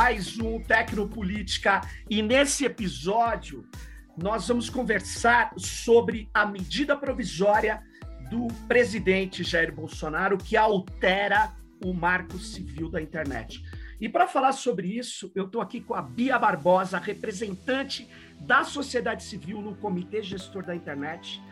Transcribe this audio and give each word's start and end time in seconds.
mais 0.00 0.38
um 0.38 0.58
Tecnopolítica 0.58 1.82
e 2.08 2.22
nesse 2.22 2.64
episódio 2.64 3.68
nós 4.16 4.48
vamos 4.48 4.70
conversar 4.70 5.52
sobre 5.58 6.30
a 6.32 6.46
medida 6.46 6.96
provisória 6.96 7.82
do 8.30 8.46
presidente 8.66 9.44
Jair 9.44 9.74
Bolsonaro 9.74 10.38
que 10.38 10.56
altera 10.56 11.52
o 11.84 11.92
marco 11.92 12.38
civil 12.38 12.88
da 12.88 13.02
internet. 13.02 13.62
E 14.00 14.08
para 14.08 14.26
falar 14.26 14.52
sobre 14.52 14.86
isso, 14.86 15.30
eu 15.34 15.44
estou 15.44 15.60
aqui 15.60 15.82
com 15.82 15.92
a 15.92 16.00
Bia 16.00 16.38
Barbosa, 16.38 16.96
representante 16.96 18.08
da 18.40 18.64
sociedade 18.64 19.22
civil 19.22 19.60
no 19.60 19.76
Comitê 19.76 20.22
Gestor 20.22 20.64
da 20.64 20.74
Internet. 20.74 21.42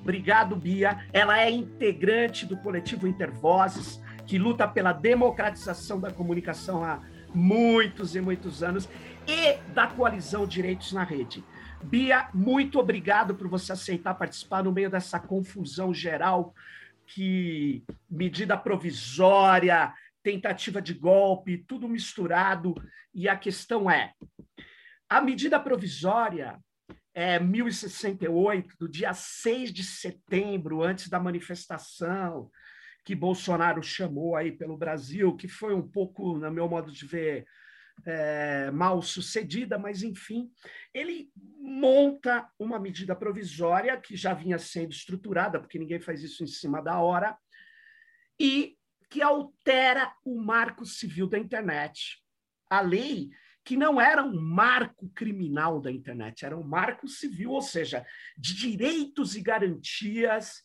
Obrigado, 0.00 0.56
Bia. 0.56 1.06
Ela 1.12 1.42
é 1.42 1.50
integrante 1.50 2.46
do 2.46 2.56
coletivo 2.56 3.06
Intervozes, 3.06 4.00
que 4.26 4.38
luta 4.38 4.66
pela 4.66 4.94
democratização 4.94 6.00
da 6.00 6.10
comunicação 6.10 6.82
há 6.82 7.02
muitos 7.34 8.14
e 8.14 8.20
muitos 8.20 8.62
anos, 8.62 8.88
e 9.26 9.58
da 9.72 9.86
coalizão 9.86 10.46
Direitos 10.46 10.92
na 10.92 11.04
Rede. 11.04 11.44
Bia, 11.82 12.28
muito 12.34 12.78
obrigado 12.78 13.34
por 13.34 13.48
você 13.48 13.72
aceitar 13.72 14.14
participar 14.14 14.64
no 14.64 14.72
meio 14.72 14.90
dessa 14.90 15.20
confusão 15.20 15.94
geral 15.94 16.54
que 17.06 17.82
medida 18.10 18.56
provisória, 18.56 19.94
tentativa 20.22 20.82
de 20.82 20.92
golpe, 20.92 21.64
tudo 21.66 21.88
misturado. 21.88 22.74
E 23.14 23.28
a 23.28 23.36
questão 23.36 23.90
é: 23.90 24.12
a 25.08 25.20
medida 25.20 25.58
provisória 25.58 26.58
é 27.14 27.38
1068, 27.38 28.76
do 28.78 28.88
dia 28.88 29.14
6 29.14 29.72
de 29.72 29.82
setembro, 29.82 30.82
antes 30.82 31.08
da 31.08 31.18
manifestação 31.18 32.50
que 33.08 33.14
Bolsonaro 33.14 33.82
chamou 33.82 34.36
aí 34.36 34.52
pelo 34.52 34.76
Brasil, 34.76 35.34
que 35.34 35.48
foi 35.48 35.74
um 35.74 35.80
pouco, 35.80 36.36
no 36.36 36.50
meu 36.50 36.68
modo 36.68 36.92
de 36.92 37.06
ver, 37.06 37.46
é, 38.04 38.70
mal 38.70 39.00
sucedida, 39.00 39.78
mas 39.78 40.02
enfim, 40.02 40.52
ele 40.92 41.30
monta 41.34 42.46
uma 42.58 42.78
medida 42.78 43.16
provisória 43.16 43.98
que 43.98 44.14
já 44.14 44.34
vinha 44.34 44.58
sendo 44.58 44.92
estruturada, 44.92 45.58
porque 45.58 45.78
ninguém 45.78 45.98
faz 45.98 46.22
isso 46.22 46.44
em 46.44 46.46
cima 46.46 46.82
da 46.82 47.00
hora, 47.00 47.34
e 48.38 48.76
que 49.08 49.22
altera 49.22 50.12
o 50.22 50.38
marco 50.38 50.84
civil 50.84 51.26
da 51.26 51.38
internet. 51.38 52.22
A 52.68 52.82
lei 52.82 53.30
que 53.64 53.74
não 53.74 53.98
era 53.98 54.22
um 54.22 54.38
marco 54.38 55.08
criminal 55.14 55.80
da 55.80 55.90
internet, 55.90 56.44
era 56.44 56.54
um 56.54 56.62
marco 56.62 57.08
civil, 57.08 57.52
ou 57.52 57.62
seja, 57.62 58.04
de 58.36 58.54
direitos 58.54 59.34
e 59.34 59.40
garantias 59.40 60.60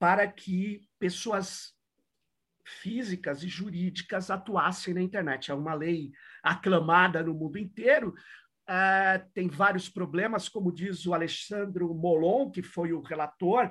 para 0.00 0.26
que 0.26 0.80
pessoas 0.98 1.74
físicas 2.64 3.42
e 3.42 3.48
jurídicas 3.48 4.30
atuassem 4.30 4.94
na 4.94 5.02
internet. 5.02 5.50
É 5.50 5.54
uma 5.54 5.74
lei 5.74 6.10
aclamada 6.42 7.22
no 7.22 7.34
mundo 7.34 7.58
inteiro. 7.58 8.14
Uh, 8.62 9.30
tem 9.34 9.46
vários 9.46 9.90
problemas, 9.90 10.48
como 10.48 10.72
diz 10.72 11.04
o 11.04 11.12
Alexandre 11.12 11.84
Molon, 11.84 12.50
que 12.50 12.62
foi 12.62 12.94
o 12.94 13.02
relator. 13.02 13.70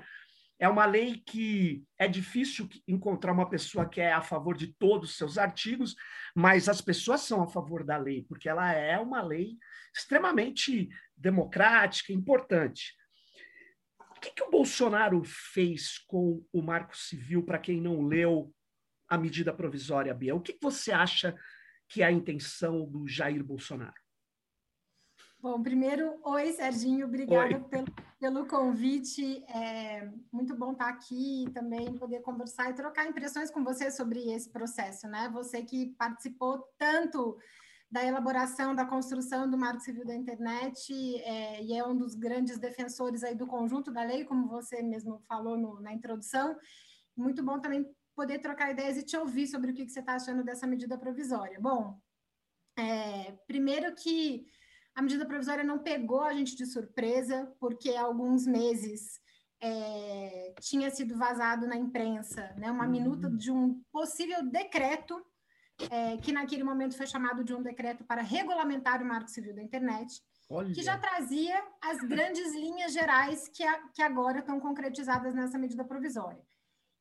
É 0.59 0.69
uma 0.69 0.85
lei 0.85 1.23
que 1.25 1.83
é 1.97 2.07
difícil 2.07 2.69
encontrar 2.87 3.31
uma 3.31 3.49
pessoa 3.49 3.89
que 3.89 3.99
é 3.99 4.13
a 4.13 4.21
favor 4.21 4.55
de 4.55 4.67
todos 4.67 5.09
os 5.09 5.17
seus 5.17 5.37
artigos, 5.37 5.95
mas 6.35 6.69
as 6.69 6.79
pessoas 6.79 7.21
são 7.21 7.41
a 7.41 7.47
favor 7.47 7.83
da 7.83 7.97
lei, 7.97 8.23
porque 8.27 8.47
ela 8.47 8.71
é 8.71 8.99
uma 8.99 9.23
lei 9.23 9.57
extremamente 9.95 10.89
democrática, 11.17 12.13
importante. 12.13 12.93
O 14.19 14.21
que, 14.21 14.31
que 14.31 14.43
o 14.43 14.51
Bolsonaro 14.51 15.23
fez 15.23 15.97
com 15.99 16.45
o 16.51 16.61
Marco 16.61 16.97
Civil, 16.97 17.41
para 17.41 17.57
quem 17.57 17.79
não 17.79 18.05
leu 18.05 18.53
a 19.07 19.17
medida 19.17 19.53
provisória, 19.53 20.13
Bia? 20.13 20.35
O 20.35 20.41
que, 20.41 20.51
que 20.51 20.61
você 20.61 20.91
acha 20.91 21.33
que 21.87 22.01
é 22.01 22.05
a 22.05 22.11
intenção 22.11 22.85
do 22.85 23.07
Jair 23.07 23.41
Bolsonaro? 23.41 23.95
Bom, 25.39 25.63
primeiro, 25.63 26.19
oi, 26.21 26.51
Serginho, 26.51 27.07
obrigada 27.07 27.61
pelo, 27.61 27.87
pelo, 28.19 28.45
convite. 28.45 29.41
É 29.45 30.11
muito 30.33 30.53
bom 30.53 30.73
estar 30.73 30.89
aqui 30.89 31.45
e 31.45 31.51
também 31.51 31.97
poder 31.97 32.19
conversar 32.19 32.69
e 32.71 32.73
trocar 32.73 33.07
impressões 33.07 33.49
com 33.49 33.63
você 33.63 33.89
sobre 33.89 34.33
esse 34.33 34.49
processo, 34.49 35.07
né? 35.07 35.29
Você 35.29 35.63
que 35.63 35.95
participou 35.97 36.67
tanto 36.77 37.39
da 37.91 38.05
elaboração, 38.05 38.75
da 38.75 38.85
construção 38.85 39.49
do 39.49 39.57
Marco 39.57 39.81
Civil 39.81 40.05
da 40.05 40.15
Internet 40.15 40.93
é, 41.23 41.63
e 41.63 41.73
é 41.73 41.83
um 41.83 41.97
dos 41.97 42.13
grandes 42.13 42.59
defensores 42.59 43.23
aí 43.23 43.33
do 43.33 43.47
conjunto 43.47 43.91
da 43.91 44.03
lei, 44.03 44.25
como 44.25 44.47
você 44.47 44.81
mesmo 44.81 45.19
falou 45.27 45.57
no, 45.57 45.79
na 45.81 45.91
introdução. 45.91 46.55
Muito 47.17 47.43
bom 47.43 47.59
também 47.59 47.85
poder 48.15 48.39
trocar 48.39 48.71
ideias 48.71 48.97
e 48.97 49.03
te 49.03 49.17
ouvir 49.17 49.47
sobre 49.47 49.71
o 49.71 49.73
que, 49.73 49.85
que 49.85 49.91
você 49.91 50.01
está 50.01 50.15
achando 50.15 50.43
dessa 50.43 50.67
medida 50.67 50.97
provisória. 50.97 51.59
Bom, 51.59 51.99
é, 52.77 53.31
primeiro 53.47 53.95
que 53.95 54.45
a 54.93 55.01
medida 55.01 55.25
provisória 55.25 55.63
não 55.63 55.79
pegou 55.79 56.21
a 56.21 56.33
gente 56.33 56.55
de 56.55 56.65
surpresa, 56.65 57.51
porque 57.59 57.91
há 57.91 58.01
alguns 58.01 58.45
meses 58.45 59.19
é, 59.61 60.53
tinha 60.61 60.89
sido 60.89 61.17
vazado 61.17 61.67
na 61.67 61.75
imprensa 61.75 62.53
né, 62.57 62.71
uma 62.71 62.87
minuta 62.87 63.27
uhum. 63.27 63.37
de 63.37 63.51
um 63.51 63.81
possível 63.91 64.43
decreto, 64.45 65.25
é, 65.89 66.17
que 66.17 66.31
naquele 66.31 66.63
momento 66.63 66.95
foi 66.95 67.07
chamado 67.07 67.43
de 67.43 67.53
um 67.53 67.61
decreto 67.61 68.03
para 68.03 68.21
regulamentar 68.21 69.01
o 69.01 69.05
Marco 69.05 69.29
Civil 69.29 69.55
da 69.55 69.61
Internet, 69.61 70.21
Olha. 70.49 70.73
que 70.73 70.81
já 70.81 70.97
trazia 70.97 71.63
as 71.81 71.99
grandes 71.99 72.53
linhas 72.53 72.93
gerais 72.93 73.47
que, 73.49 73.63
a, 73.63 73.87
que 73.89 74.01
agora 74.01 74.39
estão 74.39 74.59
concretizadas 74.59 75.33
nessa 75.33 75.57
medida 75.57 75.83
provisória. 75.83 76.41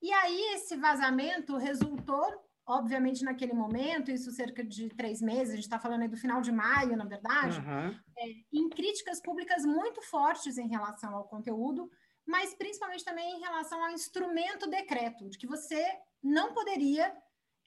E 0.01 0.13
aí, 0.13 0.55
esse 0.55 0.77
vazamento 0.77 1.57
resultou 1.57 2.49
obviamente, 2.69 3.25
naquele 3.25 3.55
momento, 3.55 4.11
isso 4.11 4.31
cerca 4.31 4.63
de 4.63 4.91
três 4.91 5.23
meses, 5.23 5.55
a 5.55 5.57
gente 5.57 5.65
está 5.65 5.79
falando 5.79 6.03
aí 6.03 6.09
do 6.09 6.19
final 6.19 6.43
de 6.43 6.53
maio, 6.53 6.99
na 6.99 7.07
verdade, 7.07 7.59
uhum. 7.61 7.99
é, 8.19 8.25
em 8.53 8.69
críticas 8.69 9.23
públicas 9.23 9.65
muito 9.65 10.03
fortes 10.03 10.59
em 10.59 10.69
relação 10.69 11.17
ao 11.17 11.25
conteúdo, 11.25 11.91
mas 12.27 12.55
principalmente 12.55 13.03
também 13.03 13.37
em 13.37 13.41
relação 13.41 13.83
ao 13.83 13.91
instrumento 13.91 14.69
decreto, 14.69 15.31
de 15.31 15.39
que 15.39 15.47
você 15.47 15.83
não 16.23 16.53
poderia 16.53 17.11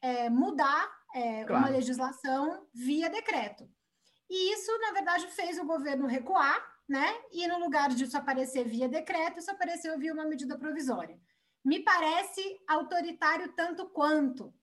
é, 0.04 0.30
mudar 0.30 0.88
é, 1.14 1.44
claro. 1.44 1.66
uma 1.66 1.72
legislação 1.72 2.68
via 2.74 3.10
decreto. 3.10 3.70
E 4.30 4.54
isso, 4.54 4.72
na 4.80 4.92
verdade, 4.92 5.28
fez 5.28 5.60
o 5.60 5.66
governo 5.66 6.08
recuar, 6.08 6.58
né? 6.88 7.08
E 7.32 7.48
no 7.48 7.60
lugar 7.60 7.90
disso 7.90 8.18
aparecer 8.18 8.66
via 8.66 8.88
decreto, 8.88 9.40
isso 9.40 9.52
apareceu 9.52 9.98
via 10.00 10.14
uma 10.14 10.26
medida 10.26 10.58
provisória. 10.58 11.20
Me 11.64 11.80
parece 11.80 12.42
autoritário 12.68 13.54
tanto 13.54 13.88
quanto, 13.90 14.54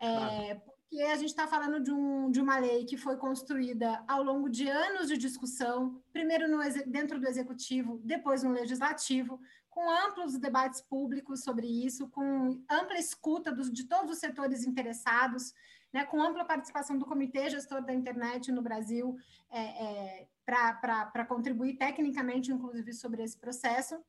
é, 0.00 0.54
porque 0.54 1.00
a 1.04 1.16
gente 1.16 1.30
está 1.30 1.46
falando 1.46 1.80
de, 1.80 1.90
um, 1.90 2.30
de 2.30 2.40
uma 2.40 2.58
lei 2.58 2.84
que 2.84 2.98
foi 2.98 3.16
construída 3.16 4.04
ao 4.06 4.22
longo 4.22 4.50
de 4.50 4.68
anos 4.68 5.08
de 5.08 5.16
discussão, 5.16 6.02
primeiro 6.12 6.46
no, 6.48 6.58
dentro 6.86 7.18
do 7.18 7.26
executivo, 7.26 7.98
depois 8.04 8.42
no 8.42 8.50
legislativo, 8.50 9.40
com 9.70 9.90
amplos 9.90 10.36
debates 10.36 10.82
públicos 10.82 11.42
sobre 11.42 11.66
isso, 11.66 12.08
com 12.10 12.62
ampla 12.68 12.98
escuta 12.98 13.50
dos, 13.50 13.72
de 13.72 13.84
todos 13.84 14.10
os 14.10 14.18
setores 14.18 14.64
interessados, 14.66 15.54
né, 15.92 16.04
com 16.04 16.22
ampla 16.22 16.44
participação 16.44 16.98
do 16.98 17.06
Comitê 17.06 17.50
Gestor 17.50 17.84
da 17.84 17.92
Internet 17.92 18.50
no 18.50 18.62
Brasil, 18.62 19.16
é, 19.50 19.60
é, 19.60 20.28
para 20.44 21.26
contribuir 21.26 21.76
tecnicamente, 21.76 22.50
inclusive, 22.50 22.92
sobre 22.92 23.22
esse 23.22 23.38
processo. 23.38 24.02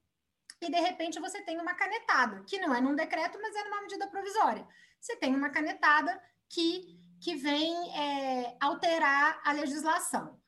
E, 0.61 0.69
de 0.69 0.79
repente, 0.79 1.19
você 1.19 1.41
tem 1.41 1.59
uma 1.59 1.73
canetada, 1.73 2.43
que 2.47 2.59
não 2.59 2.73
é 2.73 2.79
num 2.79 2.95
decreto, 2.95 3.37
mas 3.41 3.55
é 3.55 3.63
numa 3.65 3.81
medida 3.81 4.07
provisória 4.07 4.65
você 5.03 5.17
tem 5.17 5.35
uma 5.35 5.49
canetada 5.49 6.19
que, 6.49 6.97
que 7.19 7.35
vem 7.35 7.75
é, 7.93 8.57
alterar 8.61 9.41
a 9.43 9.51
legislação. 9.51 10.39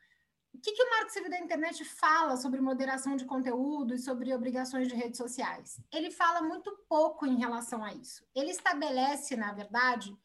O 0.53 0.59
que, 0.61 0.71
que 0.71 0.81
o 0.81 0.89
Marco 0.89 1.11
Civil 1.11 1.29
da 1.29 1.37
Internet 1.37 1.83
fala 1.83 2.37
sobre 2.37 2.61
moderação 2.61 3.17
de 3.17 3.25
conteúdo 3.25 3.93
e 3.93 3.99
sobre 3.99 4.33
obrigações 4.33 4.87
de 4.87 4.95
redes 4.95 5.17
sociais? 5.17 5.81
Ele 5.91 6.09
fala 6.09 6.41
muito 6.41 6.71
pouco 6.87 7.25
em 7.25 7.37
relação 7.37 7.83
a 7.83 7.93
isso. 7.93 8.25
Ele 8.33 8.51
estabelece, 8.51 9.35
na 9.35 9.51
verdade, 9.51 10.17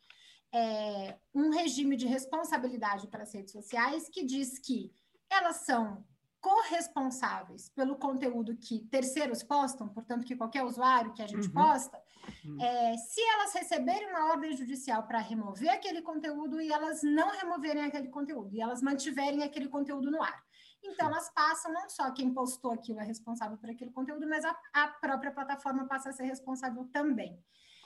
é, 0.53 1.19
um 1.35 1.51
regime 1.51 1.97
de 1.97 2.07
responsabilidade 2.07 3.07
para 3.09 3.23
as 3.23 3.33
redes 3.33 3.53
sociais 3.53 4.09
que 4.09 4.25
diz 4.25 4.59
que 4.59 4.93
elas 5.31 5.57
são 5.59 6.05
corresponsáveis 6.41 7.69
pelo 7.69 7.97
conteúdo 7.97 8.57
que 8.57 8.81
terceiros 8.87 9.43
postam, 9.43 9.89
portanto, 9.89 10.25
que 10.25 10.35
qualquer 10.35 10.65
usuário 10.65 11.13
que 11.13 11.23
a 11.23 11.27
gente 11.27 11.49
uhum. 11.49 11.55
posta, 11.55 12.01
uhum. 12.45 12.61
É, 12.61 12.97
se 12.97 13.21
elas 13.21 13.53
receberem 13.53 14.09
uma 14.09 14.31
ordem 14.31 14.57
judicial 14.57 15.03
para 15.07 15.19
remover 15.19 15.71
aquele 15.71 16.01
conteúdo 16.01 16.61
e 16.61 16.73
elas 16.73 17.03
não 17.03 17.31
removerem 17.31 17.85
aquele 17.85 18.09
conteúdo, 18.09 18.55
e 18.55 18.61
elas 18.61 18.81
mantiverem 18.83 19.43
aquele 19.43 19.69
conteúdo 19.69 20.11
no 20.11 20.23
ar. 20.23 20.43
Então, 20.83 21.09
elas 21.09 21.29
passam, 21.35 21.71
não 21.73 21.91
só 21.91 22.11
quem 22.11 22.33
postou 22.33 22.73
aquilo 22.73 23.01
é 23.01 23.05
responsável 23.05 23.59
por 23.59 23.69
aquele 23.69 23.91
conteúdo, 23.91 24.27
mas 24.27 24.43
a, 24.45 24.57
a 24.73 24.89
própria 24.89 25.31
plataforma 25.31 25.87
passa 25.87 26.09
a 26.09 26.13
ser 26.13 26.25
responsável 26.25 26.87
também. 26.87 27.39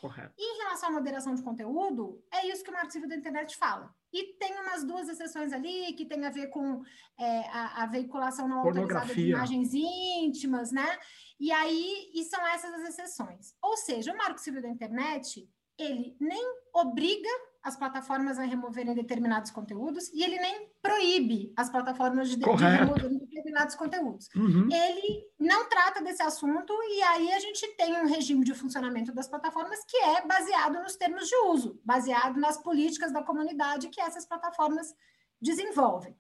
Correto. 0.05 0.35
Em 0.39 0.59
relação 0.59 0.91
à 0.91 0.93
moderação 0.93 1.35
de 1.35 1.43
conteúdo, 1.43 2.23
é 2.31 2.47
isso 2.47 2.63
que 2.63 2.69
o 2.69 2.75
Marco 2.75 2.93
Civil 2.93 3.09
da 3.09 3.17
Internet 3.17 3.57
fala. 3.57 3.91
E 4.13 4.35
tem 4.35 4.55
umas 4.61 4.85
duas 4.85 5.09
exceções 5.09 5.51
ali 5.51 5.95
que 5.95 6.05
tem 6.05 6.27
a 6.27 6.31
ver 6.31 6.49
com 6.49 6.83
é, 7.19 7.49
a, 7.49 7.85
a, 7.85 7.87
veiculação 7.87 8.47
não 8.47 8.59
autorizada 8.59 9.15
de 9.15 9.31
imagens 9.31 9.73
íntimas, 9.73 10.71
né? 10.71 10.99
E 11.41 11.51
aí, 11.51 12.11
e 12.15 12.23
são 12.25 12.47
essas 12.47 12.75
as 12.75 12.91
exceções. 12.91 13.55
Ou 13.63 13.79
seja, 13.79 14.13
o 14.13 14.17
Marco 14.19 14.39
Civil 14.39 14.61
da 14.61 14.69
Internet, 14.69 15.49
ele 15.79 16.15
nem 16.21 16.45
obriga 16.75 17.31
as 17.65 17.77
plataformas 17.77 18.39
a 18.39 18.43
removerem 18.43 18.95
determinados 18.95 19.51
conteúdos 19.51 20.11
e 20.13 20.23
ele 20.23 20.39
nem 20.39 20.69
proíbe 20.83 21.51
as 21.57 21.71
plataformas 21.71 22.29
de, 22.29 22.37
de 22.37 22.45
removerem 22.45 23.19
determinados 23.19 23.75
conteúdos. 23.75 24.29
Uhum. 24.37 24.69
Ele 24.71 25.25
não 25.41 25.67
trata 25.67 26.03
desse 26.03 26.23
assunto 26.23 26.75
e 26.91 27.03
aí 27.03 27.33
a 27.33 27.39
gente 27.41 27.67
tem 27.77 27.95
um 27.95 28.07
regime 28.07 28.45
de 28.45 28.53
funcionamento 28.53 29.15
das 29.15 29.27
plataformas 29.27 29.83
que 29.89 29.97
é 29.97 30.27
baseado 30.27 30.75
nos 30.83 30.95
termos 30.97 31.27
de 31.27 31.35
uso, 31.47 31.81
baseado 31.83 32.39
nas 32.39 32.59
políticas 32.59 33.11
da 33.11 33.23
comunidade 33.23 33.89
que 33.89 34.01
essas 34.01 34.27
plataformas 34.27 34.95
desenvolvem. 35.41 36.13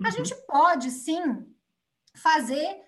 Uhum. 0.00 0.06
A 0.06 0.10
gente 0.10 0.34
pode, 0.46 0.90
sim, 0.90 1.46
fazer 2.14 2.80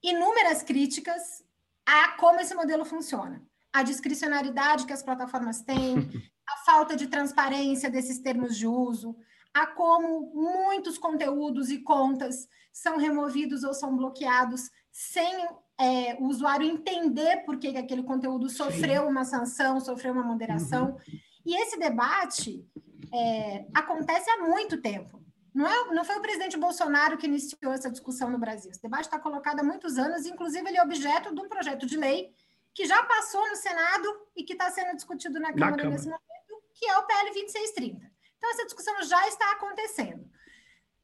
inúmeras 0.00 0.62
críticas 0.62 1.44
a 1.84 2.12
como 2.12 2.38
esse 2.38 2.54
modelo 2.54 2.84
funciona. 2.84 3.44
A 3.72 3.82
discricionariedade 3.82 4.86
que 4.86 4.92
as 4.92 5.02
plataformas 5.02 5.62
têm, 5.62 5.96
a 6.48 6.56
falta 6.64 6.96
de 6.96 7.06
transparência 7.06 7.90
desses 7.90 8.18
termos 8.18 8.56
de 8.56 8.66
uso, 8.66 9.16
a 9.52 9.66
como 9.66 10.32
muitos 10.34 10.98
conteúdos 10.98 11.70
e 11.70 11.78
contas 11.78 12.48
são 12.72 12.98
removidos 12.98 13.62
ou 13.62 13.72
são 13.72 13.96
bloqueados 13.96 14.70
sem 14.90 15.46
é, 15.78 16.14
o 16.20 16.26
usuário 16.26 16.66
entender 16.66 17.44
por 17.44 17.58
que 17.58 17.68
aquele 17.76 18.02
conteúdo 18.02 18.48
sofreu 18.48 19.06
uma 19.06 19.24
sanção, 19.24 19.80
sofreu 19.80 20.12
uma 20.12 20.24
moderação. 20.24 20.90
Uhum. 20.90 21.18
E 21.46 21.60
esse 21.62 21.78
debate 21.78 22.66
é, 23.12 23.66
acontece 23.74 24.28
há 24.30 24.38
muito 24.38 24.80
tempo. 24.80 25.22
Não, 25.54 25.66
é, 25.66 25.94
não 25.94 26.04
foi 26.04 26.16
o 26.16 26.22
presidente 26.22 26.56
Bolsonaro 26.56 27.16
que 27.16 27.26
iniciou 27.26 27.72
essa 27.72 27.90
discussão 27.90 28.28
no 28.28 28.38
Brasil. 28.38 28.72
Esse 28.72 28.82
debate 28.82 29.04
está 29.04 29.20
colocado 29.20 29.60
há 29.60 29.62
muitos 29.62 29.98
anos, 29.98 30.26
inclusive 30.26 30.68
ele 30.68 30.78
é 30.78 30.82
objeto 30.82 31.32
de 31.32 31.40
um 31.40 31.48
projeto 31.48 31.86
de 31.86 31.96
lei 31.96 32.32
que 32.74 32.86
já 32.86 33.04
passou 33.04 33.48
no 33.48 33.54
Senado 33.54 34.08
e 34.36 34.42
que 34.42 34.54
está 34.54 34.68
sendo 34.70 34.96
discutido 34.96 35.38
na 35.38 35.52
Câmara, 35.52 35.70
na 35.70 35.76
Câmara 35.76 35.90
nesse 35.90 36.06
momento, 36.06 36.24
que 36.74 36.86
é 36.86 36.98
o 36.98 37.06
PL 37.06 37.30
2630. 37.32 38.12
Então, 38.36 38.50
essa 38.50 38.64
discussão 38.64 39.02
já 39.02 39.26
está 39.28 39.52
acontecendo. 39.52 40.28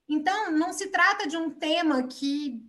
Então, 0.08 0.50
não 0.50 0.72
se 0.72 0.88
trata 0.88 1.26
de 1.26 1.36
um 1.36 1.50
tema 1.50 2.02
que 2.06 2.60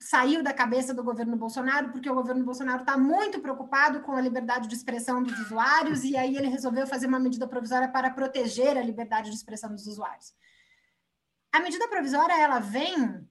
saiu 0.00 0.42
da 0.42 0.52
cabeça 0.52 0.92
do 0.92 1.04
governo 1.04 1.36
Bolsonaro, 1.36 1.92
porque 1.92 2.10
o 2.10 2.14
governo 2.14 2.44
Bolsonaro 2.44 2.80
está 2.80 2.98
muito 2.98 3.40
preocupado 3.40 4.00
com 4.00 4.12
a 4.12 4.20
liberdade 4.20 4.68
de 4.68 4.74
expressão 4.74 5.22
dos 5.22 5.38
usuários, 5.38 6.02
e 6.02 6.16
aí 6.16 6.36
ele 6.36 6.48
resolveu 6.48 6.86
fazer 6.86 7.06
uma 7.06 7.20
medida 7.20 7.46
provisória 7.46 7.88
para 7.88 8.10
proteger 8.10 8.76
a 8.76 8.82
liberdade 8.82 9.30
de 9.30 9.36
expressão 9.36 9.72
dos 9.72 9.86
usuários. 9.86 10.34
A 11.52 11.60
medida 11.60 11.86
provisória 11.88 12.32
ela 12.32 12.58
vem 12.58 13.28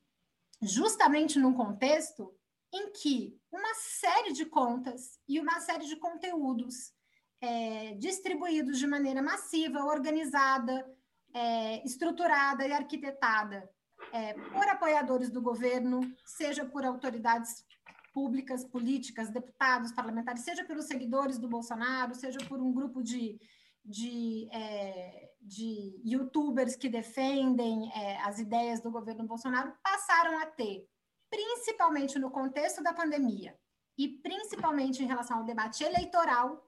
justamente 0.61 1.39
num 1.39 1.53
contexto 1.53 2.33
em 2.73 2.91
que 2.93 3.37
uma 3.51 3.73
série 3.75 4.31
de 4.31 4.45
contas 4.45 5.19
e 5.27 5.39
uma 5.39 5.59
série 5.59 5.85
de 5.85 5.97
conteúdos 5.97 6.93
é, 7.41 7.93
distribuídos 7.95 8.79
de 8.79 8.87
maneira 8.87 9.21
massiva, 9.21 9.83
organizada, 9.83 10.85
é, 11.33 11.85
estruturada 11.85 12.65
e 12.65 12.71
arquitetada 12.71 13.69
é, 14.13 14.33
por 14.33 14.67
apoiadores 14.67 15.29
do 15.29 15.41
governo, 15.41 16.01
seja 16.25 16.65
por 16.65 16.85
autoridades 16.85 17.65
públicas, 18.13 18.63
políticas, 18.65 19.29
deputados, 19.29 19.91
parlamentares, 19.91 20.43
seja 20.43 20.65
pelos 20.65 20.85
seguidores 20.85 21.37
do 21.37 21.47
Bolsonaro, 21.47 22.13
seja 22.13 22.39
por 22.47 22.59
um 22.59 22.71
grupo 22.71 23.01
de 23.01 23.39
de, 23.83 24.47
é, 24.51 25.31
de 25.41 25.99
youtubers 26.05 26.75
que 26.75 26.89
defendem 26.89 27.91
é, 27.93 28.21
as 28.21 28.39
ideias 28.39 28.79
do 28.81 28.91
governo 28.91 29.25
Bolsonaro 29.25 29.73
passaram 29.83 30.39
a 30.39 30.45
ter, 30.45 30.87
principalmente 31.29 32.19
no 32.19 32.29
contexto 32.29 32.83
da 32.83 32.93
pandemia 32.93 33.57
e 33.97 34.07
principalmente 34.07 35.03
em 35.03 35.07
relação 35.07 35.39
ao 35.39 35.45
debate 35.45 35.83
eleitoral, 35.83 36.63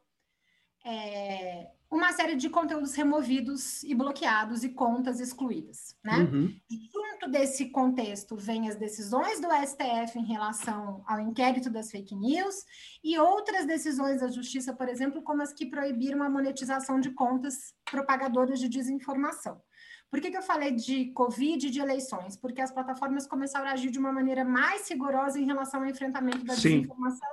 é, 0.86 1.68
uma 1.90 2.12
série 2.12 2.36
de 2.36 2.50
conteúdos 2.50 2.96
removidos 2.96 3.84
e 3.84 3.94
bloqueados 3.94 4.64
e 4.64 4.70
contas 4.70 5.20
excluídas. 5.20 5.96
Né? 6.04 6.18
Uhum. 6.18 6.56
Junto 6.92 7.30
desse 7.30 7.70
contexto, 7.70 8.36
vem 8.36 8.68
as 8.68 8.76
decisões 8.76 9.40
do 9.40 9.48
STF 9.48 10.18
em 10.18 10.26
relação 10.26 11.04
ao 11.08 11.20
inquérito 11.20 11.70
das 11.70 11.92
fake 11.92 12.16
news 12.16 12.66
e 13.04 13.18
outras 13.20 13.66
decisões 13.66 14.22
da 14.22 14.28
Justiça, 14.28 14.74
por 14.74 14.90
exemplo, 14.90 15.22
como 15.22 15.42
as 15.42 15.54
que 15.54 15.68
proibiram 15.68 16.24
a 16.24 16.30
monetização 16.30 17.00
de 17.00 17.12
contas 17.12 17.74
propagadoras 17.90 18.60
de 18.60 18.68
desinformação. 18.68 19.62
Por 20.10 20.22
que, 20.22 20.30
que 20.30 20.38
eu 20.38 20.44
falei 20.44 20.72
de 20.72 21.12
Covid 21.14 21.66
e 21.66 21.72
de 21.72 21.80
eleições? 21.80 22.36
Porque 22.36 22.62
as 22.62 22.72
plataformas 22.72 23.26
começaram 23.26 23.68
a 23.68 23.72
agir 23.72 23.90
de 23.90 23.98
uma 23.98 24.12
maneira 24.12 24.44
mais 24.44 24.88
rigorosa 24.88 25.40
em 25.40 25.46
relação 25.46 25.82
ao 25.82 25.88
enfrentamento 25.88 26.44
da 26.44 26.56
Sim. 26.56 26.82
desinformação 26.82 27.30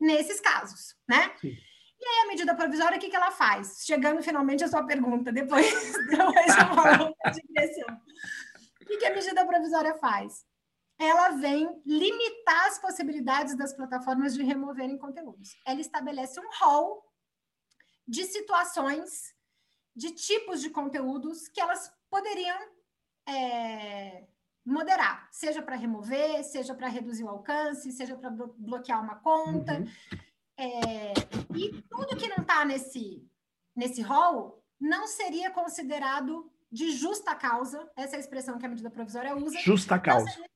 nesses 0.00 0.40
casos, 0.40 0.94
né? 1.08 1.32
Sim. 1.40 1.56
E 1.98 2.06
aí, 2.06 2.24
a 2.24 2.28
medida 2.28 2.54
provisória, 2.54 2.98
o 2.98 3.00
que, 3.00 3.08
que 3.08 3.16
ela 3.16 3.30
faz? 3.30 3.84
Chegando 3.84 4.22
finalmente 4.22 4.62
a 4.62 4.68
sua 4.68 4.84
pergunta, 4.84 5.32
depois, 5.32 5.66
de 6.08 6.14
uma 6.14 6.96
longa 6.96 7.30
digressão. 7.32 8.00
O 8.80 8.84
que, 8.84 8.98
que 8.98 9.06
a 9.06 9.14
medida 9.14 9.46
provisória 9.46 9.94
faz? 9.94 10.44
Ela 10.98 11.30
vem 11.30 11.82
limitar 11.84 12.66
as 12.66 12.78
possibilidades 12.78 13.56
das 13.56 13.74
plataformas 13.74 14.34
de 14.34 14.42
removerem 14.42 14.96
conteúdos. 14.96 15.56
Ela 15.66 15.80
estabelece 15.80 16.38
um 16.40 16.48
rol 16.60 17.02
de 18.06 18.24
situações, 18.24 19.34
de 19.94 20.12
tipos 20.12 20.60
de 20.60 20.70
conteúdos 20.70 21.48
que 21.48 21.60
elas 21.60 21.92
poderiam 22.08 22.58
é, 23.28 24.26
moderar, 24.64 25.28
seja 25.30 25.62
para 25.62 25.76
remover, 25.76 26.44
seja 26.44 26.74
para 26.74 26.88
reduzir 26.88 27.24
o 27.24 27.28
alcance, 27.28 27.92
seja 27.92 28.16
para 28.16 28.30
bloquear 28.30 29.02
uma 29.02 29.16
conta. 29.16 29.78
Uhum. 29.78 29.86
É, 30.58 31.12
e 31.54 31.82
tudo 31.82 32.16
que 32.16 32.28
não 32.28 32.38
está 32.38 32.64
nesse, 32.64 33.28
nesse 33.74 34.00
rol 34.02 34.62
não 34.80 35.06
seria 35.06 35.50
considerado 35.50 36.50
de 36.70 36.92
justa 36.92 37.34
causa, 37.34 37.90
essa 37.96 38.16
é 38.16 38.18
a 38.18 38.20
expressão 38.20 38.58
que 38.58 38.66
a 38.66 38.68
medida 38.68 38.90
provisória 38.90 39.36
usa. 39.36 39.58
Justa 39.60 39.98
causa. 39.98 40.24
Não 40.24 40.32
seria, 40.32 40.50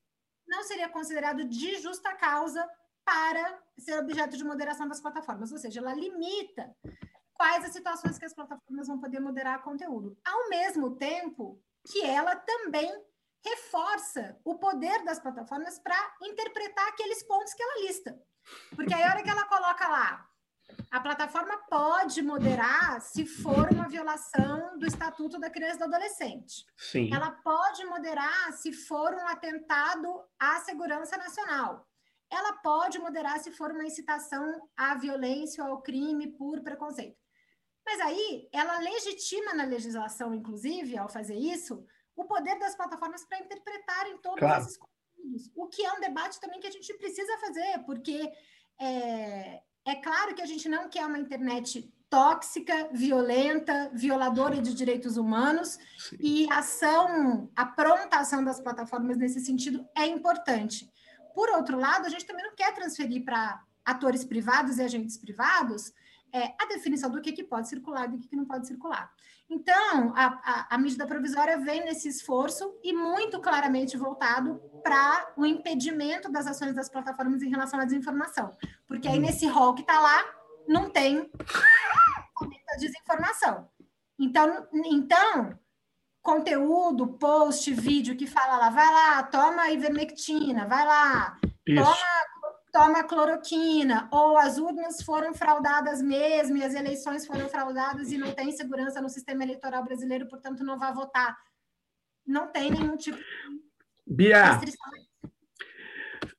não 0.46 0.62
seria 0.64 0.88
considerado 0.88 1.44
de 1.44 1.78
justa 1.80 2.14
causa 2.14 2.68
para 3.04 3.58
ser 3.78 3.98
objeto 3.98 4.36
de 4.36 4.44
moderação 4.44 4.86
das 4.86 5.00
plataformas, 5.00 5.52
ou 5.52 5.58
seja, 5.58 5.80
ela 5.80 5.94
limita 5.94 6.74
quais 7.34 7.64
as 7.64 7.72
situações 7.72 8.18
que 8.18 8.24
as 8.24 8.34
plataformas 8.34 8.86
vão 8.86 9.00
poder 9.00 9.20
moderar 9.20 9.62
conteúdo, 9.62 10.16
ao 10.24 10.48
mesmo 10.50 10.96
tempo 10.96 11.60
que 11.86 12.02
ela 12.02 12.36
também 12.36 12.92
reforça 13.42 14.38
o 14.44 14.56
poder 14.58 15.02
das 15.04 15.18
plataformas 15.18 15.78
para 15.78 15.96
interpretar 16.22 16.88
aqueles 16.88 17.22
pontos 17.22 17.54
que 17.54 17.62
ela 17.62 17.80
lista. 17.86 18.20
Porque 18.74 18.94
aí, 18.94 19.02
a 19.02 19.10
hora 19.10 19.22
que 19.22 19.30
ela 19.30 19.44
coloca 19.44 19.88
lá, 19.88 20.30
a 20.90 21.00
plataforma 21.00 21.56
pode 21.68 22.22
moderar 22.22 23.00
se 23.00 23.24
for 23.24 23.70
uma 23.72 23.88
violação 23.88 24.78
do 24.78 24.86
Estatuto 24.86 25.38
da 25.38 25.50
Criança 25.50 25.76
e 25.76 25.78
do 25.78 25.84
Adolescente. 25.84 26.64
Sim. 26.76 27.12
Ela 27.12 27.30
pode 27.30 27.84
moderar 27.84 28.52
se 28.52 28.72
for 28.72 29.12
um 29.14 29.26
atentado 29.28 30.22
à 30.38 30.58
segurança 30.60 31.16
nacional. 31.16 31.86
Ela 32.30 32.54
pode 32.54 32.98
moderar 32.98 33.38
se 33.40 33.50
for 33.52 33.70
uma 33.72 33.84
incitação 33.84 34.68
à 34.76 34.94
violência 34.94 35.64
ou 35.64 35.70
ao 35.70 35.82
crime 35.82 36.28
por 36.28 36.60
preconceito. 36.62 37.18
Mas 37.84 38.00
aí, 38.00 38.48
ela 38.52 38.78
legitima 38.78 39.54
na 39.54 39.64
legislação, 39.64 40.32
inclusive, 40.34 40.96
ao 40.96 41.08
fazer 41.08 41.34
isso, 41.36 41.84
o 42.14 42.24
poder 42.24 42.58
das 42.58 42.76
plataformas 42.76 43.24
para 43.24 43.40
interpretarem 43.40 44.18
todos 44.18 44.38
claro. 44.38 44.62
esses 44.62 44.78
o 45.54 45.66
que 45.66 45.84
é 45.84 45.92
um 45.92 46.00
debate 46.00 46.40
também 46.40 46.60
que 46.60 46.66
a 46.66 46.70
gente 46.70 46.92
precisa 46.94 47.38
fazer, 47.38 47.78
porque 47.84 48.30
é, 48.80 49.60
é 49.86 49.94
claro 49.96 50.34
que 50.34 50.42
a 50.42 50.46
gente 50.46 50.68
não 50.68 50.88
quer 50.88 51.06
uma 51.06 51.18
internet 51.18 51.92
tóxica, 52.08 52.88
violenta, 52.92 53.90
violadora 53.94 54.60
de 54.60 54.74
direitos 54.74 55.16
humanos, 55.16 55.78
Sim. 55.96 56.16
e 56.18 56.52
a 56.52 56.58
ação, 56.58 57.48
a 57.54 57.64
pronta 57.64 58.18
ação 58.18 58.42
das 58.42 58.60
plataformas 58.60 59.16
nesse 59.16 59.40
sentido 59.40 59.86
é 59.96 60.06
importante. 60.06 60.90
Por 61.34 61.48
outro 61.50 61.78
lado, 61.78 62.06
a 62.06 62.08
gente 62.08 62.26
também 62.26 62.44
não 62.44 62.54
quer 62.56 62.74
transferir 62.74 63.24
para 63.24 63.62
atores 63.84 64.24
privados 64.24 64.78
e 64.78 64.82
agentes 64.82 65.16
privados 65.16 65.92
é, 66.32 66.54
a 66.58 66.66
definição 66.66 67.10
do 67.10 67.20
que, 67.20 67.32
que 67.32 67.44
pode 67.44 67.68
circular 67.68 68.06
e 68.06 68.12
do 68.12 68.18
que, 68.18 68.28
que 68.28 68.36
não 68.36 68.44
pode 68.44 68.66
circular. 68.66 69.12
Então, 69.48 70.12
a, 70.14 70.26
a, 70.44 70.74
a, 70.74 70.78
medida 70.78 71.06
provisória 71.06 71.58
vem 71.58 71.84
nesse 71.84 72.08
esforço 72.08 72.78
e 72.84 72.92
muito 72.92 73.40
claramente 73.40 73.96
voltado 73.96 74.60
para 74.82 75.32
o 75.36 75.44
impedimento 75.44 76.30
das 76.30 76.46
ações 76.46 76.74
das 76.74 76.88
plataformas 76.88 77.42
em 77.42 77.50
relação 77.50 77.80
à 77.80 77.84
desinformação. 77.84 78.56
Porque 78.86 79.08
aí, 79.08 79.18
nesse 79.18 79.46
rol 79.46 79.74
que 79.74 79.80
está 79.80 79.98
lá, 79.98 80.24
não 80.68 80.88
tem 80.88 81.28
a 82.70 82.76
desinformação. 82.76 83.68
Então, 84.16 84.68
então, 84.72 85.58
conteúdo, 86.22 87.08
post, 87.18 87.72
vídeo 87.72 88.16
que 88.16 88.26
fala 88.26 88.56
lá, 88.56 88.70
vai 88.70 88.86
lá, 88.86 89.22
toma 89.24 89.70
ivermectina, 89.70 90.66
vai 90.66 90.86
lá, 90.86 91.38
Isso. 91.66 91.82
toma 91.82 92.29
toma 92.72 93.04
cloroquina, 93.04 94.08
ou 94.12 94.36
as 94.36 94.58
urnas 94.58 95.02
foram 95.02 95.34
fraudadas 95.34 96.00
mesmo, 96.00 96.56
e 96.56 96.64
as 96.64 96.74
eleições 96.74 97.26
foram 97.26 97.48
fraudadas 97.48 98.12
e 98.12 98.18
não 98.18 98.32
tem 98.32 98.52
segurança 98.52 99.00
no 99.00 99.08
sistema 99.08 99.42
eleitoral 99.42 99.84
brasileiro, 99.84 100.28
portanto 100.28 100.64
não 100.64 100.78
vai 100.78 100.92
votar. 100.92 101.36
Não 102.26 102.46
tem 102.46 102.70
nenhum 102.70 102.96
tipo 102.96 103.18
de 103.18 103.24
Bia, 104.06 104.52
restrição. 104.52 104.90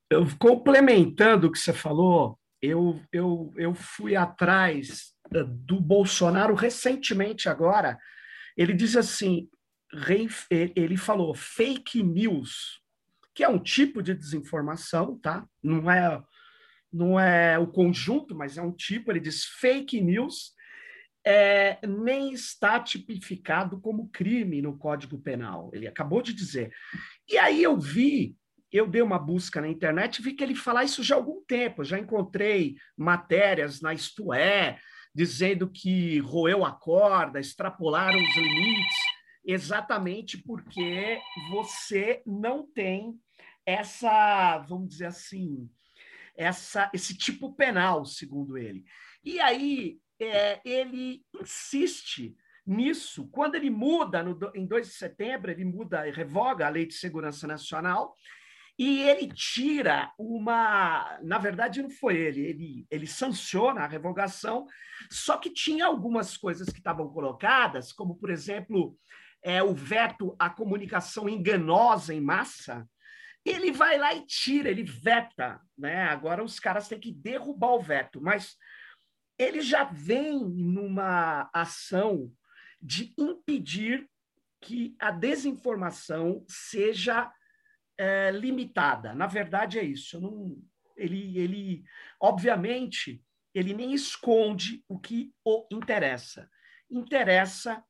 Eu, 0.09 0.25
complementando 0.38 1.47
o 1.47 1.51
que 1.51 1.59
você 1.59 1.73
falou, 1.73 2.38
eu, 2.61 3.01
eu, 3.11 3.53
eu 3.55 3.73
fui 3.73 4.15
atrás 4.15 5.13
uh, 5.33 5.45
do 5.45 5.79
Bolsonaro 5.79 6.53
recentemente 6.53 7.47
agora. 7.47 7.97
Ele 8.57 8.73
diz 8.73 8.95
assim, 8.95 9.50
ele 10.50 10.97
falou 10.97 11.33
fake 11.33 12.03
news, 12.03 12.80
que 13.33 13.43
é 13.43 13.50
um 13.50 13.59
tipo 13.59 14.01
de 14.01 14.13
desinformação, 14.13 15.17
tá? 15.19 15.45
Não 15.63 15.89
é 15.89 16.21
não 16.93 17.17
é 17.17 17.57
o 17.57 17.67
conjunto, 17.67 18.35
mas 18.35 18.57
é 18.57 18.61
um 18.61 18.73
tipo. 18.73 19.11
Ele 19.11 19.19
diz 19.21 19.45
fake 19.45 20.01
news 20.01 20.53
é, 21.25 21.77
nem 21.85 22.33
está 22.33 22.79
tipificado 22.79 23.79
como 23.79 24.09
crime 24.09 24.61
no 24.61 24.77
Código 24.77 25.19
Penal. 25.19 25.69
Ele 25.73 25.88
acabou 25.88 26.21
de 26.21 26.33
dizer. 26.33 26.71
E 27.29 27.38
aí 27.38 27.63
eu 27.63 27.79
vi, 27.79 28.35
eu 28.71 28.88
dei 28.88 29.01
uma 29.01 29.19
busca 29.19 29.61
na 29.61 29.67
internet 29.67 30.17
e 30.17 30.21
vi 30.21 30.33
que 30.33 30.43
ele 30.43 30.55
fala 30.55 30.83
isso 30.83 31.03
já 31.03 31.15
há 31.15 31.17
algum 31.17 31.43
tempo. 31.45 31.81
Eu 31.81 31.85
já 31.85 32.00
encontrei 32.00 32.75
matérias 32.97 33.81
na 33.81 33.93
Isto 33.93 34.33
É, 34.33 34.79
dizendo 35.13 35.69
que 35.69 36.19
roeu 36.19 36.65
a 36.65 36.71
corda, 36.71 37.39
extrapolaram 37.39 38.17
os 38.17 38.35
limites, 38.35 38.95
exatamente 39.45 40.38
porque 40.38 41.19
você 41.50 42.21
não 42.25 42.65
tem 42.65 43.19
essa, 43.65 44.60
vamos 44.60 44.89
dizer 44.89 45.07
assim, 45.07 45.69
essa, 46.36 46.89
esse 46.93 47.17
tipo 47.17 47.53
penal, 47.53 48.05
segundo 48.05 48.57
ele. 48.57 48.83
E 49.24 49.39
aí 49.39 50.00
é, 50.19 50.60
ele 50.65 51.24
insiste 51.39 52.36
nisso. 52.65 53.27
Quando 53.29 53.55
ele 53.55 53.69
muda, 53.69 54.24
no, 54.24 54.38
em 54.55 54.65
2 54.65 54.88
de 54.88 54.93
setembro, 54.93 55.51
ele 55.51 55.65
muda 55.65 56.07
e 56.07 56.12
revoga 56.12 56.65
a 56.65 56.69
Lei 56.69 56.86
de 56.86 56.93
Segurança 56.93 57.48
Nacional 57.48 58.15
e 58.77 59.01
ele 59.01 59.27
tira 59.27 60.12
uma. 60.17 61.19
Na 61.21 61.38
verdade, 61.38 61.81
não 61.81 61.89
foi 61.89 62.17
ele, 62.17 62.41
ele, 62.41 62.88
ele 62.89 63.07
sanciona 63.07 63.81
a 63.81 63.88
revogação, 63.88 64.65
só 65.10 65.38
que 65.38 65.50
tinha 65.50 65.86
algumas 65.86 66.38
coisas 66.38 66.69
que 66.69 66.79
estavam 66.79 67.10
colocadas, 67.10 67.91
como, 67.91 68.15
por 68.15 68.29
exemplo, 68.29 68.98
é, 69.43 69.62
o 69.63 69.74
veto 69.74 70.36
à 70.38 70.50
comunicação 70.50 71.27
enganosa 71.27 72.13
em 72.13 72.21
massa. 72.21 72.88
Ele 73.43 73.71
vai 73.71 73.98
lá 73.98 74.13
e 74.13 74.25
tira, 74.25 74.69
ele 74.69 74.83
veta. 74.83 75.60
Né? 75.77 76.03
Agora 76.03 76.43
os 76.43 76.60
caras 76.60 76.88
têm 76.88 77.00
que 77.00 77.12
derrubar 77.12 77.74
o 77.74 77.81
veto, 77.81 78.21
mas 78.21 78.55
ele 79.38 79.62
já 79.62 79.83
vem 79.83 80.39
numa 80.39 81.50
ação 81.53 82.31
de 82.79 83.13
impedir 83.17 84.07
que 84.62 84.95
a 85.00 85.10
desinformação 85.10 86.45
seja 86.48 87.31
é, 87.98 88.29
limitada. 88.31 89.13
Na 89.15 89.25
verdade, 89.25 89.79
é 89.79 89.83
isso. 89.83 90.21
Não, 90.21 90.55
ele, 90.95 91.38
ele, 91.38 91.83
obviamente, 92.19 93.24
ele 93.53 93.74
nem 93.74 93.93
esconde 93.93 94.83
o 94.88 95.00
que 95.00 95.33
o 95.43 95.65
interessa. 95.71 96.50
Interessa 96.89 97.83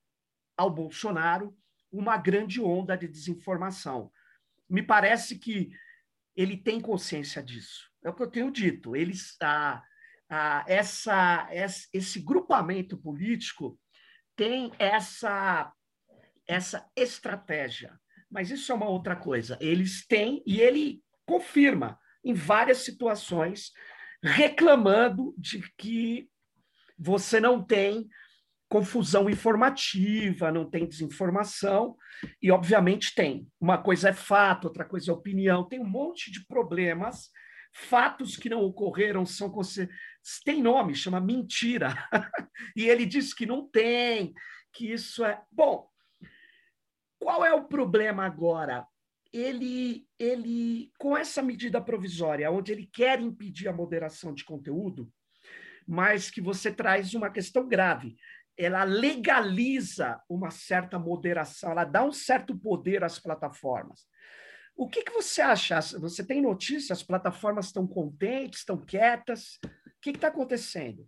ao 0.62 0.70
Bolsonaro 0.70 1.56
uma 1.92 2.18
grande 2.18 2.62
onda 2.62 2.96
de 2.96 3.08
desinformação. 3.08 4.12
Me 4.70 4.84
parece 4.84 5.38
que 5.38 5.72
ele 6.36 6.56
tem 6.56 6.80
consciência 6.80 7.44
disso. 7.44 7.90
É 8.04 8.10
o 8.10 8.14
que 8.14 8.24
eu 8.24 8.30
tenho 8.30 8.52
dito. 8.52 8.96
Ele 8.96 9.12
está 9.12 9.84
ah, 10.30 10.64
essa, 10.68 11.50
esse 11.92 12.20
grupamento 12.22 12.98
político 12.98 13.78
tem 14.36 14.72
essa, 14.80 15.74
essa 16.48 16.90
estratégia. 16.96 18.00
Mas 18.30 18.50
isso 18.50 18.72
é 18.72 18.76
uma 18.76 18.88
outra 18.88 19.16
coisa. 19.16 19.58
Eles 19.60 20.06
têm, 20.08 20.42
e 20.46 20.62
ele 20.62 21.04
confirma 21.26 22.00
em 22.24 22.34
várias 22.34 22.78
situações, 22.80 23.72
reclamando 24.24 25.34
de 25.38 25.62
que 25.78 26.30
você 26.98 27.40
não 27.40 27.62
tem 27.62 28.08
confusão 28.72 29.30
informativa, 29.30 30.50
não 30.50 30.64
tem 30.64 30.88
desinformação, 30.88 31.98
e 32.42 32.50
obviamente 32.50 33.14
tem. 33.14 33.46
Uma 33.60 33.78
coisa 33.78 34.10
é 34.10 34.14
fato, 34.14 34.70
outra 34.70 34.86
coisa 34.86 35.12
é 35.12 35.14
opinião, 35.14 35.68
tem 35.68 35.82
um 35.82 35.90
monte 35.90 36.32
de 36.32 36.48
problemas 36.48 37.30
fatos 37.74 38.38
que 38.38 38.50
não 38.50 38.62
ocorreram 38.62 39.26
são 39.26 39.52
tem 40.46 40.64
nome, 40.64 40.96
chama 40.96 41.20
mentira. 41.20 41.94
e 42.74 42.88
ele 42.88 43.06
diz 43.06 43.34
que 43.34 43.46
não 43.46 43.68
tem, 43.68 44.34
que 44.72 44.90
isso 44.90 45.26
é. 45.26 45.42
Bom, 45.52 45.90
qual 47.20 47.44
é 47.44 47.54
o 47.54 47.66
problema 47.66 48.26
agora? 48.26 48.88
Ele, 49.34 50.08
ele, 50.18 50.92
com 50.98 51.18
essa 51.18 51.42
medida 51.42 51.82
provisória, 51.82 52.50
onde 52.50 52.72
ele 52.72 52.90
quer 52.92 53.20
impedir 53.20 53.68
a 53.68 53.74
moderação 53.74 54.34
de 54.34 54.46
conteúdo, 54.46 55.12
mas 55.86 56.30
que 56.32 56.40
você 56.40 56.72
traz 56.72 57.14
uma 57.14 57.30
questão 57.30 57.68
grave. 57.68 58.16
Ela 58.58 58.84
legaliza 58.84 60.22
uma 60.30 60.52
certa 60.52 61.00
moderação, 61.00 61.72
ela 61.72 61.86
dá 61.86 62.04
um 62.04 62.12
certo 62.12 62.58
poder 62.58 63.04
às 63.04 63.20
plataformas. 63.20 64.08
O 64.76 64.88
que, 64.88 65.04
que 65.04 65.12
você 65.12 65.42
acha? 65.42 65.80
Você 66.00 66.24
tem 66.24 66.42
notícias? 66.42 67.00
As 67.00 67.04
plataformas 67.04 67.68
estão 67.68 67.86
contentes, 67.88 68.60
estão 68.60 68.78
quietas? 68.78 69.60
O 69.64 70.02
que 70.02 70.12
está 70.12 70.28
acontecendo? 70.28 71.08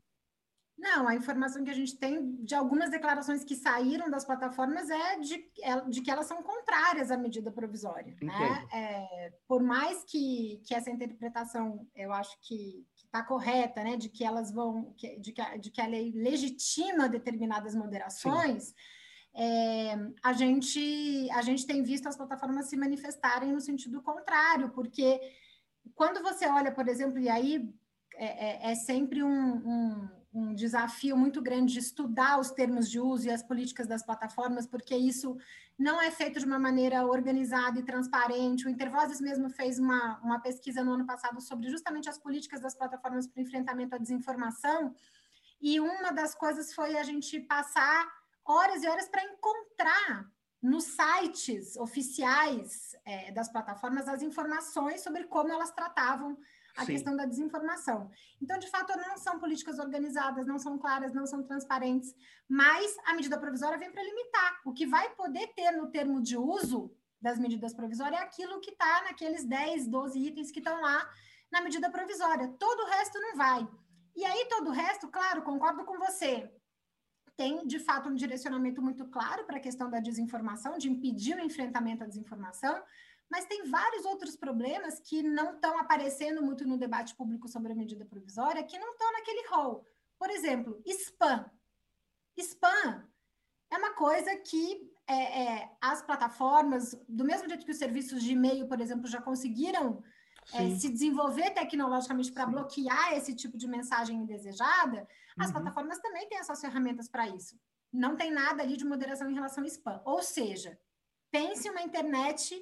Não, 0.78 1.08
a 1.08 1.16
informação 1.16 1.64
que 1.64 1.70
a 1.70 1.76
gente 1.76 1.98
tem 1.98 2.36
de 2.44 2.54
algumas 2.56 2.90
declarações 2.90 3.44
que 3.44 3.56
saíram 3.56 4.10
das 4.10 4.26
plataformas 4.26 4.90
é 4.90 5.20
de, 5.20 5.50
é 5.62 5.82
de 5.88 6.02
que 6.02 6.12
elas 6.12 6.26
são 6.26 6.42
contrárias 6.44 7.10
à 7.10 7.18
medida 7.18 7.52
provisória. 7.52 8.16
Né? 8.22 8.68
É, 8.74 9.34
por 9.48 9.64
mais 9.64 10.04
que, 10.04 10.62
que 10.66 10.74
essa 10.74 10.90
interpretação 10.90 11.88
eu 11.96 12.12
acho 12.12 12.38
que 12.42 12.86
está 13.14 13.24
correta, 13.24 13.84
né? 13.84 13.96
de 13.96 14.10
que 14.10 14.26
elas 14.26 14.52
vão, 14.52 14.92
que, 14.98 15.20
de, 15.20 15.32
que 15.32 15.42
a, 15.42 15.56
de 15.56 15.70
que 15.70 15.80
a 15.80 15.86
lei 15.86 16.12
legitima 16.16 17.08
determinadas 17.08 17.76
moderações. 17.76 18.74
É, 19.36 19.94
a, 20.24 20.34
gente, 20.34 21.30
a 21.32 21.42
gente 21.44 21.66
tem 21.66 21.84
visto 21.84 22.08
as 22.08 22.18
plataformas 22.18 22.70
se 22.70 22.76
manifestarem 22.76 23.52
no 23.52 23.62
sentido 23.62 24.02
contrário, 24.02 24.70
porque 24.72 25.20
quando 25.94 26.24
você 26.24 26.48
olha, 26.48 26.72
por 26.72 26.88
exemplo, 26.88 27.20
e 27.20 27.30
aí 27.30 27.70
é, 28.16 28.70
é, 28.70 28.72
é 28.72 28.76
sempre 28.76 29.24
um, 29.24 29.56
um, 29.58 30.10
um, 30.34 30.54
desafio 30.54 31.16
muito 31.16 31.42
grande 31.42 31.74
de 31.74 31.80
estudar 31.80 32.40
os 32.40 32.52
termos 32.52 32.90
de 32.90 33.00
uso 33.00 33.28
e 33.28 33.32
as 33.32 33.44
políticas 33.44 33.88
das 33.88 34.04
plataformas, 34.04 34.66
porque 34.66 34.96
isso 34.96 35.38
não 35.78 36.02
é 36.02 36.10
feito 36.12 36.40
de 36.40 36.46
uma 36.46 36.60
maneira 36.60 37.06
organizada 37.06 37.80
e 37.80 37.84
transparente. 37.84 38.66
O 38.66 38.70
Intervozes 38.70 39.22
mesmo 39.22 39.50
fez 39.50 39.80
uma, 39.80 40.20
uma 40.24 40.40
pesquisa 40.40 40.84
no 40.84 40.94
ano 40.94 41.06
passado 41.06 41.40
sobre 41.40 41.70
justamente 41.70 42.10
as 42.10 42.18
políticas 42.18 42.60
das 42.60 42.76
plataformas 42.76 43.28
para 43.28 43.42
enfrentamento 43.42 43.96
à 43.96 43.98
desinformação, 43.98 44.94
e 45.62 45.80
uma 45.80 46.12
das 46.12 46.36
coisas 46.36 46.74
foi 46.74 46.98
a 46.98 47.04
gente 47.04 47.40
passar 47.40 48.06
horas 48.46 48.84
e 48.84 48.88
horas 48.88 49.08
para 49.08 49.24
encontrar 49.24 50.30
nos 50.62 50.86
sites 50.86 51.78
oficiais 51.78 52.96
é, 53.06 53.32
das 53.32 53.50
plataformas 53.50 54.08
as 54.08 54.22
informações 54.22 55.02
sobre 55.02 55.24
como 55.26 55.52
elas 55.52 55.72
tratavam 55.72 56.38
a 56.76 56.86
Sim. 56.86 56.94
questão 56.94 57.16
da 57.16 57.26
desinformação. 57.26 58.10
Então, 58.42 58.58
de 58.58 58.70
fato, 58.70 58.98
não 58.98 59.18
são 59.18 59.40
políticas 59.40 59.80
organizadas, 59.80 60.46
não 60.46 60.58
são 60.58 60.78
claras, 60.78 61.14
não 61.14 61.26
são 61.26 61.44
transparentes, 61.44 62.14
mas 62.48 62.96
a 63.06 63.14
medida 63.14 63.38
provisória 63.38 63.78
vem 63.78 63.92
para 63.92 64.04
limitar. 64.04 64.62
O 64.66 64.74
que 64.74 64.86
vai 64.86 65.14
poder 65.16 65.48
ter 65.54 65.72
no 65.72 65.92
termo 65.92 66.22
de 66.22 66.38
uso 66.38 66.96
das 67.22 67.40
medidas 67.40 67.74
provisórias 67.74 68.20
é 68.20 68.24
aquilo 68.24 68.60
que 68.60 68.72
está 68.72 69.04
naqueles 69.04 69.46
10, 69.46 69.88
12 69.88 70.20
itens 70.20 70.52
que 70.52 70.60
estão 70.60 70.82
lá 70.82 71.10
na 71.52 71.62
medida 71.62 71.90
provisória. 71.90 72.48
Todo 72.60 72.82
o 72.82 72.88
resto 72.88 73.20
não 73.20 73.36
vai. 73.36 73.68
E 74.16 74.26
aí, 74.26 74.46
todo 74.50 74.70
o 74.70 74.74
resto, 74.74 75.08
claro, 75.08 75.42
concordo 75.44 75.86
com 75.86 75.98
você 75.98 76.52
tem, 77.36 77.66
de 77.66 77.80
fato, 77.80 78.10
um 78.10 78.16
direcionamento 78.16 78.82
muito 78.82 79.06
claro 79.08 79.46
para 79.46 79.58
a 79.58 79.60
questão 79.60 79.90
da 79.90 80.00
desinformação, 80.00 80.78
de 80.78 80.90
impedir 80.90 81.36
o 81.36 81.42
enfrentamento 81.42 82.04
à 82.04 82.08
desinformação, 82.08 82.82
mas 83.30 83.46
tem 83.46 83.70
vários 83.70 84.06
outros 84.06 84.36
problemas 84.36 85.00
que 85.00 85.24
não 85.24 85.56
estão 85.56 85.78
aparecendo 85.78 86.42
muito 86.42 86.66
no 86.68 86.78
debate 86.78 87.16
público 87.16 87.48
sobre 87.48 87.72
a 87.72 87.76
medida 87.76 88.06
provisória, 88.06 88.64
que 88.64 88.78
não 88.78 88.92
estão 88.92 89.12
naquele 89.12 89.48
rol. 89.48 89.86
Por 90.20 90.30
exemplo, 90.30 90.82
spam. 90.86 91.50
Spam 92.38 93.08
é 93.72 93.78
uma 93.78 93.94
coisa 93.94 94.36
que 94.38 94.92
é, 95.08 95.44
é, 95.44 95.72
as 95.82 96.02
plataformas, 96.02 96.96
do 97.10 97.26
mesmo 97.26 97.48
jeito 97.48 97.66
que 97.66 97.72
os 97.72 97.78
serviços 97.78 98.22
de 98.24 98.34
e-mail, 98.34 98.68
por 98.68 98.80
exemplo, 98.80 99.08
já 99.08 99.22
conseguiram 99.22 100.02
é, 100.54 100.76
se 100.76 100.90
desenvolver 100.90 101.52
tecnologicamente 101.52 102.32
para 102.32 102.46
bloquear 102.46 103.14
esse 103.14 103.34
tipo 103.36 103.58
de 103.58 103.68
mensagem 103.68 104.18
indesejada, 104.18 105.08
as 105.38 105.48
uhum. 105.48 105.54
plataformas 105.54 106.00
também 106.00 106.28
têm 106.28 106.38
essas 106.38 106.60
ferramentas 106.60 107.08
para 107.08 107.28
isso. 107.28 107.60
Não 107.92 108.16
tem 108.16 108.32
nada 108.32 108.64
ali 108.64 108.76
de 108.76 108.86
moderação 108.86 109.30
em 109.30 109.34
relação 109.34 109.64
ao 109.64 109.68
spam. 109.68 110.02
Ou 110.06 110.22
seja, 110.22 110.78
pense 111.32 111.70
uma 111.70 111.82
internet 111.82 112.56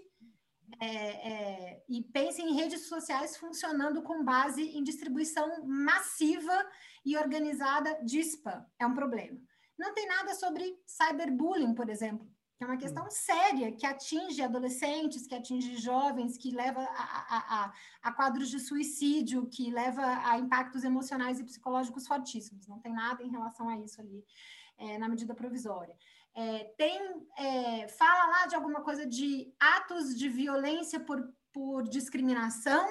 é, 0.79 0.87
é, 0.87 1.83
e 1.89 2.01
pense 2.01 2.41
em 2.41 2.53
redes 2.53 2.87
sociais 2.87 3.37
funcionando 3.37 4.01
com 4.01 4.23
base 4.23 4.61
em 4.61 4.83
distribuição 4.83 5.65
massiva 5.65 6.65
e 7.05 7.17
organizada 7.17 7.99
de 8.03 8.19
spam. 8.19 8.65
É 8.79 8.85
um 8.85 8.93
problema. 8.93 9.39
Não 9.77 9.93
tem 9.93 10.07
nada 10.07 10.33
sobre 10.35 10.77
cyberbullying, 10.85 11.73
por 11.73 11.89
exemplo 11.89 12.29
que 12.61 12.65
é 12.65 12.67
uma 12.67 12.77
questão 12.77 13.09
séria, 13.09 13.71
que 13.71 13.87
atinge 13.87 14.39
adolescentes, 14.39 15.25
que 15.25 15.33
atinge 15.33 15.77
jovens, 15.77 16.37
que 16.37 16.51
leva 16.51 16.79
a, 16.79 16.85
a, 16.85 17.63
a, 17.63 17.73
a, 18.03 18.11
quadros 18.13 18.51
de 18.51 18.59
suicídio, 18.59 19.47
que 19.47 19.71
leva 19.71 20.03
a 20.23 20.37
impactos 20.37 20.83
emocionais 20.83 21.39
e 21.39 21.43
psicológicos 21.43 22.05
fortíssimos. 22.05 22.67
Não 22.67 22.77
tem 22.77 22.93
nada 22.93 23.23
em 23.23 23.31
relação 23.31 23.67
a 23.67 23.79
isso 23.79 23.99
ali 23.99 24.23
é, 24.77 24.99
na 24.99 25.09
medida 25.09 25.33
provisória. 25.33 25.95
É, 26.35 26.63
tem 26.77 27.27
é, 27.37 27.87
fala 27.89 28.27
lá 28.27 28.47
de 28.47 28.55
alguma 28.55 28.81
coisa 28.81 29.05
de 29.05 29.53
atos 29.59 30.17
de 30.17 30.29
violência 30.29 30.99
por, 30.99 31.33
por 31.51 31.83
discriminação, 31.83 32.87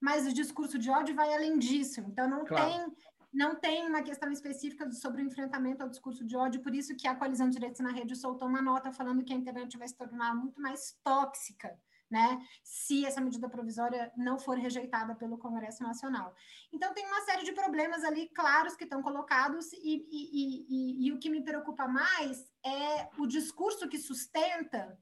mas 0.00 0.26
o 0.26 0.32
discurso 0.32 0.78
de 0.78 0.88
ódio 0.90 1.14
vai 1.14 1.34
além 1.34 1.58
disso. 1.58 2.00
Então 2.00 2.28
não 2.28 2.44
claro. 2.44 2.70
tem 2.70 2.96
não 3.32 3.54
tem 3.54 3.86
uma 3.86 4.02
questão 4.02 4.32
específica 4.32 4.90
sobre 4.92 5.20
o 5.20 5.26
enfrentamento 5.26 5.82
ao 5.82 5.90
discurso 5.90 6.24
de 6.24 6.34
ódio, 6.34 6.62
por 6.62 6.74
isso 6.74 6.96
que 6.96 7.06
a 7.06 7.14
Coalizão 7.14 7.48
de 7.48 7.56
Direitos 7.56 7.80
na 7.80 7.90
Rede 7.90 8.16
soltou 8.16 8.48
uma 8.48 8.62
nota 8.62 8.90
falando 8.90 9.22
que 9.22 9.32
a 9.32 9.36
internet 9.36 9.76
vai 9.76 9.86
se 9.86 9.94
tornar 9.94 10.34
muito 10.34 10.58
mais 10.58 10.96
tóxica, 11.04 11.78
né, 12.10 12.40
se 12.62 13.04
essa 13.04 13.20
medida 13.20 13.48
provisória 13.48 14.12
não 14.16 14.38
for 14.38 14.56
rejeitada 14.56 15.14
pelo 15.14 15.38
Congresso 15.38 15.82
Nacional. 15.82 16.34
Então, 16.72 16.94
tem 16.94 17.06
uma 17.06 17.22
série 17.22 17.44
de 17.44 17.52
problemas 17.52 18.04
ali 18.04 18.28
claros 18.28 18.76
que 18.76 18.84
estão 18.84 19.02
colocados, 19.02 19.72
e, 19.72 20.06
e, 20.10 20.66
e, 20.68 21.06
e 21.06 21.12
o 21.12 21.18
que 21.18 21.28
me 21.28 21.42
preocupa 21.42 21.88
mais 21.88 22.50
é 22.64 23.08
o 23.18 23.26
discurso 23.26 23.88
que 23.88 23.98
sustenta 23.98 24.98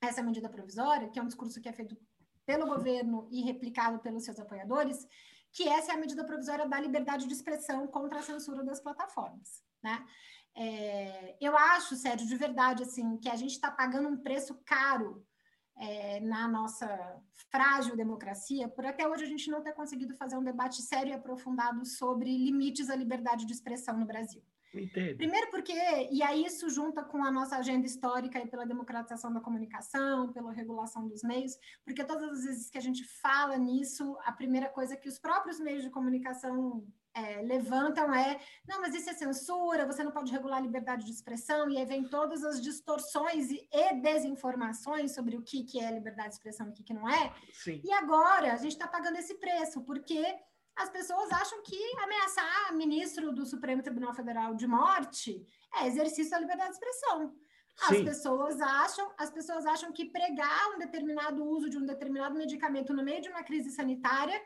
essa 0.00 0.22
medida 0.22 0.48
provisória, 0.48 1.08
que 1.08 1.18
é 1.18 1.22
um 1.22 1.26
discurso 1.26 1.60
que 1.60 1.68
é 1.68 1.72
feito 1.72 1.96
pelo 2.46 2.66
governo 2.66 3.28
e 3.30 3.42
replicado 3.42 3.98
pelos 3.98 4.24
seus 4.24 4.38
apoiadores, 4.40 5.06
que 5.52 5.68
essa 5.68 5.92
é 5.92 5.94
a 5.94 5.98
medida 5.98 6.24
provisória 6.24 6.66
da 6.66 6.80
liberdade 6.80 7.26
de 7.26 7.34
expressão 7.34 7.86
contra 7.86 8.20
a 8.20 8.22
censura 8.22 8.64
das 8.64 8.80
plataformas, 8.80 9.62
né? 9.82 10.04
É, 10.56 11.36
eu 11.40 11.56
acho, 11.56 11.94
Sérgio, 11.94 12.26
de 12.26 12.36
verdade, 12.36 12.82
assim, 12.82 13.16
que 13.18 13.28
a 13.28 13.36
gente 13.36 13.52
está 13.52 13.70
pagando 13.70 14.08
um 14.08 14.16
preço 14.16 14.60
caro 14.64 15.24
é, 15.80 16.20
na 16.20 16.46
nossa 16.46 16.86
frágil 17.50 17.96
democracia, 17.96 18.68
por 18.68 18.84
até 18.84 19.08
hoje 19.08 19.24
a 19.24 19.26
gente 19.26 19.50
não 19.50 19.62
ter 19.62 19.72
conseguido 19.72 20.14
fazer 20.14 20.36
um 20.36 20.44
debate 20.44 20.82
sério 20.82 21.10
e 21.10 21.14
aprofundado 21.14 21.84
sobre 21.86 22.36
limites 22.36 22.90
à 22.90 22.94
liberdade 22.94 23.46
de 23.46 23.52
expressão 23.52 23.96
no 23.96 24.04
Brasil. 24.04 24.42
Entendo. 24.72 25.16
Primeiro 25.16 25.50
porque, 25.50 25.72
e 26.10 26.22
aí 26.22 26.44
isso 26.44 26.70
junta 26.70 27.02
com 27.02 27.24
a 27.24 27.30
nossa 27.30 27.56
agenda 27.56 27.86
histórica 27.86 28.38
e 28.38 28.46
pela 28.46 28.64
democratização 28.64 29.32
da 29.32 29.40
comunicação, 29.40 30.32
pela 30.32 30.52
regulação 30.52 31.08
dos 31.08 31.22
meios, 31.22 31.56
porque 31.84 32.04
todas 32.04 32.30
as 32.30 32.44
vezes 32.44 32.70
que 32.70 32.78
a 32.78 32.82
gente 32.82 33.04
fala 33.20 33.56
nisso, 33.56 34.16
a 34.24 34.32
primeira 34.32 34.68
coisa 34.68 34.96
que 34.96 35.08
os 35.08 35.18
próprios 35.18 35.58
meios 35.58 35.82
de 35.82 35.90
comunicação 35.90 36.86
é, 37.12 37.42
levantam 37.42 38.14
é, 38.14 38.40
não, 38.66 38.80
mas 38.80 38.94
isso 38.94 39.10
é 39.10 39.12
censura, 39.12 39.86
você 39.86 40.04
não 40.04 40.12
pode 40.12 40.30
regular 40.30 40.58
a 40.58 40.62
liberdade 40.62 41.04
de 41.04 41.10
expressão, 41.10 41.68
e 41.68 41.76
aí 41.76 41.84
vem 41.84 42.04
todas 42.04 42.44
as 42.44 42.60
distorções 42.62 43.50
e, 43.50 43.68
e 43.72 43.94
desinformações 44.00 45.14
sobre 45.14 45.36
o 45.36 45.42
que, 45.42 45.64
que 45.64 45.80
é 45.80 45.90
liberdade 45.90 46.28
de 46.28 46.34
expressão 46.34 46.68
e 46.68 46.70
o 46.70 46.72
que, 46.72 46.84
que 46.84 46.94
não 46.94 47.08
é. 47.08 47.34
Sim. 47.52 47.80
E 47.84 47.92
agora 47.92 48.52
a 48.52 48.56
gente 48.56 48.72
está 48.72 48.86
pagando 48.86 49.16
esse 49.16 49.34
preço, 49.34 49.82
porque 49.82 50.22
as 50.76 50.88
pessoas 50.88 51.30
acham 51.32 51.62
que 51.62 51.78
ameaçar 51.98 52.74
ministro 52.74 53.32
do 53.32 53.44
Supremo 53.44 53.82
Tribunal 53.82 54.14
Federal 54.14 54.54
de 54.54 54.66
morte 54.66 55.44
é 55.76 55.86
exercício 55.86 56.30
da 56.30 56.40
liberdade 56.40 56.70
de 56.70 56.76
expressão. 56.76 57.34
As 57.82 57.96
Sim. 57.96 58.04
pessoas 58.04 58.60
acham, 58.60 59.12
as 59.18 59.30
pessoas 59.30 59.64
acham 59.66 59.92
que 59.92 60.06
pregar 60.06 60.74
um 60.74 60.78
determinado 60.78 61.42
uso 61.44 61.70
de 61.70 61.78
um 61.78 61.86
determinado 61.86 62.36
medicamento 62.36 62.92
no 62.92 63.02
meio 63.02 63.22
de 63.22 63.28
uma 63.28 63.42
crise 63.42 63.70
sanitária 63.70 64.40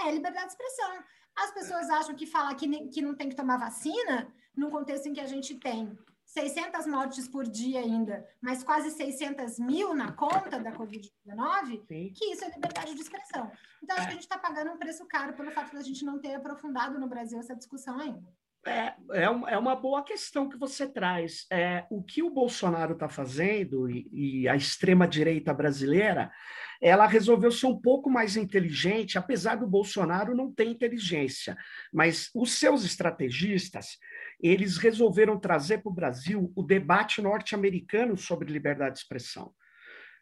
é 0.00 0.10
liberdade 0.10 0.46
de 0.46 0.52
expressão. 0.52 1.04
As 1.36 1.52
pessoas 1.52 1.88
acham 1.90 2.14
que 2.14 2.26
falar 2.26 2.54
que, 2.54 2.88
que 2.88 3.02
não 3.02 3.14
tem 3.14 3.28
que 3.28 3.36
tomar 3.36 3.58
vacina, 3.58 4.32
num 4.56 4.70
contexto 4.70 5.06
em 5.06 5.14
que 5.14 5.20
a 5.20 5.26
gente 5.26 5.54
tem 5.56 5.96
600 6.34 6.86
mortes 6.88 7.28
por 7.28 7.44
dia 7.44 7.78
ainda, 7.78 8.28
mas 8.42 8.64
quase 8.64 8.90
600 8.90 9.60
mil 9.60 9.94
na 9.94 10.10
conta 10.10 10.58
da 10.58 10.72
Covid-19, 10.72 11.86
que 11.86 12.24
isso 12.24 12.44
é 12.44 12.50
liberdade 12.50 12.92
de 12.92 13.00
expressão. 13.00 13.52
Então, 13.80 13.96
acho 13.96 14.06
é. 14.06 14.06
que 14.06 14.10
a 14.10 14.14
gente 14.14 14.22
está 14.22 14.36
pagando 14.36 14.72
um 14.72 14.76
preço 14.76 15.06
caro 15.06 15.32
pelo 15.34 15.52
fato 15.52 15.72
da 15.72 15.82
gente 15.82 16.04
não 16.04 16.18
ter 16.18 16.34
aprofundado 16.34 16.98
no 16.98 17.06
Brasil 17.06 17.38
essa 17.38 17.54
discussão 17.54 18.00
ainda. 18.00 18.28
É, 18.66 18.94
é, 19.12 19.24
é 19.24 19.58
uma 19.58 19.76
boa 19.76 20.02
questão 20.02 20.48
que 20.48 20.56
você 20.56 20.88
traz. 20.88 21.46
É, 21.52 21.84
o 21.88 22.02
que 22.02 22.20
o 22.20 22.30
Bolsonaro 22.30 22.94
está 22.94 23.08
fazendo 23.08 23.88
e, 23.88 24.08
e 24.10 24.48
a 24.48 24.56
extrema-direita 24.56 25.54
brasileira, 25.54 26.32
ela 26.80 27.06
resolveu 27.06 27.52
ser 27.52 27.66
um 27.66 27.78
pouco 27.78 28.10
mais 28.10 28.36
inteligente, 28.36 29.18
apesar 29.18 29.56
do 29.56 29.66
Bolsonaro 29.66 30.34
não 30.34 30.50
ter 30.50 30.64
inteligência. 30.64 31.56
Mas 31.92 32.30
os 32.34 32.58
seus 32.58 32.84
estrategistas, 32.84 33.98
eles 34.44 34.76
resolveram 34.76 35.40
trazer 35.40 35.78
para 35.78 35.90
o 35.90 35.94
Brasil 35.94 36.52
o 36.54 36.62
debate 36.62 37.22
norte-americano 37.22 38.14
sobre 38.14 38.52
liberdade 38.52 38.96
de 38.96 39.00
expressão. 39.00 39.54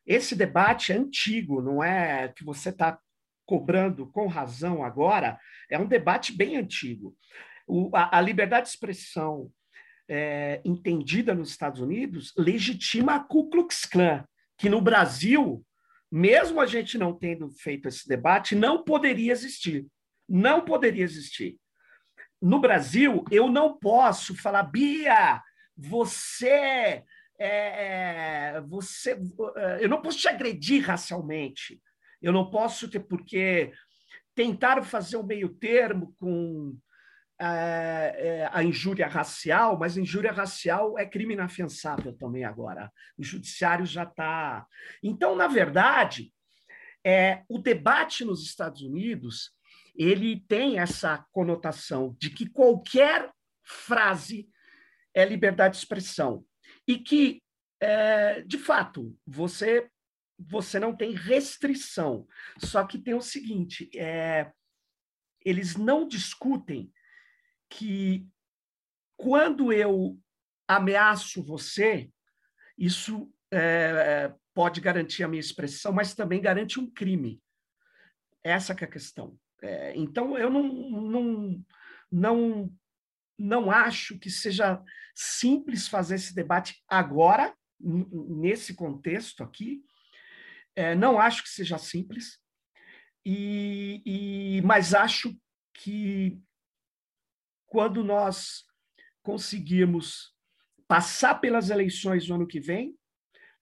Esse 0.07 0.37
debate 0.37 0.93
é 0.93 0.97
antigo, 0.97 1.61
não 1.61 1.83
é 1.83 2.29
que 2.29 2.45
você 2.45 2.69
está 2.69 3.01
cobrando 3.45 4.07
com 4.07 4.29
razão 4.29 4.85
agora, 4.85 5.41
é 5.69 5.77
um 5.77 5.89
debate 5.89 6.33
bem 6.33 6.57
antigo. 6.57 7.17
O, 7.67 7.91
a, 7.97 8.19
a, 8.19 8.21
liberdade 8.21 8.67
de 8.67 8.75
expressão 8.75 9.51
é, 10.09 10.61
entendida 10.65 11.35
nos 11.35 11.51
Estados 11.51 11.81
Unidos 11.81 12.33
legitima 12.39 13.17
a 13.17 13.21
Ku 13.21 13.51
Klux 13.51 13.85
Klan, 13.85 14.25
que 14.57 14.69
no 14.69 14.81
Brasil, 14.81 15.67
mesmo 16.09 16.61
a 16.61 16.67
gente 16.67 16.97
não 16.97 17.13
tendo 17.13 17.51
feito 17.51 17.89
esse 17.89 18.07
debate, 18.07 18.55
não 18.55 18.85
poderia 18.85 19.33
existir. 19.33 19.85
Não 20.29 20.65
poderia 20.65 21.03
existir 21.03 21.59
no 22.43 22.59
Brasil, 22.59 23.25
eu 23.31 23.49
não 23.49 23.79
posso 23.79 24.35
falar, 24.35 24.65
Bia, 24.65 25.41
você. 25.77 27.05
É, 27.39 28.55
é 28.57 28.61
você 28.69 29.19
eu 29.81 29.89
não 29.89 30.03
posso 30.03 30.19
te 30.19 30.29
agredir 30.29 30.85
racialmente. 30.85 31.81
Eu 32.21 32.33
não 32.33 32.51
posso 32.51 32.89
ter, 32.89 33.01
porque 33.01 33.73
tentaram 34.35 34.83
fazer 34.83 35.17
um 35.17 35.23
meio 35.23 35.49
termo 35.49 36.15
com 36.19 36.77
é, 37.41 38.15
é, 38.17 38.51
a 38.53 38.63
injúria 38.63 39.07
racial, 39.07 39.79
mas 39.79 39.97
injúria 39.97 40.33
racial 40.33 40.99
é 40.99 41.07
crime 41.07 41.35
inafiançável 41.35 42.13
também 42.17 42.45
agora. 42.45 42.93
O 43.17 43.25
judiciário 43.25 43.87
já 43.87 44.05
está. 44.05 44.67
Então, 45.03 45.35
na 45.35 45.49
verdade, 45.49 46.33
é, 47.05 47.43
o 47.49 47.59
debate 47.59 48.25
nos 48.25 48.45
Estados 48.45 48.83
Unidos 48.83 49.53
ele 49.95 50.41
tem 50.49 50.79
essa 50.79 51.25
conotação 51.33 52.17
de 52.19 52.31
que 52.31 52.49
qualquer 52.49 53.31
frase 53.65 54.49
é 55.15 55.25
liberdade 55.25 55.75
de 55.75 55.83
expressão 55.83 56.45
e 56.87 56.99
que, 56.99 57.43
é, 57.81 58.43
de 58.43 58.59
fato, 58.59 59.17
você 59.27 59.89
você 60.45 60.81
não 60.81 60.97
tem 60.97 61.13
restrição. 61.13 62.27
Só 62.59 62.85
que 62.85 62.99
tem 62.99 63.15
o 63.15 63.21
seguinte: 63.21 63.89
é, 63.97 64.51
eles 65.45 65.77
não 65.77 66.07
discutem 66.07 66.93
que 67.71 68.27
quando 69.17 69.73
eu 69.73 70.19
ameaço 70.67 71.45
você, 71.45 72.11
isso 72.77 73.33
é, 73.53 74.35
pode 74.55 74.81
garantir 74.81 75.23
a 75.23 75.29
minha 75.29 75.41
expressão, 75.41 75.93
mas 75.93 76.15
também 76.15 76.41
garante 76.41 76.81
um 76.81 76.91
crime. 76.91 77.41
Essa 78.43 78.73
é 78.73 78.85
a 78.85 78.89
questão. 78.89 79.39
É, 79.63 79.97
então, 79.97 80.37
eu 80.37 80.51
não, 80.51 80.63
não, 80.63 81.65
não, 82.11 82.73
não 83.39 83.71
acho 83.71 84.19
que 84.19 84.29
seja 84.29 84.83
simples 85.15 85.87
fazer 85.87 86.17
esse 86.17 86.35
debate 86.35 86.83
agora, 86.89 87.55
nesse 87.81 88.75
contexto 88.75 89.43
aqui. 89.43 89.83
É, 90.75 90.95
não 90.95 91.21
acho 91.21 91.43
que 91.43 91.51
seja 91.51 91.77
simples, 91.79 92.41
e, 93.25 94.03
e, 94.05 94.63
mas 94.63 94.95
acho 94.95 95.37
que 95.75 96.41
quando 97.67 98.03
nós 98.03 98.65
conseguirmos 99.23 100.35
passar 100.89 101.37
pelas 101.37 101.71
eleições 101.71 102.29
no 102.29 102.35
ano 102.35 102.47
que 102.47 102.61
vem, 102.61 102.97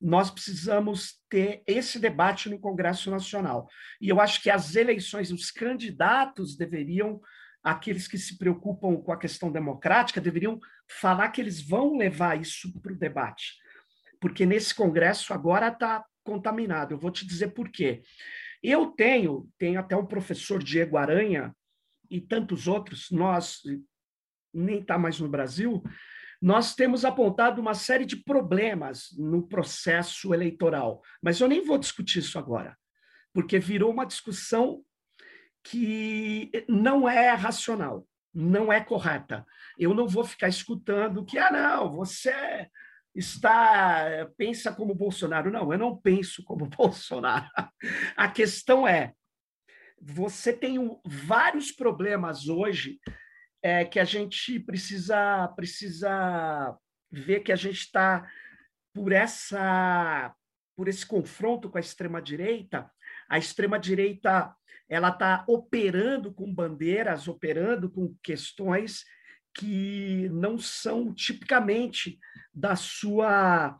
nós 0.00 0.30
precisamos 0.30 1.20
ter 1.28 1.62
esse 1.66 1.98
debate 1.98 2.48
no 2.48 2.58
Congresso 2.58 3.10
Nacional. 3.10 3.68
E 4.00 4.08
eu 4.08 4.20
acho 4.20 4.42
que 4.42 4.48
as 4.48 4.74
eleições, 4.74 5.30
os 5.30 5.50
candidatos 5.50 6.56
deveriam, 6.56 7.20
aqueles 7.62 8.08
que 8.08 8.16
se 8.16 8.38
preocupam 8.38 8.96
com 8.96 9.12
a 9.12 9.18
questão 9.18 9.52
democrática, 9.52 10.20
deveriam 10.20 10.58
falar 10.88 11.28
que 11.28 11.40
eles 11.40 11.60
vão 11.60 11.96
levar 11.96 12.40
isso 12.40 12.72
para 12.80 12.92
o 12.92 12.98
debate. 12.98 13.54
Porque 14.18 14.46
nesse 14.46 14.74
Congresso 14.74 15.34
agora 15.34 15.68
está 15.68 16.04
contaminado. 16.24 16.94
Eu 16.94 16.98
vou 16.98 17.10
te 17.10 17.26
dizer 17.26 17.48
por 17.48 17.68
quê. 17.68 18.02
Eu 18.62 18.88
tenho, 18.88 19.48
tenho 19.58 19.78
até 19.78 19.96
o 19.96 20.06
professor 20.06 20.62
Diego 20.62 20.96
Aranha 20.96 21.54
e 22.10 22.20
tantos 22.20 22.66
outros, 22.66 23.10
nós 23.10 23.60
nem 24.52 24.80
está 24.80 24.98
mais 24.98 25.20
no 25.20 25.28
Brasil, 25.28 25.82
nós 26.40 26.74
temos 26.74 27.04
apontado 27.04 27.60
uma 27.60 27.74
série 27.74 28.06
de 28.06 28.16
problemas 28.16 29.08
no 29.18 29.46
processo 29.46 30.32
eleitoral, 30.32 31.02
mas 31.22 31.40
eu 31.40 31.48
nem 31.48 31.64
vou 31.64 31.76
discutir 31.76 32.20
isso 32.20 32.38
agora, 32.38 32.76
porque 33.32 33.58
virou 33.58 33.90
uma 33.90 34.06
discussão 34.06 34.82
que 35.62 36.50
não 36.66 37.08
é 37.08 37.30
racional, 37.34 38.06
não 38.32 38.72
é 38.72 38.80
correta. 38.80 39.44
Eu 39.78 39.92
não 39.92 40.08
vou 40.08 40.24
ficar 40.24 40.48
escutando 40.48 41.24
que, 41.24 41.36
ah, 41.36 41.50
não, 41.50 41.90
você 41.90 42.68
está 43.14 44.28
pensa 44.36 44.72
como 44.72 44.94
Bolsonaro. 44.94 45.50
Não, 45.50 45.72
eu 45.72 45.78
não 45.78 45.96
penso 45.96 46.42
como 46.44 46.66
Bolsonaro. 46.70 47.50
A 48.16 48.28
questão 48.28 48.86
é, 48.86 49.12
você 50.00 50.52
tem 50.52 50.78
vários 51.04 51.70
problemas 51.70 52.48
hoje 52.48 52.98
é, 53.62 53.84
que 53.84 53.98
a 53.98 54.04
gente 54.04 54.58
precisa 54.60 55.48
precisa 55.48 56.76
ver 57.10 57.40
que 57.40 57.52
a 57.52 57.56
gente 57.56 57.80
está 57.80 58.28
por 58.94 59.12
essa 59.12 60.34
por 60.76 60.88
esse 60.88 61.04
confronto 61.04 61.68
com 61.68 61.76
a 61.76 61.80
extrema 61.80 62.22
direita. 62.22 62.90
A 63.28 63.38
extrema 63.38 63.78
direita 63.78 64.54
ela 64.88 65.10
está 65.10 65.44
operando 65.46 66.32
com 66.32 66.52
bandeiras, 66.52 67.28
operando 67.28 67.90
com 67.90 68.16
questões 68.22 69.04
que 69.54 70.28
não 70.30 70.58
são 70.58 71.14
tipicamente 71.14 72.18
da 72.52 72.74
sua, 72.76 73.78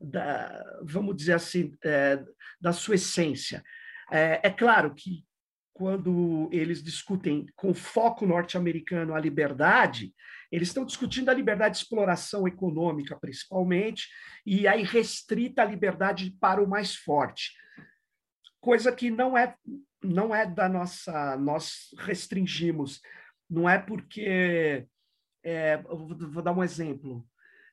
da, 0.00 0.62
vamos 0.82 1.16
dizer 1.16 1.34
assim, 1.34 1.72
é, 1.84 2.22
da 2.60 2.72
sua 2.72 2.96
essência. 2.96 3.62
É, 4.10 4.40
é 4.48 4.50
claro 4.50 4.94
que 4.94 5.24
quando 5.80 6.46
eles 6.52 6.82
discutem 6.82 7.46
com 7.56 7.72
foco 7.72 8.26
norte-americano 8.26 9.14
a 9.14 9.18
liberdade, 9.18 10.12
eles 10.52 10.68
estão 10.68 10.84
discutindo 10.84 11.30
a 11.30 11.34
liberdade 11.34 11.78
de 11.78 11.82
exploração 11.82 12.46
econômica, 12.46 13.18
principalmente, 13.18 14.06
e 14.44 14.68
aí 14.68 14.82
restrita 14.82 15.62
a 15.62 15.64
liberdade 15.64 16.36
para 16.38 16.62
o 16.62 16.68
mais 16.68 16.94
forte. 16.94 17.52
Coisa 18.60 18.92
que 18.92 19.10
não 19.10 19.38
é 19.38 19.54
não 20.04 20.34
é 20.34 20.44
da 20.44 20.68
nossa 20.68 21.38
nós 21.38 21.94
restringimos, 21.96 23.00
não 23.48 23.66
é 23.66 23.78
porque 23.78 24.86
é, 25.42 25.78
vou 25.78 26.42
dar 26.42 26.52
um 26.52 26.62
exemplo. 26.62 27.26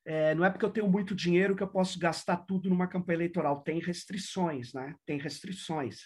É, 0.05 0.33
não 0.33 0.45
é 0.45 0.49
porque 0.49 0.63
eu 0.63 0.71
tenho 0.71 0.87
muito 0.87 1.13
dinheiro 1.13 1.57
que 1.57 1.63
eu 1.63 1.67
posso 1.67 1.99
gastar 1.99 2.37
tudo 2.37 2.69
numa 2.69 2.87
campanha 2.87 3.17
eleitoral. 3.17 3.63
Tem 3.63 3.81
restrições, 3.81 4.73
né? 4.73 4.95
Tem 5.05 5.19
restrições, 5.19 6.03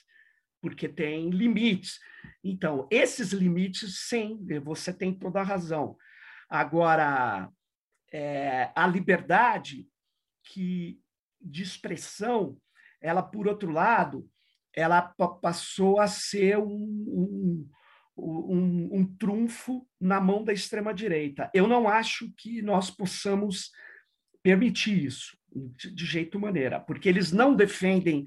porque 0.61 0.87
tem 0.87 1.29
limites. 1.29 1.99
Então, 2.43 2.87
esses 2.91 3.31
limites, 3.31 4.07
sim, 4.07 4.39
você 4.63 4.93
tem 4.93 5.13
toda 5.13 5.39
a 5.39 5.43
razão. 5.43 5.97
Agora, 6.49 7.49
é, 8.11 8.71
a 8.75 8.87
liberdade 8.87 9.87
que 10.43 10.99
de 11.41 11.63
expressão, 11.63 12.57
ela, 13.01 13.23
por 13.23 13.47
outro 13.47 13.71
lado, 13.71 14.29
ela 14.73 15.01
passou 15.41 15.99
a 15.99 16.07
ser 16.07 16.57
um, 16.57 16.67
um 16.67 17.69
um, 18.21 18.89
um 18.99 19.15
trunfo 19.17 19.87
na 19.99 20.19
mão 20.19 20.43
da 20.43 20.53
extrema-direita. 20.53 21.49
Eu 21.53 21.67
não 21.67 21.87
acho 21.87 22.31
que 22.37 22.61
nós 22.61 22.91
possamos 22.91 23.71
permitir 24.43 25.05
isso, 25.05 25.37
de, 25.53 25.93
de 25.93 26.05
jeito 26.05 26.39
maneira, 26.39 26.79
porque 26.79 27.07
eles 27.09 27.31
não 27.31 27.55
defendem. 27.55 28.25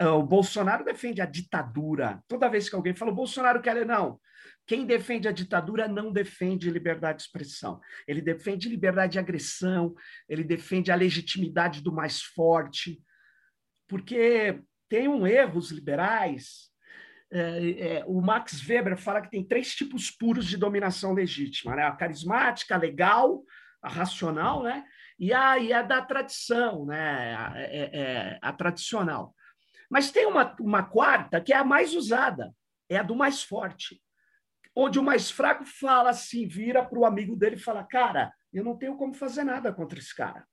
Uh, 0.00 0.18
o 0.18 0.22
Bolsonaro 0.22 0.84
defende 0.84 1.20
a 1.20 1.26
ditadura. 1.26 2.22
Toda 2.26 2.48
vez 2.48 2.68
que 2.68 2.74
alguém 2.74 2.94
fala, 2.94 3.12
o 3.12 3.14
Bolsonaro 3.14 3.60
quer. 3.60 3.84
Não. 3.84 4.18
Quem 4.66 4.86
defende 4.86 5.28
a 5.28 5.32
ditadura 5.32 5.88
não 5.88 6.12
defende 6.12 6.70
liberdade 6.70 7.18
de 7.18 7.24
expressão. 7.24 7.80
Ele 8.06 8.22
defende 8.22 8.68
liberdade 8.68 9.12
de 9.12 9.18
agressão, 9.18 9.94
ele 10.28 10.44
defende 10.44 10.90
a 10.92 10.94
legitimidade 10.94 11.82
do 11.82 11.92
mais 11.92 12.22
forte. 12.22 13.02
Porque 13.88 14.60
tem 14.88 15.08
um 15.08 15.26
erro 15.26 15.58
os 15.58 15.70
liberais 15.70 16.70
é, 17.32 17.98
é, 17.98 18.04
o 18.06 18.20
Max 18.20 18.60
Weber 18.66 18.96
fala 18.96 19.20
que 19.20 19.30
tem 19.30 19.44
três 19.44 19.74
tipos 19.74 20.10
puros 20.10 20.46
de 20.46 20.56
dominação 20.56 21.12
legítima, 21.12 21.76
né? 21.76 21.84
A 21.84 21.92
carismática, 21.92 22.74
a 22.74 22.78
legal, 22.78 23.44
a 23.80 23.88
racional, 23.88 24.64
né? 24.64 24.84
E 25.18 25.32
a, 25.32 25.58
e 25.58 25.72
a 25.72 25.82
da 25.82 26.02
tradição, 26.02 26.86
né? 26.86 27.36
A, 27.36 27.52
é, 27.56 27.62
é, 27.62 27.90
é, 27.92 28.38
a 28.42 28.52
tradicional. 28.52 29.32
Mas 29.90 30.10
tem 30.10 30.26
uma, 30.26 30.54
uma 30.60 30.82
quarta 30.84 31.40
que 31.40 31.52
é 31.52 31.56
a 31.56 31.64
mais 31.64 31.94
usada, 31.94 32.54
é 32.88 32.96
a 32.96 33.02
do 33.02 33.16
mais 33.16 33.42
forte, 33.42 34.00
onde 34.74 34.98
o 34.98 35.02
mais 35.02 35.30
fraco 35.30 35.64
fala 35.64 36.10
assim, 36.10 36.46
vira 36.46 36.84
para 36.84 36.98
o 36.98 37.04
amigo 37.04 37.36
dele 37.36 37.56
e 37.56 37.60
fala, 37.60 37.82
cara, 37.82 38.32
eu 38.52 38.64
não 38.64 38.76
tenho 38.76 38.96
como 38.96 39.12
fazer 39.12 39.44
nada 39.44 39.72
contra 39.72 39.98
esse 39.98 40.14
cara. 40.14 40.46